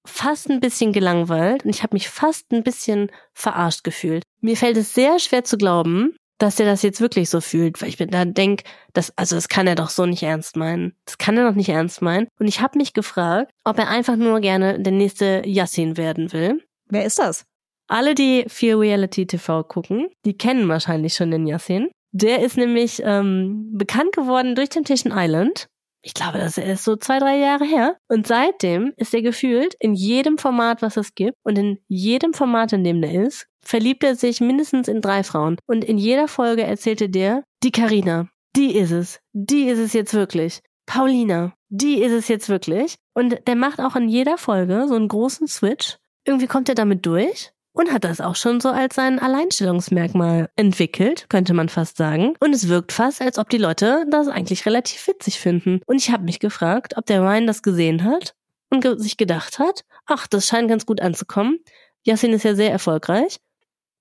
fast 0.08 0.50
ein 0.50 0.60
bisschen 0.60 0.93
gelangweilt 0.93 1.63
und 1.63 1.70
ich 1.70 1.84
habe 1.84 1.96
mich 1.96 2.10
fast 2.10 2.52
ein 2.52 2.63
bisschen 2.63 3.12
verarscht 3.34 3.84
gefühlt. 3.84 4.24
Mir 4.41 4.58
fällt 4.58 4.78
es 4.78 4.93
sehr 4.93 5.20
schwer 5.20 5.43
zu 5.43 5.58
glauben, 5.58 6.15
dass 6.38 6.60
er 6.60 6.65
das 6.65 6.84
jetzt 6.84 7.02
wirklich 7.02 7.30
so 7.30 7.41
fühlt, 7.41 7.82
weil 7.82 7.89
ich 7.89 8.00
mir 8.00 8.08
da 8.08 8.26
denk, 8.26 8.63
das 8.93 9.12
also 9.17 9.36
das 9.36 9.48
kann 9.48 9.67
er 9.67 9.76
doch 9.76 9.89
so 9.89 10.06
nicht 10.06 10.24
ernst 10.24 10.56
meinen. 10.56 10.96
Das 11.06 11.17
kann 11.17 11.38
er 11.38 11.48
doch 11.50 11.56
nicht 11.56 11.70
ernst 11.70 12.02
meinen. 12.02 12.28
Und 12.39 12.48
ich 12.48 12.62
habe 12.62 12.78
mich 12.78 12.93
gefragt, 12.93 13.52
ob 13.63 13.78
er 13.80 13.89
einfach 13.89 14.15
nur 14.15 14.39
gerne 14.39 14.80
der 14.80 14.93
nächste 14.93 15.41
Yassin 15.46 15.98
werden 15.98 16.32
will. 16.34 16.63
Wer 16.89 17.06
ist 17.06 17.20
das? 17.20 17.46
Alle, 17.88 18.15
die 18.15 18.46
viel 18.48 18.76
Reality 18.76 19.26
TV 19.26 19.63
gucken, 19.63 20.10
die 20.26 20.38
kennen 20.38 20.67
wahrscheinlich 20.67 21.13
schon 21.13 21.32
den 21.32 21.48
Yassin. 21.48 21.89
Der 22.12 22.41
ist 22.43 22.58
nämlich 22.58 23.02
ähm, 23.04 23.72
bekannt 23.74 24.13
geworden 24.13 24.56
durch 24.56 24.70
Temptation 24.70 25.13
Island. 25.15 25.67
Ich 26.08 26.13
glaube, 26.13 26.38
das 26.38 26.58
ist 26.58 26.86
so 26.86 26.96
zwei, 26.96 27.20
drei 27.20 27.38
Jahre 27.38 27.65
her. 27.65 27.98
Und 28.08 28.28
seitdem 28.28 28.93
ist 28.96 29.13
er 29.13 29.22
gefühlt 29.22 29.76
in 29.78 29.93
jedem 29.93 30.38
Format, 30.38 30.82
was 30.82 30.96
es 30.96 31.15
gibt 31.15 31.36
und 31.43 31.58
in 31.58 31.80
jedem 31.89 32.34
Format, 32.34 32.72
in 32.72 32.86
dem 32.86 33.02
der 33.02 33.26
ist, 33.26 33.46
verliebt 33.62 34.06
er 34.06 34.15
sich 34.15 34.39
mindestens 34.39 34.88
in 34.88 35.02
drei 35.02 35.24
Frauen. 35.24 35.58
Und 35.65 35.84
in 35.84 35.98
jeder 35.98 36.30
Folge 36.30 36.63
erzählte 36.63 37.10
der, 37.10 37.43
die 37.62 37.72
Karina, 37.72 38.30
die 38.56 38.78
ist 38.78 38.91
es, 38.91 39.20
die 39.34 39.65
ist 39.67 39.80
es 39.80 39.91
jetzt 39.91 40.13
wirklich. 40.13 40.62
Paulina, 40.86 41.54
die 41.67 42.02
ist 42.02 42.13
es 42.13 42.30
jetzt 42.30 42.48
wirklich. 42.48 42.96
Und 43.13 43.46
der 43.46 43.58
macht 43.58 43.82
auch 43.82 43.98
in 43.98 44.08
jeder 44.08 44.38
Folge 44.38 44.86
so 44.88 44.96
einen 44.96 45.10
großen 45.10 45.50
Switch. 45.50 45.98
Irgendwie 46.24 46.48
kommt 46.48 46.70
er 46.70 46.76
damit 46.76 47.06
durch 47.06 47.52
und 47.78 47.92
hat 47.92 48.04
das 48.04 48.22
auch 48.22 48.36
schon 48.36 48.60
so 48.60 48.70
als 48.70 48.96
sein 48.96 49.20
Alleinstellungsmerkmal 49.20 50.50
entwickelt, 50.56 51.28
könnte 51.30 51.54
man 51.54 51.70
fast 51.70 51.98
sagen. 51.98 52.34
Und 52.40 52.54
es 52.54 52.68
wirkt 52.68 52.92
fast, 52.92 53.22
als 53.22 53.38
ob 53.38 53.50
die 53.50 53.58
Leute 53.58 54.06
das 54.10 54.28
eigentlich 54.28 54.66
relativ 54.66 55.08
witzig 55.08 55.40
finden. 55.40 55.82
Und 55.86 55.98
ich 55.98 56.12
habe 56.12 56.24
mich 56.24 56.40
gefragt, 56.40 56.98
ob 56.98 57.06
der 57.06 57.22
Ryan 57.22 57.46
das 57.46 57.62
gesehen 57.62 58.04
hat 58.04 58.36
und 58.70 58.82
ge 58.82 58.98
sich 58.98 59.18
gedacht 59.18 59.60
hat, 59.60 59.86
ach, 60.06 60.28
das 60.28 60.48
scheint 60.48 60.70
ganz 60.70 60.86
gut 60.86 61.02
anzukommen. 61.02 61.60
Yassin 62.04 62.34
ist 62.34 62.44
ja 62.44 62.56
sehr 62.56 62.72
erfolgreich. 62.72 63.38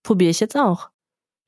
Probiere 0.02 0.30
ich 0.30 0.40
jetzt 0.40 0.56
auch. 0.56 0.88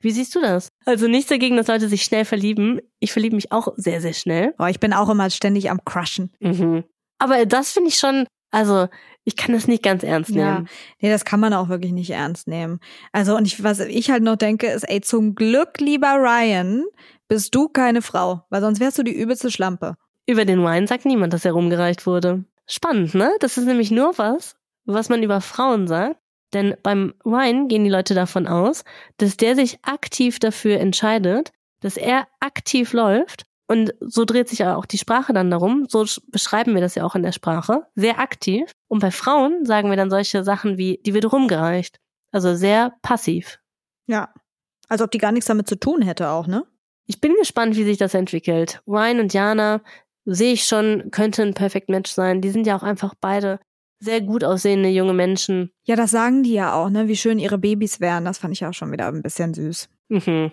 Wie 0.01 0.11
siehst 0.11 0.35
du 0.35 0.41
das? 0.41 0.69
Also 0.85 1.09
nichts 1.09 1.29
dagegen, 1.29 1.57
dass 1.57 1.67
Leute 1.67 1.89
sich 1.89 2.03
schnell 2.03 2.25
verlieben. 2.25 2.81
Ich 3.01 3.13
verliebe 3.13 3.35
mich 3.35 3.51
auch 3.53 3.73
sehr, 3.77 4.01
sehr 4.01 4.13
schnell. 4.13 4.55
Oh, 4.59 4.67
ich 4.67 4.81
bin 4.81 4.93
auch 4.93 5.09
immer 5.09 5.31
ständig 5.31 5.71
am 5.71 5.85
Crushen. 5.85 6.31
Mhm. 6.41 6.85
Aber 7.19 7.47
das 7.47 7.73
finde 7.73 7.89
ich 7.89 7.99
schon, 7.99 8.27
also 8.51 8.89
ich 9.25 9.37
kann 9.37 9.53
das 9.55 9.67
nicht 9.69 9.83
ganz 9.83 10.03
ernst 10.03 10.31
Ja, 10.31 10.55
nehmen. 10.55 10.69
nee, 11.01 11.11
das 11.11 11.25
kann 11.25 11.41
man 11.41 11.53
auch 11.53 11.69
wirklich 11.69 11.93
nicht 11.93 12.11
ernst 12.11 12.49
nehmen. 12.49 12.81
Also, 13.13 13.37
und 13.37 13.47
ich, 13.47 13.63
was 13.63 13.81
ich 13.81 14.11
halt 14.11 14.23
noch 14.23 14.37
denke, 14.37 14.69
ist, 14.69 14.85
ey, 14.85 15.01
zum 15.01 15.35
Glück, 15.35 15.81
lieber 15.81 16.15
Ryan, 16.17 16.85
bist 17.29 17.55
du 17.55 17.69
keine 17.69 18.01
Frau, 18.01 18.43
weil 18.49 18.63
sonst 18.63 18.81
wärst 18.81 18.99
du 18.99 19.03
die 19.03 19.15
übelste 19.15 19.51
Schlampe. 19.51 19.97
Über 20.27 20.45
den 20.45 20.63
Wine 20.65 20.87
sagt 20.87 21.05
niemand, 21.05 21.33
dass 21.33 21.45
er 21.45 21.53
rumgereicht 21.53 22.07
wurde. 22.07 22.45
Spannend, 22.67 23.15
ne? 23.15 23.31
Das 23.41 23.59
ist 23.59 23.65
nämlich 23.67 23.91
nur 23.91 24.17
was, 24.17 24.57
was 24.85 25.09
man 25.09 25.23
über 25.23 25.41
Frauen 25.41 25.87
sagt. 25.89 26.17
Denn 26.55 26.75
beim 26.83 27.13
Wine 27.25 27.67
gehen 27.69 27.85
die 27.85 27.91
Leute 27.91 28.15
davon 28.15 28.47
aus, 28.47 28.85
dass 29.19 29.37
der 29.37 29.55
sich 29.55 29.79
aktiv 29.83 30.39
dafür 30.39 30.81
entscheidet, 30.81 31.53
dass 31.81 31.99
er 31.99 32.27
aktiv 32.41 32.95
läuft. 32.95 33.45
Und 33.71 33.95
so 34.01 34.25
dreht 34.25 34.49
sich 34.49 34.61
ja 34.61 34.77
auch 34.77 34.87
die 34.87 34.99
Sprache 34.99 35.33
dann 35.33 35.51
darum. 35.51 35.87
So 35.89 36.01
sch- 36.03 36.23
beschreiben 36.29 36.75
wir 36.75 36.81
das 36.81 36.95
ja 36.95 37.05
auch 37.05 37.15
in 37.15 37.23
der 37.23 37.33
Sprache. 37.33 37.87
Sehr 37.95 38.19
aktiv. 38.19 38.71
Und 38.89 39.01
bei 39.01 39.11
Frauen 39.11 39.67
sagen 39.67 39.91
wir 39.91 39.97
dann 39.97 40.11
solche 40.11 40.43
Sachen 40.43 40.79
wie, 40.79 41.01
die 41.05 41.13
wird 41.15 41.31
rumgereicht. 41.31 41.99
Also 42.33 42.55
sehr 42.55 42.95
passiv. 43.03 43.59
Ja. 44.07 44.33
Als 44.89 45.03
ob 45.03 45.11
die 45.11 45.19
gar 45.19 45.33
nichts 45.33 45.47
damit 45.49 45.69
zu 45.69 45.79
tun 45.79 46.01
hätte 46.03 46.31
auch, 46.31 46.47
ne? 46.47 46.65
Ich 47.07 47.21
bin 47.21 47.35
gespannt, 47.39 47.77
wie 47.77 47.85
sich 47.85 47.99
das 47.99 48.15
entwickelt. 48.15 48.83
Ryan 48.87 49.21
und 49.21 49.33
Jana 49.35 49.83
sehe 50.25 50.53
ich 50.53 50.65
schon, 50.65 51.11
könnte 51.11 51.43
ein 51.43 51.55
Perfect 51.55 51.89
Match 51.91 52.11
sein. 52.11 52.41
Die 52.41 52.51
sind 52.51 52.67
ja 52.67 52.77
auch 52.77 52.83
einfach 52.83 53.15
beide 53.21 53.61
sehr 54.01 54.21
gut 54.21 54.45
aussehende 54.45 54.89
junge 54.91 55.15
Menschen. 55.15 55.71
Ja, 55.87 55.97
das 55.97 56.11
sagen 56.11 56.43
die 56.43 56.53
ja 56.53 56.73
auch, 56.75 56.89
ne? 56.89 57.09
Wie 57.09 57.17
schön 57.17 57.39
ihre 57.39 57.59
Babys 57.59 58.01
wären. 58.01 58.25
Das 58.25 58.39
fand 58.39 58.55
ich 58.55 58.65
auch 58.65 58.73
schon 58.75 58.93
wieder 58.93 59.09
ein 59.09 59.23
bisschen 59.23 59.53
süß. 59.55 59.89
Mhm. 60.09 60.53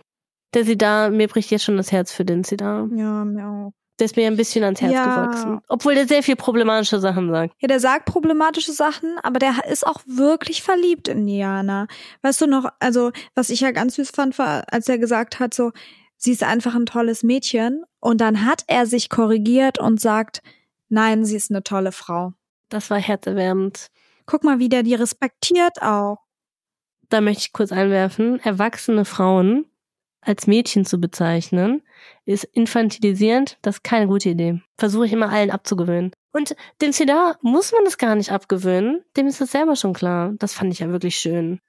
Der 0.55 0.63
Sidar, 0.63 1.09
mir 1.09 1.27
bricht 1.27 1.51
jetzt 1.51 1.65
schon 1.65 1.75
das 1.75 1.91
Herz 1.91 2.13
für 2.13 2.23
den 2.23 2.45
Sidar. 2.45 2.87
Ja, 2.95 3.25
mir 3.25 3.45
auch. 3.45 3.73
Der 3.99 4.05
ist 4.05 4.15
mir 4.15 4.27
ein 4.27 4.37
bisschen 4.37 4.63
ans 4.63 4.81
Herz 4.81 4.93
Ja. 4.93 5.03
gewachsen. 5.03 5.59
Obwohl 5.67 5.95
der 5.95 6.07
sehr 6.07 6.23
viel 6.23 6.35
problematische 6.35 6.99
Sachen 6.99 7.29
sagt. 7.29 7.53
Ja, 7.59 7.67
der 7.67 7.79
sagt 7.79 8.05
problematische 8.05 8.71
Sachen, 8.71 9.17
aber 9.21 9.39
der 9.39 9.65
ist 9.69 9.85
auch 9.85 9.99
wirklich 10.05 10.63
verliebt 10.63 11.07
in 11.09 11.25
Diana. 11.25 11.87
Weißt 12.21 12.41
du 12.41 12.47
noch, 12.47 12.69
also, 12.79 13.11
was 13.35 13.49
ich 13.49 13.61
ja 13.61 13.71
ganz 13.71 13.95
süß 13.95 14.11
fand, 14.11 14.37
war, 14.39 14.63
als 14.71 14.87
er 14.89 14.97
gesagt 14.97 15.39
hat, 15.39 15.53
so, 15.53 15.71
sie 16.17 16.31
ist 16.31 16.43
einfach 16.43 16.73
ein 16.75 16.85
tolles 16.85 17.23
Mädchen. 17.23 17.83
Und 17.99 18.21
dann 18.21 18.45
hat 18.45 18.63
er 18.67 18.85
sich 18.85 19.09
korrigiert 19.09 19.77
und 19.79 19.99
sagt, 19.99 20.41
nein, 20.87 21.25
sie 21.25 21.35
ist 21.35 21.51
eine 21.51 21.63
tolle 21.63 21.91
Frau. 21.91 22.33
Das 22.69 22.89
war 22.89 22.99
herzerwärmend. 22.99 23.87
Guck 24.25 24.43
mal, 24.45 24.59
wie 24.59 24.69
der 24.69 24.83
die 24.83 24.95
respektiert 24.95 25.81
auch. 25.81 26.17
Da 27.09 27.21
möchte 27.21 27.41
ich 27.41 27.53
kurz 27.53 27.71
einwerfen, 27.71 28.39
erwachsene 28.39 29.05
Frauen 29.05 29.65
als 30.25 30.47
Mädchen 30.47 30.85
zu 30.85 30.99
bezeichnen, 30.99 31.81
ist 32.25 32.43
infantilisierend, 32.43 33.57
das 33.61 33.75
ist 33.75 33.83
keine 33.83 34.07
gute 34.07 34.29
Idee. 34.29 34.61
Versuche 34.77 35.05
ich 35.05 35.13
immer 35.13 35.29
allen 35.29 35.51
abzugewöhnen. 35.51 36.11
Und 36.33 36.55
dem 36.81 36.91
Cedar 36.91 37.37
muss 37.41 37.71
man 37.71 37.85
es 37.85 37.97
gar 37.97 38.15
nicht 38.15 38.31
abgewöhnen, 38.31 39.03
dem 39.15 39.27
ist 39.27 39.39
das 39.39 39.51
selber 39.51 39.75
schon 39.75 39.93
klar. 39.93 40.33
Das 40.39 40.53
fand 40.53 40.73
ich 40.73 40.79
ja 40.79 40.89
wirklich 40.89 41.15
schön. 41.15 41.59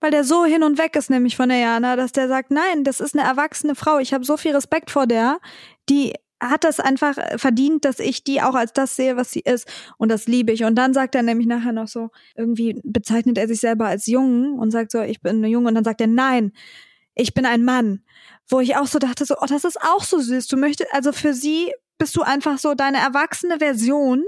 Weil 0.00 0.10
der 0.10 0.24
so 0.24 0.44
hin 0.44 0.62
und 0.62 0.78
weg 0.78 0.96
ist 0.96 1.10
nämlich 1.10 1.36
von 1.36 1.48
der 1.48 1.58
Jana, 1.58 1.96
dass 1.96 2.12
der 2.12 2.28
sagt, 2.28 2.50
nein, 2.50 2.84
das 2.84 3.00
ist 3.00 3.18
eine 3.18 3.26
erwachsene 3.26 3.74
Frau. 3.74 3.98
Ich 3.98 4.12
habe 4.12 4.24
so 4.24 4.36
viel 4.36 4.54
Respekt 4.54 4.90
vor 4.90 5.06
der. 5.06 5.40
Die 5.88 6.14
hat 6.40 6.64
das 6.64 6.80
einfach 6.80 7.16
verdient, 7.36 7.84
dass 7.84 8.00
ich 8.00 8.22
die 8.22 8.42
auch 8.42 8.54
als 8.54 8.72
das 8.72 8.96
sehe, 8.96 9.16
was 9.16 9.30
sie 9.30 9.40
ist. 9.40 9.66
Und 9.96 10.10
das 10.10 10.26
liebe 10.26 10.52
ich. 10.52 10.64
Und 10.64 10.74
dann 10.74 10.92
sagt 10.92 11.14
er 11.14 11.22
nämlich 11.22 11.46
nachher 11.46 11.72
noch 11.72 11.88
so, 11.88 12.10
irgendwie 12.36 12.80
bezeichnet 12.84 13.38
er 13.38 13.48
sich 13.48 13.60
selber 13.60 13.86
als 13.86 14.06
Jungen 14.06 14.58
und 14.58 14.70
sagt 14.70 14.90
so, 14.90 15.00
ich 15.00 15.20
bin 15.22 15.36
eine 15.36 15.48
Junge. 15.48 15.68
Und 15.68 15.74
dann 15.74 15.84
sagt 15.84 16.00
er, 16.00 16.06
nein, 16.06 16.52
ich 17.14 17.34
bin 17.34 17.46
ein 17.46 17.64
Mann. 17.64 18.02
Wo 18.48 18.60
ich 18.60 18.76
auch 18.76 18.86
so 18.86 18.98
dachte, 18.98 19.24
so, 19.24 19.36
oh, 19.40 19.46
das 19.48 19.64
ist 19.64 19.80
auch 19.80 20.02
so 20.04 20.18
süß. 20.18 20.46
Du 20.48 20.56
möchtest, 20.56 20.92
also 20.92 21.12
für 21.12 21.32
sie 21.32 21.72
bist 21.96 22.14
du 22.16 22.22
einfach 22.22 22.58
so 22.58 22.74
deine 22.74 22.98
erwachsene 22.98 23.58
Version, 23.58 24.24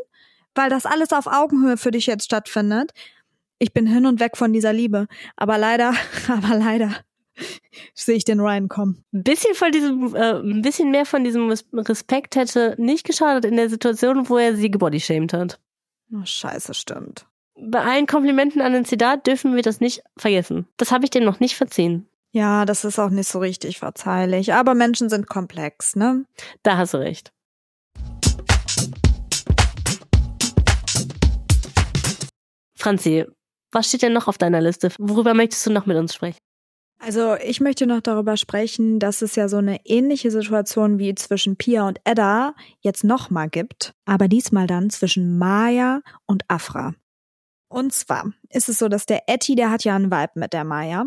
weil 0.54 0.70
das 0.70 0.86
alles 0.86 1.12
auf 1.12 1.26
Augenhöhe 1.26 1.76
für 1.76 1.90
dich 1.90 2.06
jetzt 2.06 2.24
stattfindet. 2.24 2.92
Ich 3.58 3.72
bin 3.74 3.86
hin 3.86 4.06
und 4.06 4.20
weg 4.20 4.36
von 4.36 4.52
dieser 4.52 4.72
Liebe. 4.72 5.06
Aber 5.36 5.58
leider, 5.58 5.92
aber 6.28 6.56
leider 6.56 6.94
sehe 7.94 8.16
ich 8.16 8.24
den 8.24 8.40
Ryan 8.40 8.68
kommen. 8.68 9.04
Ein 9.12 9.22
bisschen 9.22 9.54
von 9.54 9.70
diesem, 9.72 10.14
äh, 10.14 10.40
ein 10.40 10.62
bisschen 10.62 10.90
mehr 10.90 11.04
von 11.04 11.22
diesem 11.24 11.48
Res- 11.50 11.66
Respekt 11.74 12.36
hätte 12.36 12.74
nicht 12.78 13.04
geschadet 13.04 13.44
in 13.44 13.56
der 13.56 13.68
Situation, 13.68 14.28
wo 14.30 14.38
er 14.38 14.56
sie 14.56 14.70
gebodyshamed 14.70 15.32
hat. 15.34 15.58
Oh, 16.14 16.24
scheiße, 16.24 16.72
stimmt. 16.72 17.26
Bei 17.58 17.82
allen 17.82 18.06
Komplimenten 18.06 18.62
an 18.62 18.72
den 18.72 18.84
Cedar 18.84 19.16
dürfen 19.18 19.54
wir 19.56 19.62
das 19.62 19.80
nicht 19.80 20.02
vergessen. 20.16 20.66
Das 20.76 20.92
habe 20.92 21.04
ich 21.04 21.10
dem 21.10 21.24
noch 21.24 21.40
nicht 21.40 21.56
verziehen. 21.56 22.06
Ja, 22.36 22.66
das 22.66 22.84
ist 22.84 22.98
auch 22.98 23.08
nicht 23.08 23.30
so 23.30 23.38
richtig 23.38 23.78
verzeihlich. 23.78 24.52
Aber 24.52 24.74
Menschen 24.74 25.08
sind 25.08 25.26
komplex, 25.26 25.96
ne? 25.96 26.26
Da 26.62 26.76
hast 26.76 26.92
du 26.92 26.98
recht. 26.98 27.32
Franzi, 32.78 33.24
was 33.72 33.88
steht 33.88 34.02
denn 34.02 34.12
noch 34.12 34.28
auf 34.28 34.36
deiner 34.36 34.60
Liste? 34.60 34.90
Worüber 34.98 35.32
möchtest 35.32 35.64
du 35.64 35.70
noch 35.70 35.86
mit 35.86 35.96
uns 35.96 36.14
sprechen? 36.14 36.36
Also 36.98 37.36
ich 37.36 37.62
möchte 37.62 37.86
noch 37.86 38.02
darüber 38.02 38.36
sprechen, 38.36 38.98
dass 38.98 39.22
es 39.22 39.34
ja 39.34 39.48
so 39.48 39.56
eine 39.56 39.86
ähnliche 39.86 40.30
Situation 40.30 40.98
wie 40.98 41.14
zwischen 41.14 41.56
Pia 41.56 41.88
und 41.88 42.00
Edda 42.04 42.54
jetzt 42.80 43.02
nochmal 43.02 43.48
gibt, 43.48 43.94
aber 44.04 44.28
diesmal 44.28 44.66
dann 44.66 44.90
zwischen 44.90 45.38
Maya 45.38 46.02
und 46.26 46.42
Afra. 46.48 46.92
Und 47.70 47.94
zwar 47.94 48.34
ist 48.50 48.68
es 48.68 48.78
so, 48.78 48.88
dass 48.88 49.06
der 49.06 49.26
Etty, 49.26 49.54
der 49.54 49.70
hat 49.70 49.84
ja 49.84 49.96
einen 49.96 50.10
Vibe 50.10 50.32
mit 50.34 50.52
der 50.52 50.64
Maya. 50.64 51.06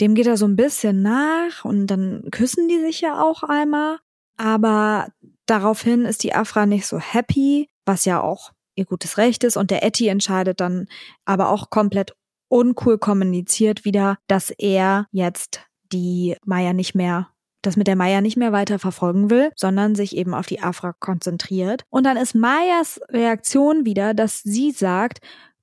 Dem 0.00 0.14
geht 0.14 0.26
er 0.26 0.36
so 0.36 0.46
ein 0.46 0.56
bisschen 0.56 1.02
nach 1.02 1.64
und 1.64 1.86
dann 1.86 2.24
küssen 2.30 2.68
die 2.68 2.80
sich 2.80 3.00
ja 3.00 3.22
auch 3.22 3.42
einmal. 3.42 3.98
Aber 4.36 5.08
daraufhin 5.46 6.04
ist 6.04 6.22
die 6.22 6.34
Afra 6.34 6.66
nicht 6.66 6.86
so 6.86 6.98
happy, 6.98 7.68
was 7.84 8.04
ja 8.04 8.20
auch 8.20 8.52
ihr 8.74 8.86
gutes 8.86 9.18
Recht 9.18 9.44
ist. 9.44 9.56
Und 9.56 9.70
der 9.70 9.84
Etty 9.84 10.08
entscheidet 10.08 10.60
dann 10.60 10.88
aber 11.24 11.50
auch 11.50 11.70
komplett 11.70 12.14
uncool 12.48 12.98
kommuniziert 12.98 13.84
wieder, 13.84 14.16
dass 14.26 14.50
er 14.50 15.06
jetzt 15.12 15.60
die 15.92 16.36
Maya 16.44 16.72
nicht 16.72 16.94
mehr 16.94 17.28
das 17.62 17.76
mit 17.76 17.86
der 17.86 17.96
Maya 17.96 18.20
nicht 18.20 18.36
mehr 18.36 18.52
weiter 18.52 18.78
verfolgen 18.78 19.30
will, 19.30 19.50
sondern 19.54 19.94
sich 19.94 20.16
eben 20.16 20.34
auf 20.34 20.46
die 20.46 20.62
Afra 20.62 20.94
konzentriert. 20.98 21.82
Und 21.90 22.04
dann 22.04 22.16
ist 22.16 22.34
Mayas 22.34 23.00
Reaktion 23.10 23.84
wieder, 23.84 24.14
dass 24.14 24.42
sie 24.42 24.70
sagt, 24.70 25.20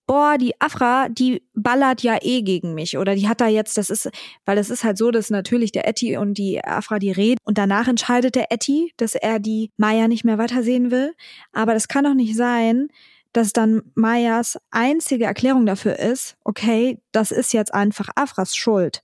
boah, 0.07 0.37
die 0.37 0.59
Afra, 0.59 1.09
die 1.09 1.43
ballert 1.53 2.01
ja 2.01 2.17
eh 2.21 2.41
gegen 2.41 2.73
mich 2.73 2.97
oder 2.97 3.13
die 3.13 3.27
hat 3.27 3.41
da 3.41 3.47
jetzt, 3.47 3.77
das 3.77 3.89
ist, 3.89 4.09
weil 4.45 4.57
es 4.57 4.69
ist 4.69 4.83
halt 4.83 4.97
so, 4.97 5.11
dass 5.11 5.29
natürlich 5.29 5.71
der 5.73 5.87
Etty 5.87 6.17
und 6.17 6.35
die 6.35 6.63
Afra 6.63 6.97
die 6.97 7.11
reden 7.11 7.37
und 7.43 7.57
danach 7.57 7.87
entscheidet 7.87 8.35
der 8.35 8.51
Etty, 8.51 8.93
dass 8.97 9.13
er 9.13 9.39
die 9.39 9.69
Maya 9.77 10.07
nicht 10.07 10.23
mehr 10.23 10.37
weitersehen 10.37 10.89
will. 10.89 11.13
Aber 11.51 11.73
das 11.73 11.87
kann 11.87 12.05
doch 12.05 12.13
nicht 12.13 12.35
sein, 12.35 12.87
dass 13.33 13.53
dann 13.53 13.83
Mayas 13.93 14.57
einzige 14.71 15.25
Erklärung 15.25 15.65
dafür 15.65 15.99
ist, 15.99 16.37
okay, 16.43 16.99
das 17.11 17.31
ist 17.31 17.53
jetzt 17.53 17.73
einfach 17.73 18.09
Afras 18.15 18.55
Schuld, 18.55 19.03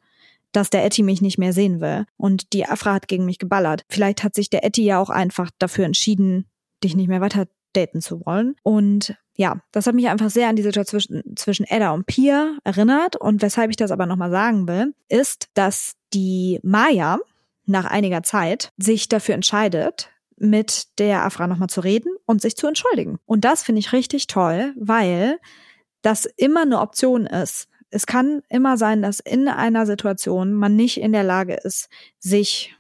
dass 0.54 0.70
der 0.70 0.86
Etty 0.86 1.04
mich 1.04 1.22
nicht 1.22 1.38
mehr 1.38 1.54
sehen 1.54 1.82
will. 1.82 2.06
Und 2.16 2.54
die 2.54 2.66
Afra 2.66 2.94
hat 2.94 3.08
gegen 3.10 3.26
mich 3.26 3.40
geballert. 3.40 3.84
Vielleicht 3.90 4.24
hat 4.24 4.36
sich 4.36 4.50
der 4.50 4.64
Etty 4.64 4.86
ja 4.86 5.00
auch 5.00 5.10
einfach 5.10 5.52
dafür 5.60 5.86
entschieden, 5.86 6.48
dich 6.84 6.96
nicht 6.96 7.10
mehr 7.10 7.22
weiter 7.22 7.48
daten 7.74 8.02
zu 8.02 8.26
wollen. 8.26 8.56
Und 8.64 9.16
ja, 9.36 9.62
das 9.72 9.88
hat 9.88 9.96
mich 9.96 10.10
einfach 10.10 10.30
sehr 10.30 10.48
an 10.48 10.56
die 10.56 10.62
Situation 10.62 11.02
zwischen, 11.02 11.36
zwischen 11.36 11.66
Edda 11.66 11.92
und 11.92 12.06
Pia 12.06 12.58
erinnert. 12.64 13.16
Und 13.16 13.42
weshalb 13.42 13.70
ich 13.70 13.78
das 13.78 13.92
aber 13.92 14.06
nochmal 14.06 14.32
sagen 14.32 14.68
will, 14.68 14.94
ist, 15.10 15.50
dass 15.56 15.96
die 16.14 16.60
Maya 16.64 17.20
nach 17.66 17.86
einiger 17.86 18.24
Zeit 18.24 18.72
sich 18.78 19.10
dafür 19.10 19.36
entscheidet, 19.36 20.10
mit 20.38 21.00
der 21.00 21.24
Afra 21.24 21.48
nochmal 21.48 21.70
zu 21.70 21.82
reden 21.82 22.16
und 22.26 22.42
sich 22.42 22.56
zu 22.58 22.68
entschuldigen. 22.68 23.20
Und 23.26 23.46
das 23.46 23.64
finde 23.64 23.80
ich 23.80 23.94
richtig 23.94 24.28
toll, 24.28 24.74
weil 24.78 25.40
das 26.02 26.26
immer 26.26 26.64
eine 26.64 26.80
Option 26.80 27.26
ist. 27.26 27.68
Es 27.90 28.06
kann 28.06 28.42
immer 28.50 28.78
sein, 28.78 29.02
dass 29.02 29.20
in 29.20 29.48
einer 29.48 29.86
Situation 29.86 30.54
man 30.54 30.76
nicht 30.76 31.00
in 31.00 31.14
der 31.14 31.24
Lage 31.24 31.54
ist, 31.54 31.90
sich 32.20 32.76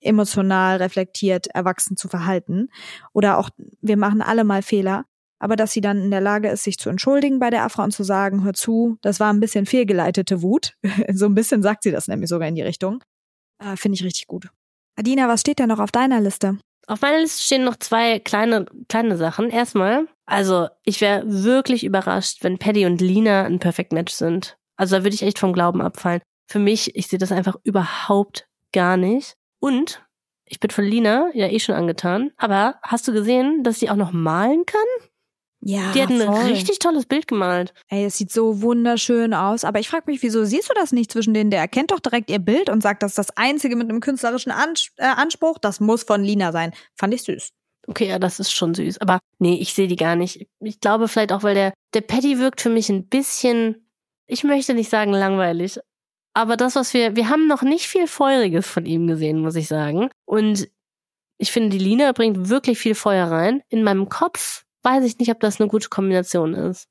emotional 0.00 0.76
reflektiert 0.76 1.48
erwachsen 1.48 1.96
zu 1.96 2.08
verhalten. 2.08 2.68
Oder 3.12 3.38
auch, 3.38 3.50
wir 3.80 3.96
machen 3.96 4.22
alle 4.22 4.44
mal 4.44 4.62
Fehler. 4.62 5.04
Aber 5.40 5.54
dass 5.54 5.72
sie 5.72 5.80
dann 5.80 6.02
in 6.02 6.10
der 6.10 6.20
Lage 6.20 6.48
ist, 6.48 6.64
sich 6.64 6.78
zu 6.78 6.90
entschuldigen 6.90 7.38
bei 7.38 7.50
der 7.50 7.62
Afra 7.64 7.84
und 7.84 7.92
zu 7.92 8.02
sagen, 8.02 8.44
hör 8.44 8.54
zu, 8.54 8.98
das 9.02 9.20
war 9.20 9.32
ein 9.32 9.40
bisschen 9.40 9.66
fehlgeleitete 9.66 10.42
Wut. 10.42 10.74
so 11.12 11.26
ein 11.26 11.34
bisschen 11.34 11.62
sagt 11.62 11.84
sie 11.84 11.92
das 11.92 12.08
nämlich 12.08 12.28
sogar 12.28 12.48
in 12.48 12.56
die 12.56 12.62
Richtung. 12.62 13.02
Äh, 13.62 13.76
Finde 13.76 13.96
ich 13.96 14.04
richtig 14.04 14.26
gut. 14.26 14.48
Adina, 14.96 15.28
was 15.28 15.42
steht 15.42 15.60
denn 15.60 15.68
noch 15.68 15.78
auf 15.78 15.92
deiner 15.92 16.20
Liste? 16.20 16.58
Auf 16.88 17.02
meiner 17.02 17.20
Liste 17.20 17.42
stehen 17.42 17.64
noch 17.64 17.76
zwei 17.76 18.18
kleine, 18.18 18.66
kleine 18.88 19.16
Sachen. 19.16 19.50
Erstmal, 19.50 20.08
also 20.26 20.68
ich 20.84 21.00
wäre 21.00 21.22
wirklich 21.26 21.84
überrascht, 21.84 22.42
wenn 22.42 22.58
Paddy 22.58 22.86
und 22.86 23.00
Lina 23.00 23.44
ein 23.44 23.60
Perfect 23.60 23.92
Match 23.92 24.12
sind. 24.12 24.56
Also 24.76 24.96
da 24.96 25.04
würde 25.04 25.14
ich 25.14 25.22
echt 25.22 25.38
vom 25.38 25.52
Glauben 25.52 25.82
abfallen. 25.82 26.22
Für 26.50 26.58
mich, 26.58 26.96
ich 26.96 27.08
sehe 27.08 27.18
das 27.18 27.30
einfach 27.30 27.56
überhaupt 27.62 28.48
gar 28.72 28.96
nicht. 28.96 29.34
Und 29.60 30.04
ich 30.44 30.60
bin 30.60 30.70
von 30.70 30.84
Lina 30.84 31.30
ja 31.34 31.48
eh 31.48 31.58
schon 31.60 31.74
angetan. 31.74 32.30
Aber 32.36 32.76
hast 32.82 33.06
du 33.08 33.12
gesehen, 33.12 33.62
dass 33.64 33.80
sie 33.80 33.90
auch 33.90 33.96
noch 33.96 34.12
malen 34.12 34.64
kann? 34.66 34.80
Ja, 35.60 35.90
Die 35.92 36.00
hat 36.02 36.10
ein 36.10 36.20
voll. 36.20 36.44
richtig 36.44 36.78
tolles 36.78 37.06
Bild 37.06 37.26
gemalt. 37.26 37.74
Ey, 37.88 38.04
es 38.04 38.16
sieht 38.16 38.30
so 38.30 38.62
wunderschön 38.62 39.34
aus. 39.34 39.64
Aber 39.64 39.80
ich 39.80 39.88
frage 39.88 40.04
mich, 40.06 40.22
wieso 40.22 40.44
siehst 40.44 40.70
du 40.70 40.74
das 40.74 40.92
nicht 40.92 41.10
zwischen 41.10 41.34
denen? 41.34 41.50
Der 41.50 41.58
erkennt 41.60 41.90
doch 41.90 41.98
direkt 41.98 42.30
ihr 42.30 42.38
Bild 42.38 42.70
und 42.70 42.80
sagt, 42.80 43.02
das 43.02 43.10
ist 43.12 43.18
das 43.18 43.36
Einzige 43.36 43.74
mit 43.74 43.88
einem 43.90 44.00
künstlerischen 44.00 44.52
Ans 44.52 44.90
äh, 44.98 45.04
Anspruch. 45.04 45.58
Das 45.58 45.80
muss 45.80 46.04
von 46.04 46.22
Lina 46.22 46.52
sein. 46.52 46.72
Fand 46.94 47.12
ich 47.12 47.22
süß. 47.22 47.50
Okay, 47.88 48.06
ja, 48.08 48.18
das 48.20 48.38
ist 48.38 48.52
schon 48.52 48.74
süß. 48.74 48.98
Aber 49.00 49.18
nee, 49.40 49.54
ich 49.60 49.74
sehe 49.74 49.88
die 49.88 49.96
gar 49.96 50.14
nicht. 50.14 50.46
Ich 50.60 50.78
glaube 50.78 51.08
vielleicht 51.08 51.32
auch, 51.32 51.42
weil 51.42 51.54
der, 51.56 51.72
der 51.92 52.02
Patty 52.02 52.38
wirkt 52.38 52.60
für 52.60 52.70
mich 52.70 52.88
ein 52.88 53.08
bisschen, 53.08 53.88
ich 54.26 54.44
möchte 54.44 54.74
nicht 54.74 54.90
sagen 54.90 55.12
langweilig. 55.12 55.80
Aber 56.38 56.56
das, 56.56 56.76
was 56.76 56.94
wir, 56.94 57.16
wir 57.16 57.30
haben 57.30 57.48
noch 57.48 57.62
nicht 57.62 57.88
viel 57.88 58.06
Feuriges 58.06 58.64
von 58.64 58.86
ihm 58.86 59.08
gesehen, 59.08 59.40
muss 59.40 59.56
ich 59.56 59.66
sagen. 59.66 60.08
Und 60.24 60.68
ich 61.36 61.50
finde, 61.50 61.70
die 61.70 61.84
Lina 61.84 62.12
bringt 62.12 62.48
wirklich 62.48 62.78
viel 62.78 62.94
Feuer 62.94 63.26
rein. 63.26 63.60
In 63.70 63.82
meinem 63.82 64.08
Kopf 64.08 64.64
weiß 64.84 65.02
ich 65.02 65.18
nicht, 65.18 65.32
ob 65.32 65.40
das 65.40 65.60
eine 65.60 65.68
gute 65.68 65.88
Kombination 65.88 66.54
ist. 66.54 66.86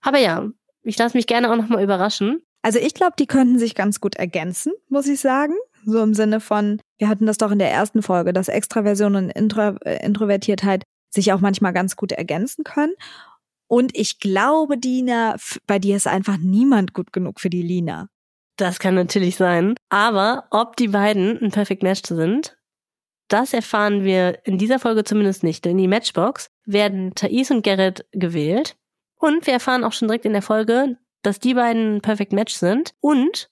Aber 0.00 0.18
ja, 0.18 0.48
ich 0.82 0.96
lasse 0.96 1.16
mich 1.16 1.26
gerne 1.26 1.50
auch 1.50 1.56
nochmal 1.56 1.82
überraschen. 1.82 2.40
Also 2.62 2.78
ich 2.78 2.94
glaube, 2.94 3.14
die 3.18 3.26
könnten 3.26 3.58
sich 3.58 3.74
ganz 3.74 3.98
gut 3.98 4.14
ergänzen, 4.14 4.72
muss 4.88 5.08
ich 5.08 5.18
sagen. 5.18 5.54
So 5.84 6.00
im 6.00 6.14
Sinne 6.14 6.38
von, 6.38 6.80
wir 6.98 7.08
hatten 7.08 7.26
das 7.26 7.38
doch 7.38 7.50
in 7.50 7.58
der 7.58 7.72
ersten 7.72 8.00
Folge, 8.00 8.32
dass 8.32 8.46
Extraversion 8.46 9.16
und 9.16 9.30
Intro 9.30 9.74
äh, 9.84 10.06
Introvertiertheit 10.06 10.84
sich 11.10 11.32
auch 11.32 11.40
manchmal 11.40 11.72
ganz 11.72 11.96
gut 11.96 12.12
ergänzen 12.12 12.62
können. 12.62 12.94
Und 13.66 13.90
ich 13.96 14.20
glaube, 14.20 14.78
Dina, 14.78 15.34
bei 15.66 15.80
dir 15.80 15.96
ist 15.96 16.06
einfach 16.06 16.36
niemand 16.36 16.94
gut 16.94 17.12
genug 17.12 17.40
für 17.40 17.50
die 17.50 17.62
Lina. 17.62 18.08
Das 18.58 18.80
kann 18.80 18.96
natürlich 18.96 19.36
sein. 19.36 19.76
Aber 19.88 20.48
ob 20.50 20.76
die 20.76 20.88
beiden 20.88 21.40
ein 21.40 21.52
Perfect 21.52 21.82
Match 21.82 22.02
sind, 22.04 22.58
das 23.28 23.54
erfahren 23.54 24.04
wir 24.04 24.44
in 24.44 24.58
dieser 24.58 24.80
Folge 24.80 25.04
zumindest 25.04 25.44
nicht. 25.44 25.64
Denn 25.64 25.72
in 25.72 25.78
die 25.78 25.88
Matchbox 25.88 26.50
werden 26.64 27.14
Thais 27.14 27.50
und 27.50 27.62
Gerrit 27.62 28.04
gewählt. 28.12 28.76
Und 29.16 29.46
wir 29.46 29.54
erfahren 29.54 29.84
auch 29.84 29.92
schon 29.92 30.08
direkt 30.08 30.24
in 30.24 30.32
der 30.32 30.42
Folge, 30.42 30.98
dass 31.22 31.38
die 31.38 31.54
beiden 31.54 31.96
ein 31.96 32.00
Perfect 32.02 32.32
Match 32.32 32.54
sind. 32.54 32.94
Und 33.00 33.48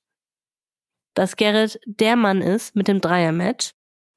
dass 1.14 1.36
Gerrit 1.36 1.80
der 1.86 2.16
Mann 2.16 2.42
ist 2.42 2.74
mit 2.74 2.88
dem 2.88 3.00
Dreier-Match. 3.00 3.70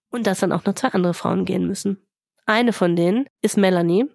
Und 0.10 0.26
dass 0.26 0.40
dann 0.40 0.52
auch 0.52 0.66
noch 0.66 0.74
zwei 0.74 0.90
andere 0.90 1.14
Frauen 1.14 1.46
gehen 1.46 1.68
müssen. 1.68 2.04
eine 2.48 2.74
von 2.74 2.96
denen 2.96 3.28
ist 3.44 3.58
Melanie. 3.58 4.10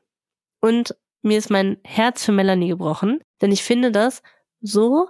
Und 0.61 0.97
mir 1.23 1.39
ist 1.39 1.51
mein 1.51 1.79
Herz 1.85 2.25
für 2.25 2.33
Melanie 2.33 2.69
gebrochen, 2.69 3.21
denn 3.41 3.53
ich 3.53 3.63
finde 3.63 3.93
das 3.93 4.23
so 4.61 5.09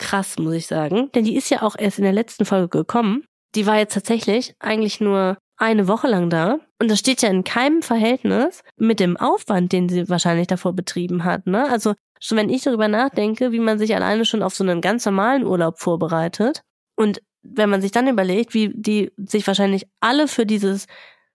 krass, 0.00 0.38
muss 0.38 0.54
ich 0.54 0.66
sagen. 0.66 1.10
Denn 1.14 1.24
die 1.24 1.36
ist 1.36 1.50
ja 1.50 1.62
auch 1.62 1.76
erst 1.78 1.98
in 1.98 2.04
der 2.04 2.12
letzten 2.12 2.44
Folge 2.44 2.68
gekommen. 2.68 3.24
Die 3.54 3.66
war 3.66 3.78
jetzt 3.78 3.94
tatsächlich 3.94 4.54
eigentlich 4.58 5.00
nur 5.00 5.36
eine 5.56 5.86
Woche 5.86 6.08
lang 6.08 6.30
da. 6.30 6.58
Und 6.80 6.90
das 6.90 6.98
steht 6.98 7.22
ja 7.22 7.28
in 7.28 7.44
keinem 7.44 7.82
Verhältnis 7.82 8.62
mit 8.76 8.98
dem 8.98 9.16
Aufwand, 9.16 9.72
den 9.72 9.88
sie 9.88 10.08
wahrscheinlich 10.08 10.46
davor 10.46 10.72
betrieben 10.72 11.24
hat. 11.24 11.46
Ne? 11.46 11.70
Also 11.70 11.94
schon 12.18 12.38
wenn 12.38 12.48
ich 12.48 12.62
darüber 12.62 12.88
nachdenke, 12.88 13.52
wie 13.52 13.60
man 13.60 13.78
sich 13.78 13.94
alleine 13.94 14.24
schon 14.24 14.42
auf 14.42 14.54
so 14.54 14.64
einen 14.64 14.80
ganz 14.80 15.04
normalen 15.04 15.44
Urlaub 15.44 15.78
vorbereitet 15.78 16.62
und 16.96 17.20
wenn 17.42 17.70
man 17.70 17.80
sich 17.80 17.92
dann 17.92 18.08
überlegt, 18.08 18.52
wie 18.54 18.70
die 18.74 19.12
sich 19.16 19.46
wahrscheinlich 19.46 19.86
alle 20.00 20.28
für 20.28 20.44
dieses, 20.44 20.86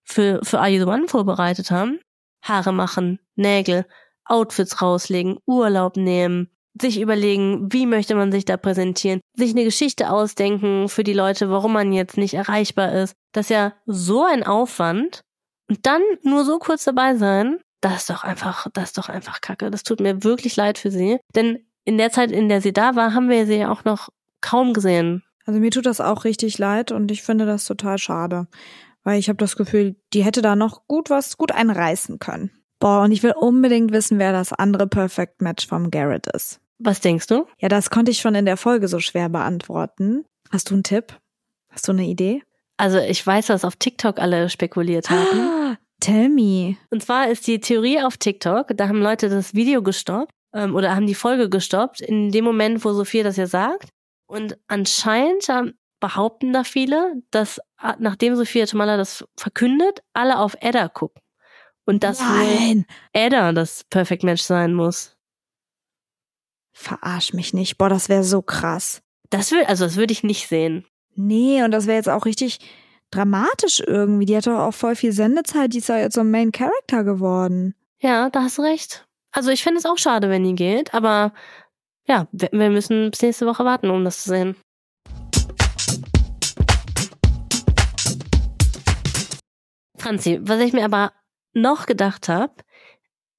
für, 0.04 0.40
für 0.44 0.60
Are 0.60 0.70
You 0.70 0.80
the 0.80 0.90
One 0.90 1.08
vorbereitet 1.08 1.72
haben, 1.72 2.00
Haare 2.44 2.72
machen, 2.72 3.20
Nägel, 3.36 3.86
Outfits 4.26 4.82
rauslegen, 4.82 5.38
Urlaub 5.46 5.98
nehmen, 5.98 6.50
sich 6.82 7.00
überlegen, 7.00 7.72
wie 7.72 7.86
möchte 7.86 8.16
man 8.16 8.32
sich 8.32 8.46
da 8.46 8.58
präsentieren, 8.58 9.22
sich 9.36 9.52
eine 9.52 9.64
Geschichte 9.64 10.10
ausdenken 10.10 10.90
für 10.90 11.04
die 11.04 11.14
Leute, 11.14 11.50
warum 11.50 11.74
man 11.74 11.94
jetzt 11.94 12.18
nicht 12.18 12.34
erreichbar 12.34 12.92
ist. 12.94 13.14
Das 13.32 13.46
ist 13.46 13.52
ja 13.52 13.74
so 13.86 14.24
ein 14.24 14.44
Aufwand. 14.44 15.22
Und 15.70 15.86
dann 15.86 16.02
nur 16.22 16.46
so 16.46 16.60
kurz 16.60 16.84
dabei 16.84 17.16
sein, 17.16 17.60
das 17.82 17.98
ist 17.98 18.10
doch 18.10 18.24
einfach, 18.24 18.68
das 18.74 18.86
ist 18.86 18.98
doch 18.98 19.10
einfach 19.10 19.42
Kacke. 19.42 19.72
Das 19.72 19.84
tut 19.84 20.00
mir 20.00 20.24
wirklich 20.24 20.56
leid 20.56 20.78
für 20.78 20.92
sie. 20.92 21.20
Denn 21.36 21.60
in 21.86 21.98
der 21.98 22.12
Zeit, 22.12 22.32
in 22.32 22.50
der 22.50 22.62
sie 22.62 22.74
da 22.74 22.96
war, 22.96 23.14
haben 23.14 23.30
wir 23.30 23.46
sie 23.46 23.58
ja 23.58 23.72
auch 23.72 23.84
noch 23.86 24.10
kaum 24.42 24.74
gesehen. 24.74 25.24
Also 25.46 25.60
mir 25.60 25.72
tut 25.72 25.86
das 25.86 26.02
auch 26.02 26.24
richtig 26.24 26.58
leid 26.58 26.92
und 26.92 27.12
ich 27.12 27.24
finde 27.24 27.46
das 27.46 27.66
total 27.66 27.98
schade. 27.98 28.48
Weil 29.04 29.20
ich 29.20 29.30
habe 29.30 29.38
das 29.38 29.56
Gefühl, 29.56 29.96
die 30.14 30.24
hätte 30.24 30.42
da 30.42 30.56
noch 30.56 30.88
gut 30.88 31.12
was, 31.12 31.38
gut 31.38 31.52
einreißen 31.52 32.18
können. 32.18 32.52
Boah, 32.80 33.04
und 33.04 33.12
ich 33.12 33.24
will 33.24 33.34
unbedingt 33.40 33.92
wissen, 33.92 34.20
wer 34.20 34.32
das 34.32 34.52
andere 34.52 34.88
Perfect 34.88 35.42
Match 35.42 35.68
vom 35.68 35.92
Garrett 35.92 36.28
ist. 36.28 36.60
Was 36.80 37.02
denkst 37.02 37.28
du? 37.28 37.46
Ja, 37.58 37.70
das 37.70 37.90
konnte 37.90 38.12
ich 38.12 38.20
schon 38.20 38.36
in 38.36 38.46
der 38.46 38.58
Folge 38.58 38.88
so 38.88 39.00
schwer 39.00 39.30
beantworten. 39.30 40.26
Hast 40.52 40.70
du 40.70 40.76
einen 40.76 40.84
Tipp? 40.84 41.18
Hast 41.70 41.88
du 41.88 41.92
eine 41.92 42.06
Idee? 42.06 42.44
Also 42.78 43.00
ich 43.00 43.26
weiß, 43.26 43.50
was 43.50 43.64
auf 43.64 43.78
TikTok 43.78 44.20
alle 44.20 44.50
spekuliert 44.50 45.10
haben. 45.10 45.40
Ah, 45.40 45.78
tell 46.00 46.30
me. 46.30 46.76
Und 46.90 47.04
zwar 47.04 47.30
ist 47.30 47.48
die 47.48 47.60
Theorie 47.60 48.02
auf 48.02 48.18
TikTok, 48.18 48.68
da 48.76 48.88
haben 48.88 49.02
Leute 49.02 49.30
das 49.30 49.54
Video 49.54 49.82
gestoppt 49.82 50.32
ähm, 50.54 50.76
oder 50.76 50.96
haben 50.96 51.08
die 51.08 51.16
Folge 51.16 51.50
gestoppt, 51.50 52.02
in 52.02 52.32
dem 52.32 52.44
Moment, 52.44 52.84
wo 52.84 52.92
Sophia 52.94 53.24
das 53.24 53.38
ja 53.38 53.48
sagt. 53.48 53.90
Und 54.28 54.58
anscheinend 54.68 55.50
behaupten 56.00 56.54
da 56.54 56.64
viele, 56.64 57.22
dass 57.32 57.60
äh, 57.82 57.94
nachdem 58.00 58.36
Sophia 58.36 58.66
Tomala 58.66 58.98
das 58.98 59.26
verkündet, 59.38 60.02
alle 60.14 60.40
auf 60.40 60.56
Edda 60.60 60.90
gucken. 60.90 61.22
Und 61.86 62.04
dass 62.04 62.20
Nein. 62.20 62.86
Edda 63.14 63.52
das 63.52 63.84
Perfect 63.86 64.24
Match 64.24 64.42
sein 64.42 64.74
muss. 64.74 65.15
Verarsch 66.78 67.32
mich 67.32 67.54
nicht. 67.54 67.78
Boah, 67.78 67.88
das 67.88 68.10
wäre 68.10 68.26
so 68.26 68.42
krass. 68.42 69.02
Das 69.30 69.52
will, 69.52 69.64
also 69.64 69.86
das 69.86 69.96
würde 69.96 70.12
ich 70.12 70.24
nicht 70.24 70.50
sehen. 70.50 70.86
Nee, 71.16 71.64
und 71.64 71.72
das 71.72 71.88
wäre 71.88 71.96
jetzt 71.96 72.10
auch 72.10 72.26
richtig 72.26 72.60
dramatisch 73.12 73.80
irgendwie. 73.80 74.26
Die 74.26 74.36
hat 74.36 74.46
doch 74.46 74.60
auch 74.60 74.74
voll 74.74 74.96
viel 74.98 75.14
Sendezeit. 75.14 75.74
Die 75.74 75.78
ist 75.78 75.88
ja 75.88 75.98
jetzt 75.98 76.16
so 76.16 76.22
ein 76.22 76.30
Main 76.30 76.52
Character 76.52 77.06
geworden. 77.06 77.76
Ja, 78.00 78.30
da 78.30 78.42
hast 78.42 78.58
du 78.58 78.62
recht. 78.62 79.08
Also 79.32 79.52
ich 79.52 79.64
finde 79.64 79.80
es 79.80 79.86
auch 79.86 79.98
schade, 79.98 80.30
wenn 80.30 80.44
die 80.44 80.54
geht, 80.54 80.94
aber 80.94 81.34
ja, 82.08 82.28
wir 82.34 82.50
wir 82.52 82.70
müssen 82.70 83.10
bis 83.10 83.22
nächste 83.22 83.46
Woche 83.46 83.64
warten, 83.64 83.90
um 83.90 84.04
das 84.04 84.24
zu 84.24 84.30
sehen. 84.30 84.56
Franzi, 89.98 90.40
was 90.42 90.60
ich 90.60 90.74
mir 90.74 90.84
aber 90.84 91.14
noch 91.54 91.86
gedacht 91.86 92.28
habe, 92.28 92.54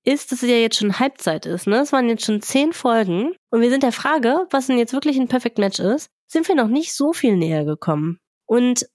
ist, 0.07 0.33
dass 0.33 0.43
es 0.43 0.49
ja 0.49 0.57
jetzt 0.57 0.77
schon 0.77 0.99
Halbzeit 0.99 1.47
ist. 1.47 1.67
Ne? 1.67 1.81
Es 1.81 1.93
waren 1.93 2.09
jetzt 2.09 2.25
schon 2.25 2.41
zehn 2.41 2.73
Folgen 2.73 3.35
und 3.51 3.61
wir 3.61 3.71
sind 3.71 3.83
der 3.83 3.93
Frage, 3.93 4.47
was 4.51 4.69
denn 4.69 4.79
jetzt 4.79 4.93
wirklich 4.93 5.19
ein 5.19 5.29
Perfect 5.29 5.59
Match 5.59 5.81
ist, 5.81 6.09
sind 6.27 6.49
wir 6.49 6.55
noch 6.55 6.69
nicht 6.69 6.95
so 6.95 7.13
viel 7.13 7.37
näher 7.37 7.65
gekommen. 7.65 8.19
Und 8.47 8.87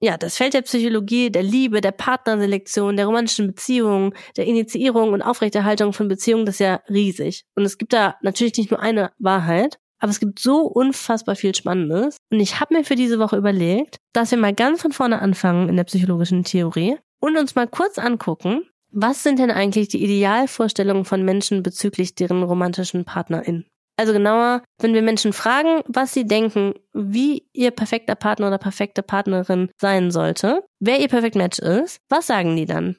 ja, 0.00 0.16
das 0.16 0.36
Feld 0.36 0.54
der 0.54 0.62
Psychologie, 0.62 1.30
der 1.30 1.42
Liebe, 1.42 1.80
der 1.80 1.92
Partnerselektion, 1.92 2.96
der 2.96 3.06
romantischen 3.06 3.46
Beziehungen, 3.46 4.14
der 4.36 4.46
Initiierung 4.46 5.12
und 5.12 5.22
Aufrechterhaltung 5.22 5.92
von 5.92 6.08
Beziehungen, 6.08 6.46
das 6.46 6.56
ist 6.56 6.60
ja 6.60 6.80
riesig. 6.88 7.44
Und 7.54 7.64
es 7.64 7.78
gibt 7.78 7.92
da 7.92 8.16
natürlich 8.22 8.56
nicht 8.56 8.70
nur 8.70 8.80
eine 8.80 9.12
Wahrheit, 9.18 9.78
aber 9.98 10.10
es 10.10 10.20
gibt 10.20 10.38
so 10.38 10.62
unfassbar 10.62 11.36
viel 11.36 11.54
Spannendes. 11.54 12.16
Und 12.30 12.40
ich 12.40 12.60
habe 12.60 12.74
mir 12.74 12.84
für 12.84 12.96
diese 12.96 13.18
Woche 13.18 13.36
überlegt, 13.36 13.96
dass 14.12 14.30
wir 14.30 14.38
mal 14.38 14.54
ganz 14.54 14.82
von 14.82 14.92
vorne 14.92 15.20
anfangen 15.20 15.68
in 15.68 15.76
der 15.76 15.84
psychologischen 15.84 16.44
Theorie 16.44 16.98
und 17.20 17.38
uns 17.38 17.54
mal 17.54 17.66
kurz 17.66 17.98
angucken, 17.98 18.62
was 18.94 19.22
sind 19.22 19.40
denn 19.40 19.50
eigentlich 19.50 19.88
die 19.88 20.02
Idealvorstellungen 20.02 21.04
von 21.04 21.24
Menschen 21.24 21.62
bezüglich 21.62 22.14
deren 22.14 22.42
romantischen 22.42 23.04
PartnerInnen? 23.04 23.66
Also 23.96 24.12
genauer, 24.12 24.62
wenn 24.80 24.94
wir 24.94 25.02
Menschen 25.02 25.32
fragen, 25.32 25.82
was 25.86 26.12
sie 26.14 26.26
denken, 26.26 26.74
wie 26.92 27.46
ihr 27.52 27.70
perfekter 27.70 28.14
Partner 28.14 28.48
oder 28.48 28.58
perfekte 28.58 29.02
Partnerin 29.02 29.70
sein 29.80 30.10
sollte, 30.10 30.64
wer 30.80 31.00
ihr 31.00 31.08
Perfect 31.08 31.36
Match 31.36 31.58
ist, 31.58 31.98
was 32.08 32.26
sagen 32.26 32.56
die 32.56 32.66
dann? 32.66 32.96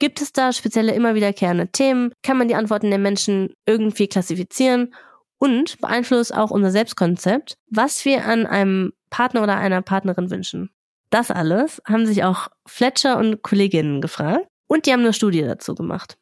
Gibt 0.00 0.20
es 0.20 0.32
da 0.32 0.52
spezielle 0.52 0.94
immer 0.94 1.16
wiederkehrende 1.16 1.68
Themen? 1.68 2.12
Kann 2.22 2.38
man 2.38 2.46
die 2.46 2.54
Antworten 2.54 2.90
der 2.90 3.00
Menschen 3.00 3.52
irgendwie 3.66 4.06
klassifizieren? 4.06 4.94
Und 5.40 5.80
beeinflusst 5.80 6.34
auch 6.34 6.50
unser 6.50 6.72
Selbstkonzept, 6.72 7.54
was 7.70 8.04
wir 8.04 8.24
an 8.24 8.44
einem 8.46 8.92
Partner 9.08 9.44
oder 9.44 9.56
einer 9.56 9.82
Partnerin 9.82 10.30
wünschen? 10.30 10.70
Das 11.10 11.30
alles 11.30 11.80
haben 11.86 12.06
sich 12.06 12.24
auch 12.24 12.48
Fletcher 12.66 13.18
und 13.18 13.42
Kolleginnen 13.42 14.00
gefragt 14.00 14.47
und 14.68 14.86
die 14.86 14.92
haben 14.92 15.00
eine 15.00 15.12
Studie 15.12 15.42
dazu 15.42 15.74
gemacht. 15.74 16.16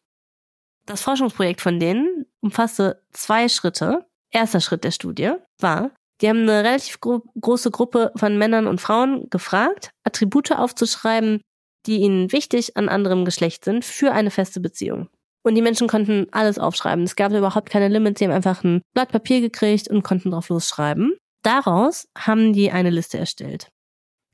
Das 0.87 1.03
Forschungsprojekt 1.03 1.61
von 1.61 1.79
denen 1.79 2.27
umfasste 2.41 3.03
zwei 3.13 3.49
Schritte. 3.49 4.07
Erster 4.31 4.61
Schritt 4.61 4.85
der 4.85 4.91
Studie 4.91 5.33
war, 5.61 5.93
die 6.21 6.29
haben 6.29 6.43
eine 6.43 6.65
relativ 6.65 7.01
gro 7.01 7.23
große 7.41 7.71
Gruppe 7.71 8.13
von 8.17 8.39
Männern 8.39 8.67
und 8.67 8.81
Frauen 8.81 9.29
gefragt, 9.31 9.91
Attribute 10.05 10.53
aufzuschreiben, 10.53 11.41
die 11.87 11.99
ihnen 11.99 12.33
wichtig 12.33 12.77
an 12.77 12.89
anderem 12.89 13.25
Geschlecht 13.25 13.65
sind 13.65 13.85
für 13.85 14.13
eine 14.13 14.31
feste 14.31 14.61
Beziehung. 14.61 15.09
Und 15.43 15.55
die 15.55 15.63
Menschen 15.63 15.87
konnten 15.87 16.27
alles 16.33 16.59
aufschreiben. 16.59 17.05
Es 17.05 17.15
gab 17.15 17.33
überhaupt 17.33 17.71
keine 17.71 17.89
Limits. 17.89 18.19
Sie 18.19 18.25
haben 18.25 18.33
einfach 18.33 18.65
ein 18.65 18.83
Blatt 18.95 19.13
Papier 19.13 19.41
gekriegt 19.41 19.89
und 19.89 20.03
konnten 20.03 20.33
drauf 20.33 20.49
losschreiben. 20.49 21.17
Daraus 21.43 22.09
haben 22.19 22.53
die 22.53 22.73
eine 22.73 22.91
Liste 22.91 23.19
erstellt. 23.19 23.69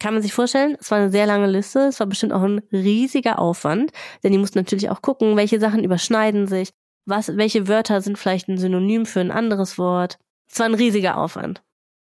Kann 0.02 0.14
man 0.14 0.22
sich 0.24 0.34
vorstellen, 0.34 0.76
es 0.80 0.90
war 0.90 0.98
eine 0.98 1.12
sehr 1.12 1.26
lange 1.26 1.46
Liste, 1.46 1.78
es 1.82 2.00
war 2.00 2.08
bestimmt 2.08 2.32
auch 2.32 2.42
ein 2.42 2.60
riesiger 2.72 3.38
Aufwand, 3.38 3.92
denn 4.24 4.32
die 4.32 4.38
mussten 4.38 4.58
natürlich 4.58 4.90
auch 4.90 5.00
gucken, 5.00 5.36
welche 5.36 5.60
Sachen 5.60 5.84
überschneiden 5.84 6.48
sich, 6.48 6.70
was, 7.06 7.36
welche 7.36 7.68
Wörter 7.68 8.00
sind 8.00 8.18
vielleicht 8.18 8.48
ein 8.48 8.58
Synonym 8.58 9.06
für 9.06 9.20
ein 9.20 9.30
anderes 9.30 9.78
Wort. 9.78 10.18
Es 10.50 10.58
war 10.58 10.66
ein 10.66 10.74
riesiger 10.74 11.18
Aufwand. 11.18 11.62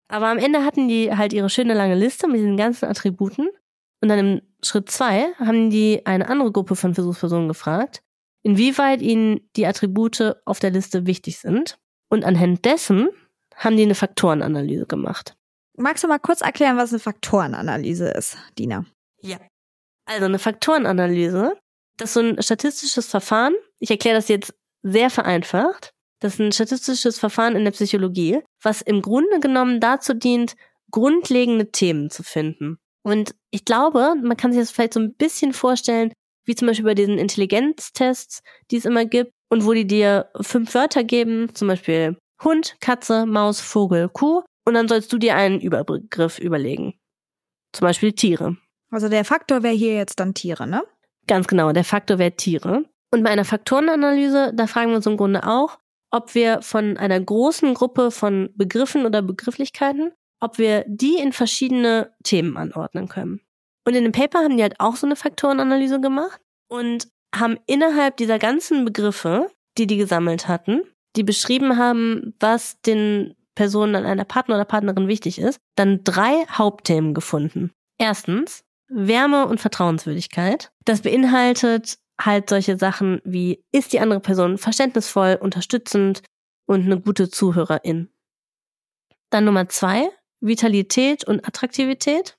Aber 0.09 0.27
am 0.27 0.37
Ende 0.37 0.63
hatten 0.63 0.87
die 0.87 1.11
halt 1.11 1.33
ihre 1.33 1.49
schöne 1.49 1.73
lange 1.73 1.95
Liste 1.95 2.27
mit 2.27 2.37
diesen 2.37 2.55
ganzen 2.55 2.85
Attributen. 2.85 3.49
Und 3.99 4.09
dann 4.09 4.19
im 4.19 4.41
Schritt 4.61 4.91
zwei 4.91 5.33
haben 5.39 5.71
die 5.71 6.05
eine 6.05 6.29
andere 6.29 6.51
Gruppe 6.51 6.75
von 6.75 6.93
Versuchspersonen 6.93 7.47
gefragt, 7.47 8.03
inwieweit 8.43 9.01
ihnen 9.01 9.49
die 9.55 9.65
Attribute 9.65 10.35
auf 10.45 10.59
der 10.59 10.69
Liste 10.69 11.07
wichtig 11.07 11.39
sind. 11.39 11.79
Und 12.09 12.25
anhand 12.25 12.63
dessen 12.63 13.09
haben 13.55 13.75
die 13.75 13.81
eine 13.81 13.95
Faktorenanalyse 13.95 14.85
gemacht. 14.85 15.36
Magst 15.77 16.03
du 16.03 16.07
mal 16.07 16.19
kurz 16.19 16.41
erklären, 16.41 16.77
was 16.77 16.91
eine 16.91 16.99
Faktorenanalyse 16.99 18.09
ist, 18.09 18.37
Dina? 18.57 18.85
Ja. 19.21 19.37
Also 20.05 20.25
eine 20.25 20.39
Faktorenanalyse, 20.39 21.55
das 21.97 22.09
ist 22.09 22.13
so 22.13 22.19
ein 22.21 22.41
statistisches 22.41 23.07
Verfahren. 23.07 23.55
Ich 23.79 23.91
erkläre 23.91 24.15
das 24.15 24.27
jetzt 24.27 24.53
sehr 24.81 25.09
vereinfacht. 25.09 25.91
Das 26.19 26.33
ist 26.33 26.39
ein 26.39 26.51
statistisches 26.51 27.19
Verfahren 27.19 27.55
in 27.55 27.63
der 27.63 27.71
Psychologie, 27.71 28.41
was 28.61 28.81
im 28.81 29.01
Grunde 29.01 29.39
genommen 29.39 29.79
dazu 29.79 30.13
dient, 30.13 30.55
grundlegende 30.91 31.71
Themen 31.71 32.09
zu 32.09 32.23
finden. 32.23 32.77
Und 33.03 33.35
ich 33.51 33.65
glaube, 33.65 34.15
man 34.21 34.37
kann 34.37 34.51
sich 34.51 34.61
das 34.61 34.71
vielleicht 34.71 34.93
so 34.93 34.99
ein 34.99 35.13
bisschen 35.13 35.53
vorstellen, 35.53 36.11
wie 36.45 36.55
zum 36.55 36.67
Beispiel 36.67 36.85
bei 36.85 36.95
diesen 36.95 37.17
Intelligenztests, 37.17 38.41
die 38.71 38.77
es 38.77 38.85
immer 38.85 39.05
gibt, 39.05 39.31
und 39.49 39.65
wo 39.65 39.73
die 39.73 39.87
dir 39.87 40.29
fünf 40.41 40.73
Wörter 40.73 41.03
geben, 41.03 41.53
zum 41.55 41.67
Beispiel 41.67 42.17
Hund, 42.43 42.75
Katze, 42.79 43.25
Maus, 43.25 43.61
Vogel, 43.61 44.09
Kuh, 44.09 44.43
und 44.67 44.73
dann 44.73 44.89
sollst 44.89 45.13
du 45.13 45.17
dir 45.17 45.37
einen 45.37 45.61
Überbegriff 45.61 46.39
überlegen. 46.39 46.99
Zum 47.71 47.87
Beispiel 47.87 48.11
Tiere. 48.11 48.57
Also 48.91 49.07
der 49.07 49.23
Faktor 49.23 49.63
wäre 49.63 49.73
hier 49.73 49.95
jetzt 49.95 50.19
dann 50.19 50.33
Tiere, 50.33 50.67
ne? 50.67 50.83
Ganz 51.25 51.47
genau, 51.47 51.71
der 51.71 51.85
Faktor 51.85 52.19
wäre 52.19 52.33
Tiere. 52.33 52.83
Und 53.09 53.23
bei 53.23 53.29
einer 53.29 53.45
Faktorenanalyse, 53.45 54.51
da 54.53 54.67
fragen 54.67 54.89
wir 54.89 54.97
uns 54.97 55.05
im 55.05 55.15
Grunde 55.15 55.47
auch, 55.47 55.79
ob 56.11 56.35
wir 56.35 56.61
von 56.61 56.97
einer 56.97 57.17
großen 57.17 57.73
Gruppe 57.75 58.11
von 58.11 58.49
Begriffen 58.55 59.05
oder 59.05 59.21
Begrifflichkeiten, 59.21 60.11
ob 60.41 60.57
wir 60.57 60.83
die 60.85 61.15
in 61.15 61.31
verschiedene 61.31 62.13
Themen 62.23 62.57
anordnen 62.57 63.07
können. 63.07 63.39
Und 63.85 63.95
in 63.95 64.03
dem 64.03 64.11
Paper 64.11 64.39
haben 64.39 64.57
die 64.57 64.63
halt 64.63 64.81
auch 64.81 64.97
so 64.97 65.07
eine 65.07 65.15
Faktorenanalyse 65.15 66.01
gemacht 66.01 66.41
und 66.67 67.07
haben 67.33 67.57
innerhalb 67.67 68.17
dieser 68.17 68.37
ganzen 68.37 68.83
Begriffe, 68.83 69.49
die 69.77 69.87
die 69.87 69.95
gesammelt 69.95 70.49
hatten, 70.49 70.81
die 71.15 71.23
beschrieben 71.23 71.77
haben, 71.77 72.35
was 72.41 72.81
den 72.81 73.36
Person 73.57 73.95
an 73.95 74.05
einer 74.05 74.23
Partner 74.23 74.55
oder 74.55 74.65
Partnerin 74.65 75.07
wichtig 75.07 75.39
ist, 75.39 75.59
dann 75.75 76.03
drei 76.03 76.45
Hauptthemen 76.47 77.15
gefunden. 77.15 77.71
Erstens 77.97 78.63
Wärme 78.87 79.47
und 79.47 79.59
Vertrauenswürdigkeit. 79.59 80.71
Das 80.85 81.01
beinhaltet 81.01 81.97
halt 82.21 82.49
solche 82.49 82.77
Sachen 82.77 83.19
wie, 83.25 83.63
ist 83.71 83.93
die 83.93 83.99
andere 83.99 84.19
Person 84.19 84.59
verständnisvoll, 84.59 85.39
unterstützend 85.41 86.21
und 86.67 86.85
eine 86.85 87.01
gute 87.01 87.29
Zuhörerin. 87.29 88.09
Dann 89.31 89.45
Nummer 89.45 89.67
zwei, 89.69 90.07
Vitalität 90.39 91.27
und 91.27 91.45
Attraktivität. 91.47 92.37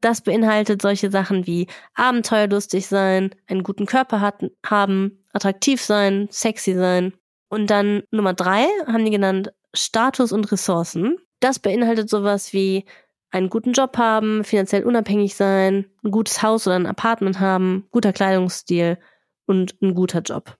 Das 0.00 0.22
beinhaltet 0.22 0.80
solche 0.80 1.10
Sachen 1.10 1.46
wie 1.46 1.66
abenteuerlustig 1.94 2.86
sein, 2.86 3.34
einen 3.46 3.62
guten 3.62 3.84
Körper 3.84 4.20
hat, 4.22 4.42
haben, 4.64 5.24
attraktiv 5.34 5.82
sein, 5.82 6.28
sexy 6.30 6.74
sein. 6.74 7.12
Und 7.48 7.68
dann 7.68 8.02
Nummer 8.10 8.32
drei 8.32 8.66
haben 8.86 9.04
die 9.04 9.10
genannt 9.10 9.52
Status 9.74 10.32
und 10.32 10.50
Ressourcen. 10.50 11.16
Das 11.40 11.58
beinhaltet 11.58 12.08
sowas 12.08 12.52
wie 12.52 12.84
einen 13.30 13.50
guten 13.50 13.72
Job 13.72 13.98
haben, 13.98 14.44
finanziell 14.44 14.84
unabhängig 14.84 15.34
sein, 15.34 15.86
ein 16.04 16.10
gutes 16.10 16.42
Haus 16.42 16.66
oder 16.66 16.76
ein 16.76 16.86
Apartment 16.86 17.40
haben, 17.40 17.86
guter 17.90 18.12
Kleidungsstil 18.12 18.98
und 19.46 19.80
ein 19.82 19.94
guter 19.94 20.20
Job. 20.20 20.56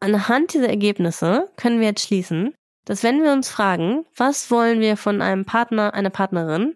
Anhand 0.00 0.54
dieser 0.54 0.68
Ergebnisse 0.68 1.50
können 1.56 1.80
wir 1.80 1.88
jetzt 1.88 2.06
schließen, 2.06 2.54
dass 2.84 3.02
wenn 3.02 3.22
wir 3.22 3.32
uns 3.32 3.48
fragen, 3.48 4.04
was 4.16 4.50
wollen 4.50 4.80
wir 4.80 4.96
von 4.96 5.22
einem 5.22 5.44
Partner, 5.44 5.94
einer 5.94 6.10
Partnerin, 6.10 6.74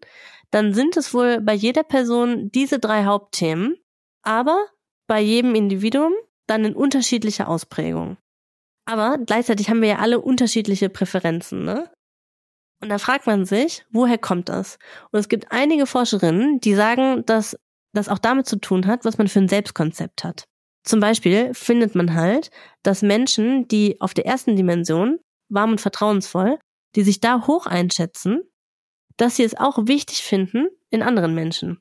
dann 0.50 0.74
sind 0.74 0.96
es 0.96 1.14
wohl 1.14 1.40
bei 1.40 1.54
jeder 1.54 1.82
Person 1.82 2.50
diese 2.50 2.78
drei 2.78 3.04
Hauptthemen, 3.04 3.76
aber 4.22 4.66
bei 5.06 5.20
jedem 5.20 5.54
Individuum 5.54 6.12
dann 6.46 6.64
in 6.64 6.74
unterschiedlicher 6.74 7.48
Ausprägung. 7.48 8.16
Aber 8.84 9.18
gleichzeitig 9.18 9.70
haben 9.70 9.80
wir 9.80 9.90
ja 9.90 9.98
alle 9.98 10.20
unterschiedliche 10.20 10.88
Präferenzen, 10.88 11.64
ne? 11.64 11.90
Und 12.80 12.88
da 12.88 12.98
fragt 12.98 13.26
man 13.26 13.44
sich, 13.44 13.84
woher 13.90 14.18
kommt 14.18 14.48
das? 14.48 14.76
Und 15.12 15.20
es 15.20 15.28
gibt 15.28 15.52
einige 15.52 15.86
Forscherinnen, 15.86 16.58
die 16.58 16.74
sagen, 16.74 17.24
dass 17.26 17.56
das 17.92 18.08
auch 18.08 18.18
damit 18.18 18.46
zu 18.46 18.56
tun 18.56 18.86
hat, 18.86 19.04
was 19.04 19.18
man 19.18 19.28
für 19.28 19.38
ein 19.38 19.48
Selbstkonzept 19.48 20.24
hat. 20.24 20.48
Zum 20.82 20.98
Beispiel 20.98 21.54
findet 21.54 21.94
man 21.94 22.14
halt, 22.14 22.50
dass 22.82 23.02
Menschen, 23.02 23.68
die 23.68 24.00
auf 24.00 24.14
der 24.14 24.26
ersten 24.26 24.56
Dimension, 24.56 25.20
warm 25.48 25.72
und 25.72 25.80
vertrauensvoll, 25.80 26.58
die 26.96 27.02
sich 27.02 27.20
da 27.20 27.46
hoch 27.46 27.66
einschätzen, 27.66 28.42
dass 29.16 29.36
sie 29.36 29.44
es 29.44 29.56
auch 29.56 29.86
wichtig 29.86 30.22
finden 30.22 30.66
in 30.90 31.02
anderen 31.02 31.34
Menschen. 31.34 31.78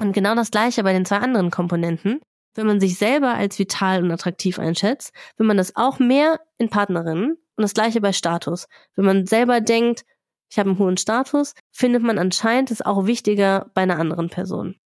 Und 0.00 0.12
genau 0.12 0.34
das 0.34 0.50
gleiche 0.50 0.82
bei 0.82 0.92
den 0.92 1.04
zwei 1.04 1.18
anderen 1.18 1.50
Komponenten. 1.50 2.20
Wenn 2.54 2.66
man 2.66 2.80
sich 2.80 2.98
selber 2.98 3.34
als 3.34 3.58
vital 3.58 4.02
und 4.02 4.10
attraktiv 4.10 4.58
einschätzt, 4.58 5.12
will 5.36 5.46
man 5.46 5.56
das 5.56 5.76
auch 5.76 5.98
mehr 5.98 6.40
in 6.58 6.70
Partnerinnen 6.70 7.32
und 7.32 7.62
das 7.62 7.74
gleiche 7.74 8.00
bei 8.00 8.12
Status. 8.12 8.66
Wenn 8.94 9.04
man 9.04 9.26
selber 9.26 9.60
denkt, 9.60 10.04
ich 10.50 10.58
habe 10.58 10.70
einen 10.70 10.78
hohen 10.78 10.96
Status, 10.96 11.54
findet 11.72 12.02
man 12.02 12.18
anscheinend 12.18 12.70
es 12.70 12.82
auch 12.82 13.06
wichtiger 13.06 13.70
bei 13.74 13.82
einer 13.82 13.98
anderen 13.98 14.30
Person. 14.30 14.76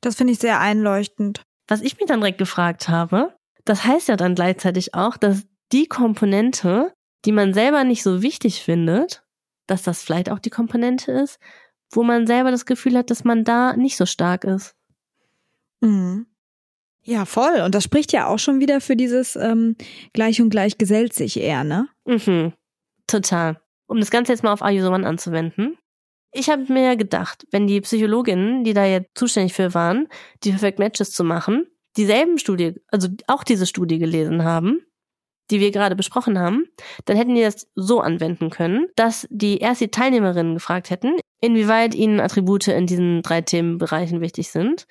Das 0.00 0.16
finde 0.16 0.32
ich 0.32 0.38
sehr 0.38 0.60
einleuchtend. 0.60 1.42
Was 1.68 1.82
ich 1.82 1.98
mich 1.98 2.06
dann 2.06 2.20
direkt 2.20 2.38
gefragt 2.38 2.88
habe, 2.88 3.34
das 3.64 3.84
heißt 3.84 4.08
ja 4.08 4.16
dann 4.16 4.34
gleichzeitig 4.34 4.94
auch, 4.94 5.16
dass 5.16 5.44
die 5.72 5.86
Komponente, 5.86 6.92
die 7.24 7.32
man 7.32 7.52
selber 7.54 7.84
nicht 7.84 8.02
so 8.02 8.22
wichtig 8.22 8.62
findet, 8.62 9.22
dass 9.66 9.82
das 9.82 10.02
vielleicht 10.02 10.30
auch 10.30 10.38
die 10.38 10.50
Komponente 10.50 11.12
ist, 11.12 11.38
wo 11.92 12.02
man 12.02 12.26
selber 12.26 12.50
das 12.50 12.66
Gefühl 12.66 12.96
hat, 12.96 13.10
dass 13.10 13.24
man 13.24 13.44
da 13.44 13.76
nicht 13.76 13.96
so 13.96 14.06
stark 14.06 14.44
ist. 14.44 14.74
Mhm. 15.80 16.26
Ja, 17.02 17.24
voll. 17.24 17.60
Und 17.64 17.74
das 17.74 17.84
spricht 17.84 18.12
ja 18.12 18.26
auch 18.26 18.38
schon 18.38 18.60
wieder 18.60 18.80
für 18.80 18.96
dieses 18.96 19.36
ähm, 19.36 19.76
Gleich 20.12 20.40
und 20.40 20.50
Gleich 20.50 20.78
gesellt 20.78 21.14
sich 21.14 21.40
eher, 21.40 21.64
ne? 21.64 21.88
Mhm. 22.04 22.52
Total 23.06 23.60
um 23.90 23.98
das 23.98 24.12
Ganze 24.12 24.32
jetzt 24.32 24.44
mal 24.44 24.52
auf 24.52 24.62
Ayuso 24.62 24.92
One 24.92 25.06
anzuwenden. 25.06 25.76
Ich 26.32 26.48
habe 26.48 26.72
mir 26.72 26.96
gedacht, 26.96 27.44
wenn 27.50 27.66
die 27.66 27.80
Psychologinnen, 27.80 28.62
die 28.62 28.72
da 28.72 28.84
jetzt 28.84 29.18
zuständig 29.18 29.52
für 29.52 29.74
waren, 29.74 30.06
die 30.44 30.50
Perfect 30.50 30.78
Matches 30.78 31.10
zu 31.10 31.24
machen, 31.24 31.66
dieselben 31.96 32.38
Studie, 32.38 32.74
also 32.86 33.08
auch 33.26 33.42
diese 33.42 33.66
Studie 33.66 33.98
gelesen 33.98 34.44
haben, 34.44 34.80
die 35.50 35.58
wir 35.58 35.72
gerade 35.72 35.96
besprochen 35.96 36.38
haben, 36.38 36.66
dann 37.06 37.16
hätten 37.16 37.34
die 37.34 37.42
das 37.42 37.68
so 37.74 37.98
anwenden 37.98 38.50
können, 38.50 38.86
dass 38.94 39.26
die 39.28 39.58
erst 39.58 39.80
die 39.80 39.90
Teilnehmerinnen 39.90 40.54
gefragt 40.54 40.90
hätten, 40.90 41.16
inwieweit 41.40 41.96
ihnen 41.96 42.20
Attribute 42.20 42.68
in 42.68 42.86
diesen 42.86 43.22
drei 43.22 43.40
Themenbereichen 43.40 44.20
wichtig 44.20 44.52
sind 44.52 44.86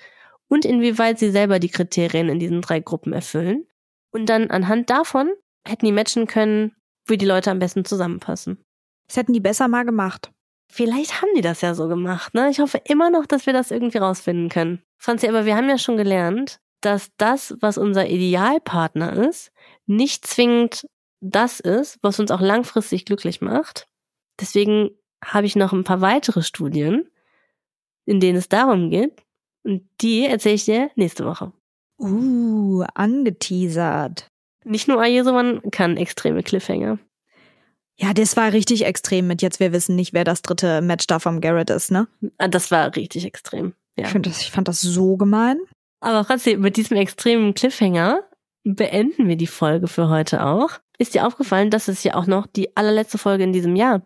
und 0.50 0.66
inwieweit 0.66 1.20
sie 1.20 1.32
selber 1.32 1.60
die 1.60 1.70
Kriterien 1.70 2.28
in 2.28 2.40
diesen 2.40 2.62
drei 2.62 2.82
Gruppen 2.82 3.14
erfüllen. 3.14 3.66
Und 4.12 4.28
dann 4.28 4.50
anhand 4.50 4.90
davon 4.90 5.32
hätten 5.66 5.86
die 5.86 5.92
matchen 5.92 6.28
können, 6.28 6.76
wie 7.06 7.18
die 7.18 7.26
Leute 7.26 7.52
am 7.52 7.60
besten 7.60 7.86
zusammenpassen. 7.86 8.62
Das 9.08 9.18
hätten 9.18 9.34
die 9.34 9.40
besser 9.40 9.68
mal 9.68 9.86
gemacht. 9.86 10.32
Vielleicht 10.72 11.22
haben 11.22 11.30
die 11.36 11.42
das 11.42 11.62
ja 11.62 11.74
so 11.74 11.88
gemacht, 11.88 12.34
ne? 12.34 12.50
Ich 12.50 12.60
hoffe 12.60 12.80
immer 12.86 13.10
noch, 13.10 13.26
dass 13.26 13.46
wir 13.46 13.54
das 13.54 13.72
irgendwie 13.72 13.98
rausfinden 13.98 14.50
können. 14.50 14.84
Franzi, 14.98 15.28
aber 15.28 15.46
wir 15.46 15.56
haben 15.56 15.70
ja 15.70 15.78
schon 15.78 15.98
gelernt, 15.98 16.60
dass 16.82 17.10
das, 17.18 17.56
was 17.60 17.78
unser 17.78 18.08
Idealpartner 18.08 19.28
ist, 19.28 19.52
nicht 19.88 20.28
zwingend 20.28 20.86
das 21.22 21.60
ist, 21.60 21.98
was 22.02 22.20
uns 22.20 22.32
auch 22.32 22.42
langfristig 22.42 23.06
glücklich 23.06 23.42
macht. 23.42 23.88
Deswegen 24.40 24.92
habe 25.24 25.48
ich 25.48 25.56
noch 25.56 25.74
ein 25.74 25.84
paar 25.84 26.02
weitere 26.02 26.44
Studien, 26.44 27.10
in 28.06 28.20
denen 28.20 28.38
es 28.38 28.48
darum 28.48 28.90
geht. 28.90 29.22
Und 29.64 29.88
die 30.02 30.26
erzähle 30.26 30.56
ich 30.56 30.66
dir 30.66 30.90
nächste 30.96 31.26
Woche. 31.26 31.52
Uh, 32.00 32.84
angeteasert. 32.94 34.28
Nicht 34.64 34.88
nur 34.88 35.02
Ajesoman 35.02 35.62
kann 35.72 35.98
extreme 35.98 36.44
Cliffhanger. 36.44 37.00
Ja, 37.98 38.14
das 38.14 38.38
war 38.38 38.54
richtig 38.54 38.86
extrem 38.86 39.28
mit 39.28 39.42
jetzt, 39.42 39.60
wir 39.60 39.74
wissen 39.74 39.96
nicht, 39.96 40.14
wer 40.14 40.24
das 40.24 40.42
dritte 40.42 40.82
Match 40.82 41.06
da 41.08 41.20
vom 41.20 41.42
Garrett 41.42 41.70
ist, 41.70 41.92
ne? 41.92 42.08
Ah, 42.38 42.48
das 42.48 42.72
war 42.72 42.96
richtig 42.96 43.26
extrem. 43.26 43.74
Ja. 43.98 44.08
Ich, 44.08 44.22
das, 44.22 44.42
ich 44.42 44.52
fand 44.52 44.70
das 44.70 44.80
so 44.80 45.18
gemein. 45.18 45.60
Aber 46.00 46.24
Franzi, 46.24 46.56
mit 46.56 46.78
diesem 46.78 46.96
extremen 46.96 47.54
Cliffhanger 47.54 48.24
beenden 48.64 49.28
wir 49.28 49.36
die 49.36 49.48
Folge 49.48 49.88
für 49.88 50.08
heute 50.08 50.46
auch. 50.46 50.80
Ist 50.98 51.14
dir 51.14 51.28
aufgefallen, 51.28 51.70
dass 51.70 51.90
es 51.90 52.04
ja 52.04 52.16
auch 52.16 52.26
noch 52.26 52.48
die 52.48 52.76
allerletzte 52.78 53.18
Folge 53.18 53.44
in 53.44 53.52
diesem 53.54 53.76
Jahr? 53.76 54.02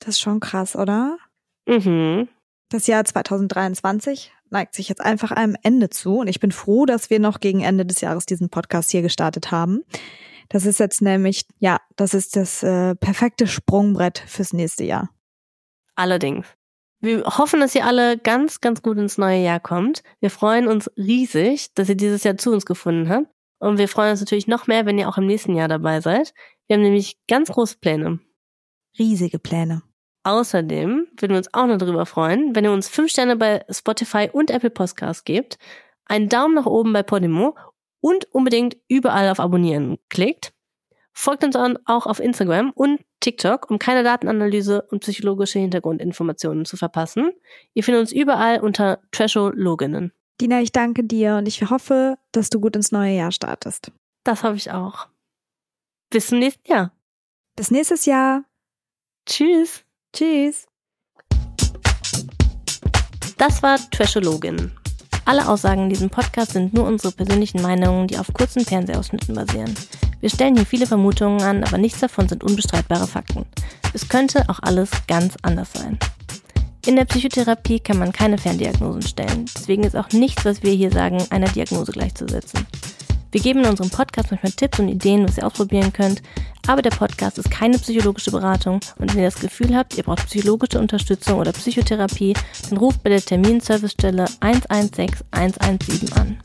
Das 0.00 0.16
ist 0.16 0.20
schon 0.20 0.40
krass, 0.40 0.76
oder? 0.76 1.18
Mhm. 1.66 2.28
Das 2.70 2.86
Jahr 2.86 3.04
2023 3.04 4.32
neigt 4.50 4.74
sich 4.74 4.88
jetzt 4.88 5.00
einfach 5.00 5.32
einem 5.32 5.56
Ende 5.62 5.90
zu 5.90 6.18
und 6.18 6.28
ich 6.28 6.38
bin 6.38 6.52
froh, 6.52 6.86
dass 6.86 7.10
wir 7.10 7.18
noch 7.18 7.40
gegen 7.40 7.62
Ende 7.62 7.84
des 7.84 8.00
Jahres 8.00 8.26
diesen 8.26 8.48
Podcast 8.48 8.92
hier 8.92 9.02
gestartet 9.02 9.50
haben. 9.50 9.82
Das 10.48 10.64
ist 10.64 10.78
jetzt 10.78 11.02
nämlich, 11.02 11.46
ja, 11.58 11.78
das 11.96 12.14
ist 12.14 12.36
das 12.36 12.62
äh, 12.62 12.94
perfekte 12.94 13.48
Sprungbrett 13.48 14.22
fürs 14.24 14.52
nächste 14.52 14.84
Jahr. 14.84 15.10
Allerdings. 15.96 16.46
Wir 17.00 17.24
hoffen, 17.24 17.60
dass 17.60 17.74
ihr 17.74 17.86
alle 17.86 18.18
ganz, 18.18 18.60
ganz 18.60 18.82
gut 18.82 18.98
ins 18.98 19.18
neue 19.18 19.42
Jahr 19.42 19.60
kommt. 19.60 20.02
Wir 20.20 20.30
freuen 20.30 20.68
uns 20.68 20.90
riesig, 20.96 21.74
dass 21.74 21.88
ihr 21.88 21.96
dieses 21.96 22.22
Jahr 22.22 22.36
zu 22.36 22.52
uns 22.52 22.66
gefunden 22.66 23.08
habt. 23.08 23.26
Und 23.58 23.78
wir 23.78 23.88
freuen 23.88 24.12
uns 24.12 24.20
natürlich 24.20 24.46
noch 24.46 24.66
mehr, 24.66 24.86
wenn 24.86 24.98
ihr 24.98 25.08
auch 25.08 25.18
im 25.18 25.26
nächsten 25.26 25.54
Jahr 25.54 25.68
dabei 25.68 26.00
seid. 26.00 26.34
Wir 26.66 26.76
haben 26.76 26.82
nämlich 26.82 27.18
ganz 27.26 27.50
große 27.50 27.78
Pläne. 27.80 28.20
Riesige 28.98 29.38
Pläne. 29.38 29.82
Außerdem 30.22 31.06
würden 31.16 31.30
wir 31.30 31.38
uns 31.38 31.52
auch 31.54 31.66
noch 31.66 31.78
darüber 31.78 32.04
freuen, 32.04 32.54
wenn 32.54 32.64
ihr 32.64 32.72
uns 32.72 32.88
fünf 32.88 33.10
Sterne 33.10 33.36
bei 33.36 33.64
Spotify 33.70 34.28
und 34.30 34.50
Apple 34.50 34.70
Podcasts 34.70 35.24
gebt, 35.24 35.58
einen 36.04 36.28
Daumen 36.28 36.54
nach 36.54 36.66
oben 36.66 36.92
bei 36.92 37.02
Podimo 37.02 37.56
und 38.00 38.26
unbedingt 38.32 38.76
überall 38.88 39.30
auf 39.30 39.40
Abonnieren 39.40 39.98
klickt. 40.08 40.52
Folgt 41.12 41.44
uns 41.44 41.56
auch 41.56 42.06
auf 42.06 42.20
Instagram 42.20 42.70
und 42.70 43.00
TikTok, 43.20 43.70
um 43.70 43.78
keine 43.78 44.02
Datenanalyse 44.02 44.82
und 44.82 45.00
psychologische 45.00 45.58
Hintergrundinformationen 45.58 46.64
zu 46.64 46.76
verpassen. 46.76 47.32
Ihr 47.74 47.84
findet 47.84 48.00
uns 48.00 48.12
überall 48.12 48.60
unter 48.60 49.00
Trashologinnen. 49.10 50.12
Dina, 50.40 50.60
ich 50.60 50.72
danke 50.72 51.04
dir 51.04 51.36
und 51.36 51.46
ich 51.46 51.68
hoffe, 51.68 52.16
dass 52.32 52.48
du 52.48 52.60
gut 52.60 52.76
ins 52.76 52.92
neue 52.92 53.14
Jahr 53.14 53.32
startest. 53.32 53.92
Das 54.24 54.42
hoffe 54.42 54.56
ich 54.56 54.70
auch. 54.70 55.08
Bis 56.10 56.28
zum 56.28 56.38
nächsten 56.38 56.70
Jahr. 56.70 56.92
Bis 57.56 57.70
nächstes 57.70 58.06
Jahr. 58.06 58.44
Tschüss. 59.26 59.84
Tschüss. 60.12 60.66
Das 63.38 63.62
war 63.62 63.78
Trashologin. 63.90 64.72
Alle 65.24 65.48
Aussagen 65.48 65.84
in 65.84 65.90
diesem 65.90 66.10
Podcast 66.10 66.52
sind 66.52 66.74
nur 66.74 66.84
unsere 66.84 67.12
persönlichen 67.12 67.62
Meinungen, 67.62 68.08
die 68.08 68.18
auf 68.18 68.32
kurzen 68.32 68.64
Fernsehausschnitten 68.64 69.34
basieren. 69.34 69.74
Wir 70.20 70.28
stellen 70.28 70.56
hier 70.56 70.66
viele 70.66 70.86
Vermutungen 70.86 71.42
an, 71.42 71.62
aber 71.62 71.78
nichts 71.78 72.00
davon 72.00 72.28
sind 72.28 72.42
unbestreitbare 72.42 73.06
Fakten. 73.06 73.46
Es 73.94 74.08
könnte 74.08 74.48
auch 74.48 74.58
alles 74.60 74.90
ganz 75.06 75.34
anders 75.42 75.72
sein. 75.72 75.98
In 76.86 76.96
der 76.96 77.04
Psychotherapie 77.04 77.78
kann 77.78 77.98
man 77.98 78.12
keine 78.12 78.38
Ferndiagnosen 78.38 79.02
stellen. 79.02 79.46
Deswegen 79.54 79.84
ist 79.84 79.96
auch 79.96 80.08
nichts, 80.10 80.44
was 80.44 80.62
wir 80.62 80.72
hier 80.72 80.90
sagen, 80.90 81.24
einer 81.30 81.48
Diagnose 81.48 81.92
gleichzusetzen. 81.92 82.66
Wir 83.32 83.40
geben 83.40 83.60
in 83.60 83.70
unserem 83.70 83.90
Podcast 83.90 84.30
manchmal 84.30 84.52
Tipps 84.52 84.80
und 84.80 84.88
Ideen, 84.88 85.26
was 85.26 85.38
ihr 85.38 85.46
ausprobieren 85.46 85.92
könnt, 85.92 86.20
aber 86.66 86.82
der 86.82 86.90
Podcast 86.90 87.38
ist 87.38 87.50
keine 87.50 87.78
psychologische 87.78 88.32
Beratung 88.32 88.80
und 88.98 89.12
wenn 89.12 89.22
ihr 89.22 89.30
das 89.30 89.40
Gefühl 89.40 89.76
habt, 89.76 89.96
ihr 89.96 90.02
braucht 90.02 90.26
psychologische 90.26 90.80
Unterstützung 90.80 91.38
oder 91.38 91.52
Psychotherapie, 91.52 92.34
dann 92.68 92.78
ruft 92.78 93.02
bei 93.04 93.10
der 93.10 93.20
Terminservicestelle 93.20 94.24
116 94.40 95.26
117 95.30 96.12
an. 96.14 96.38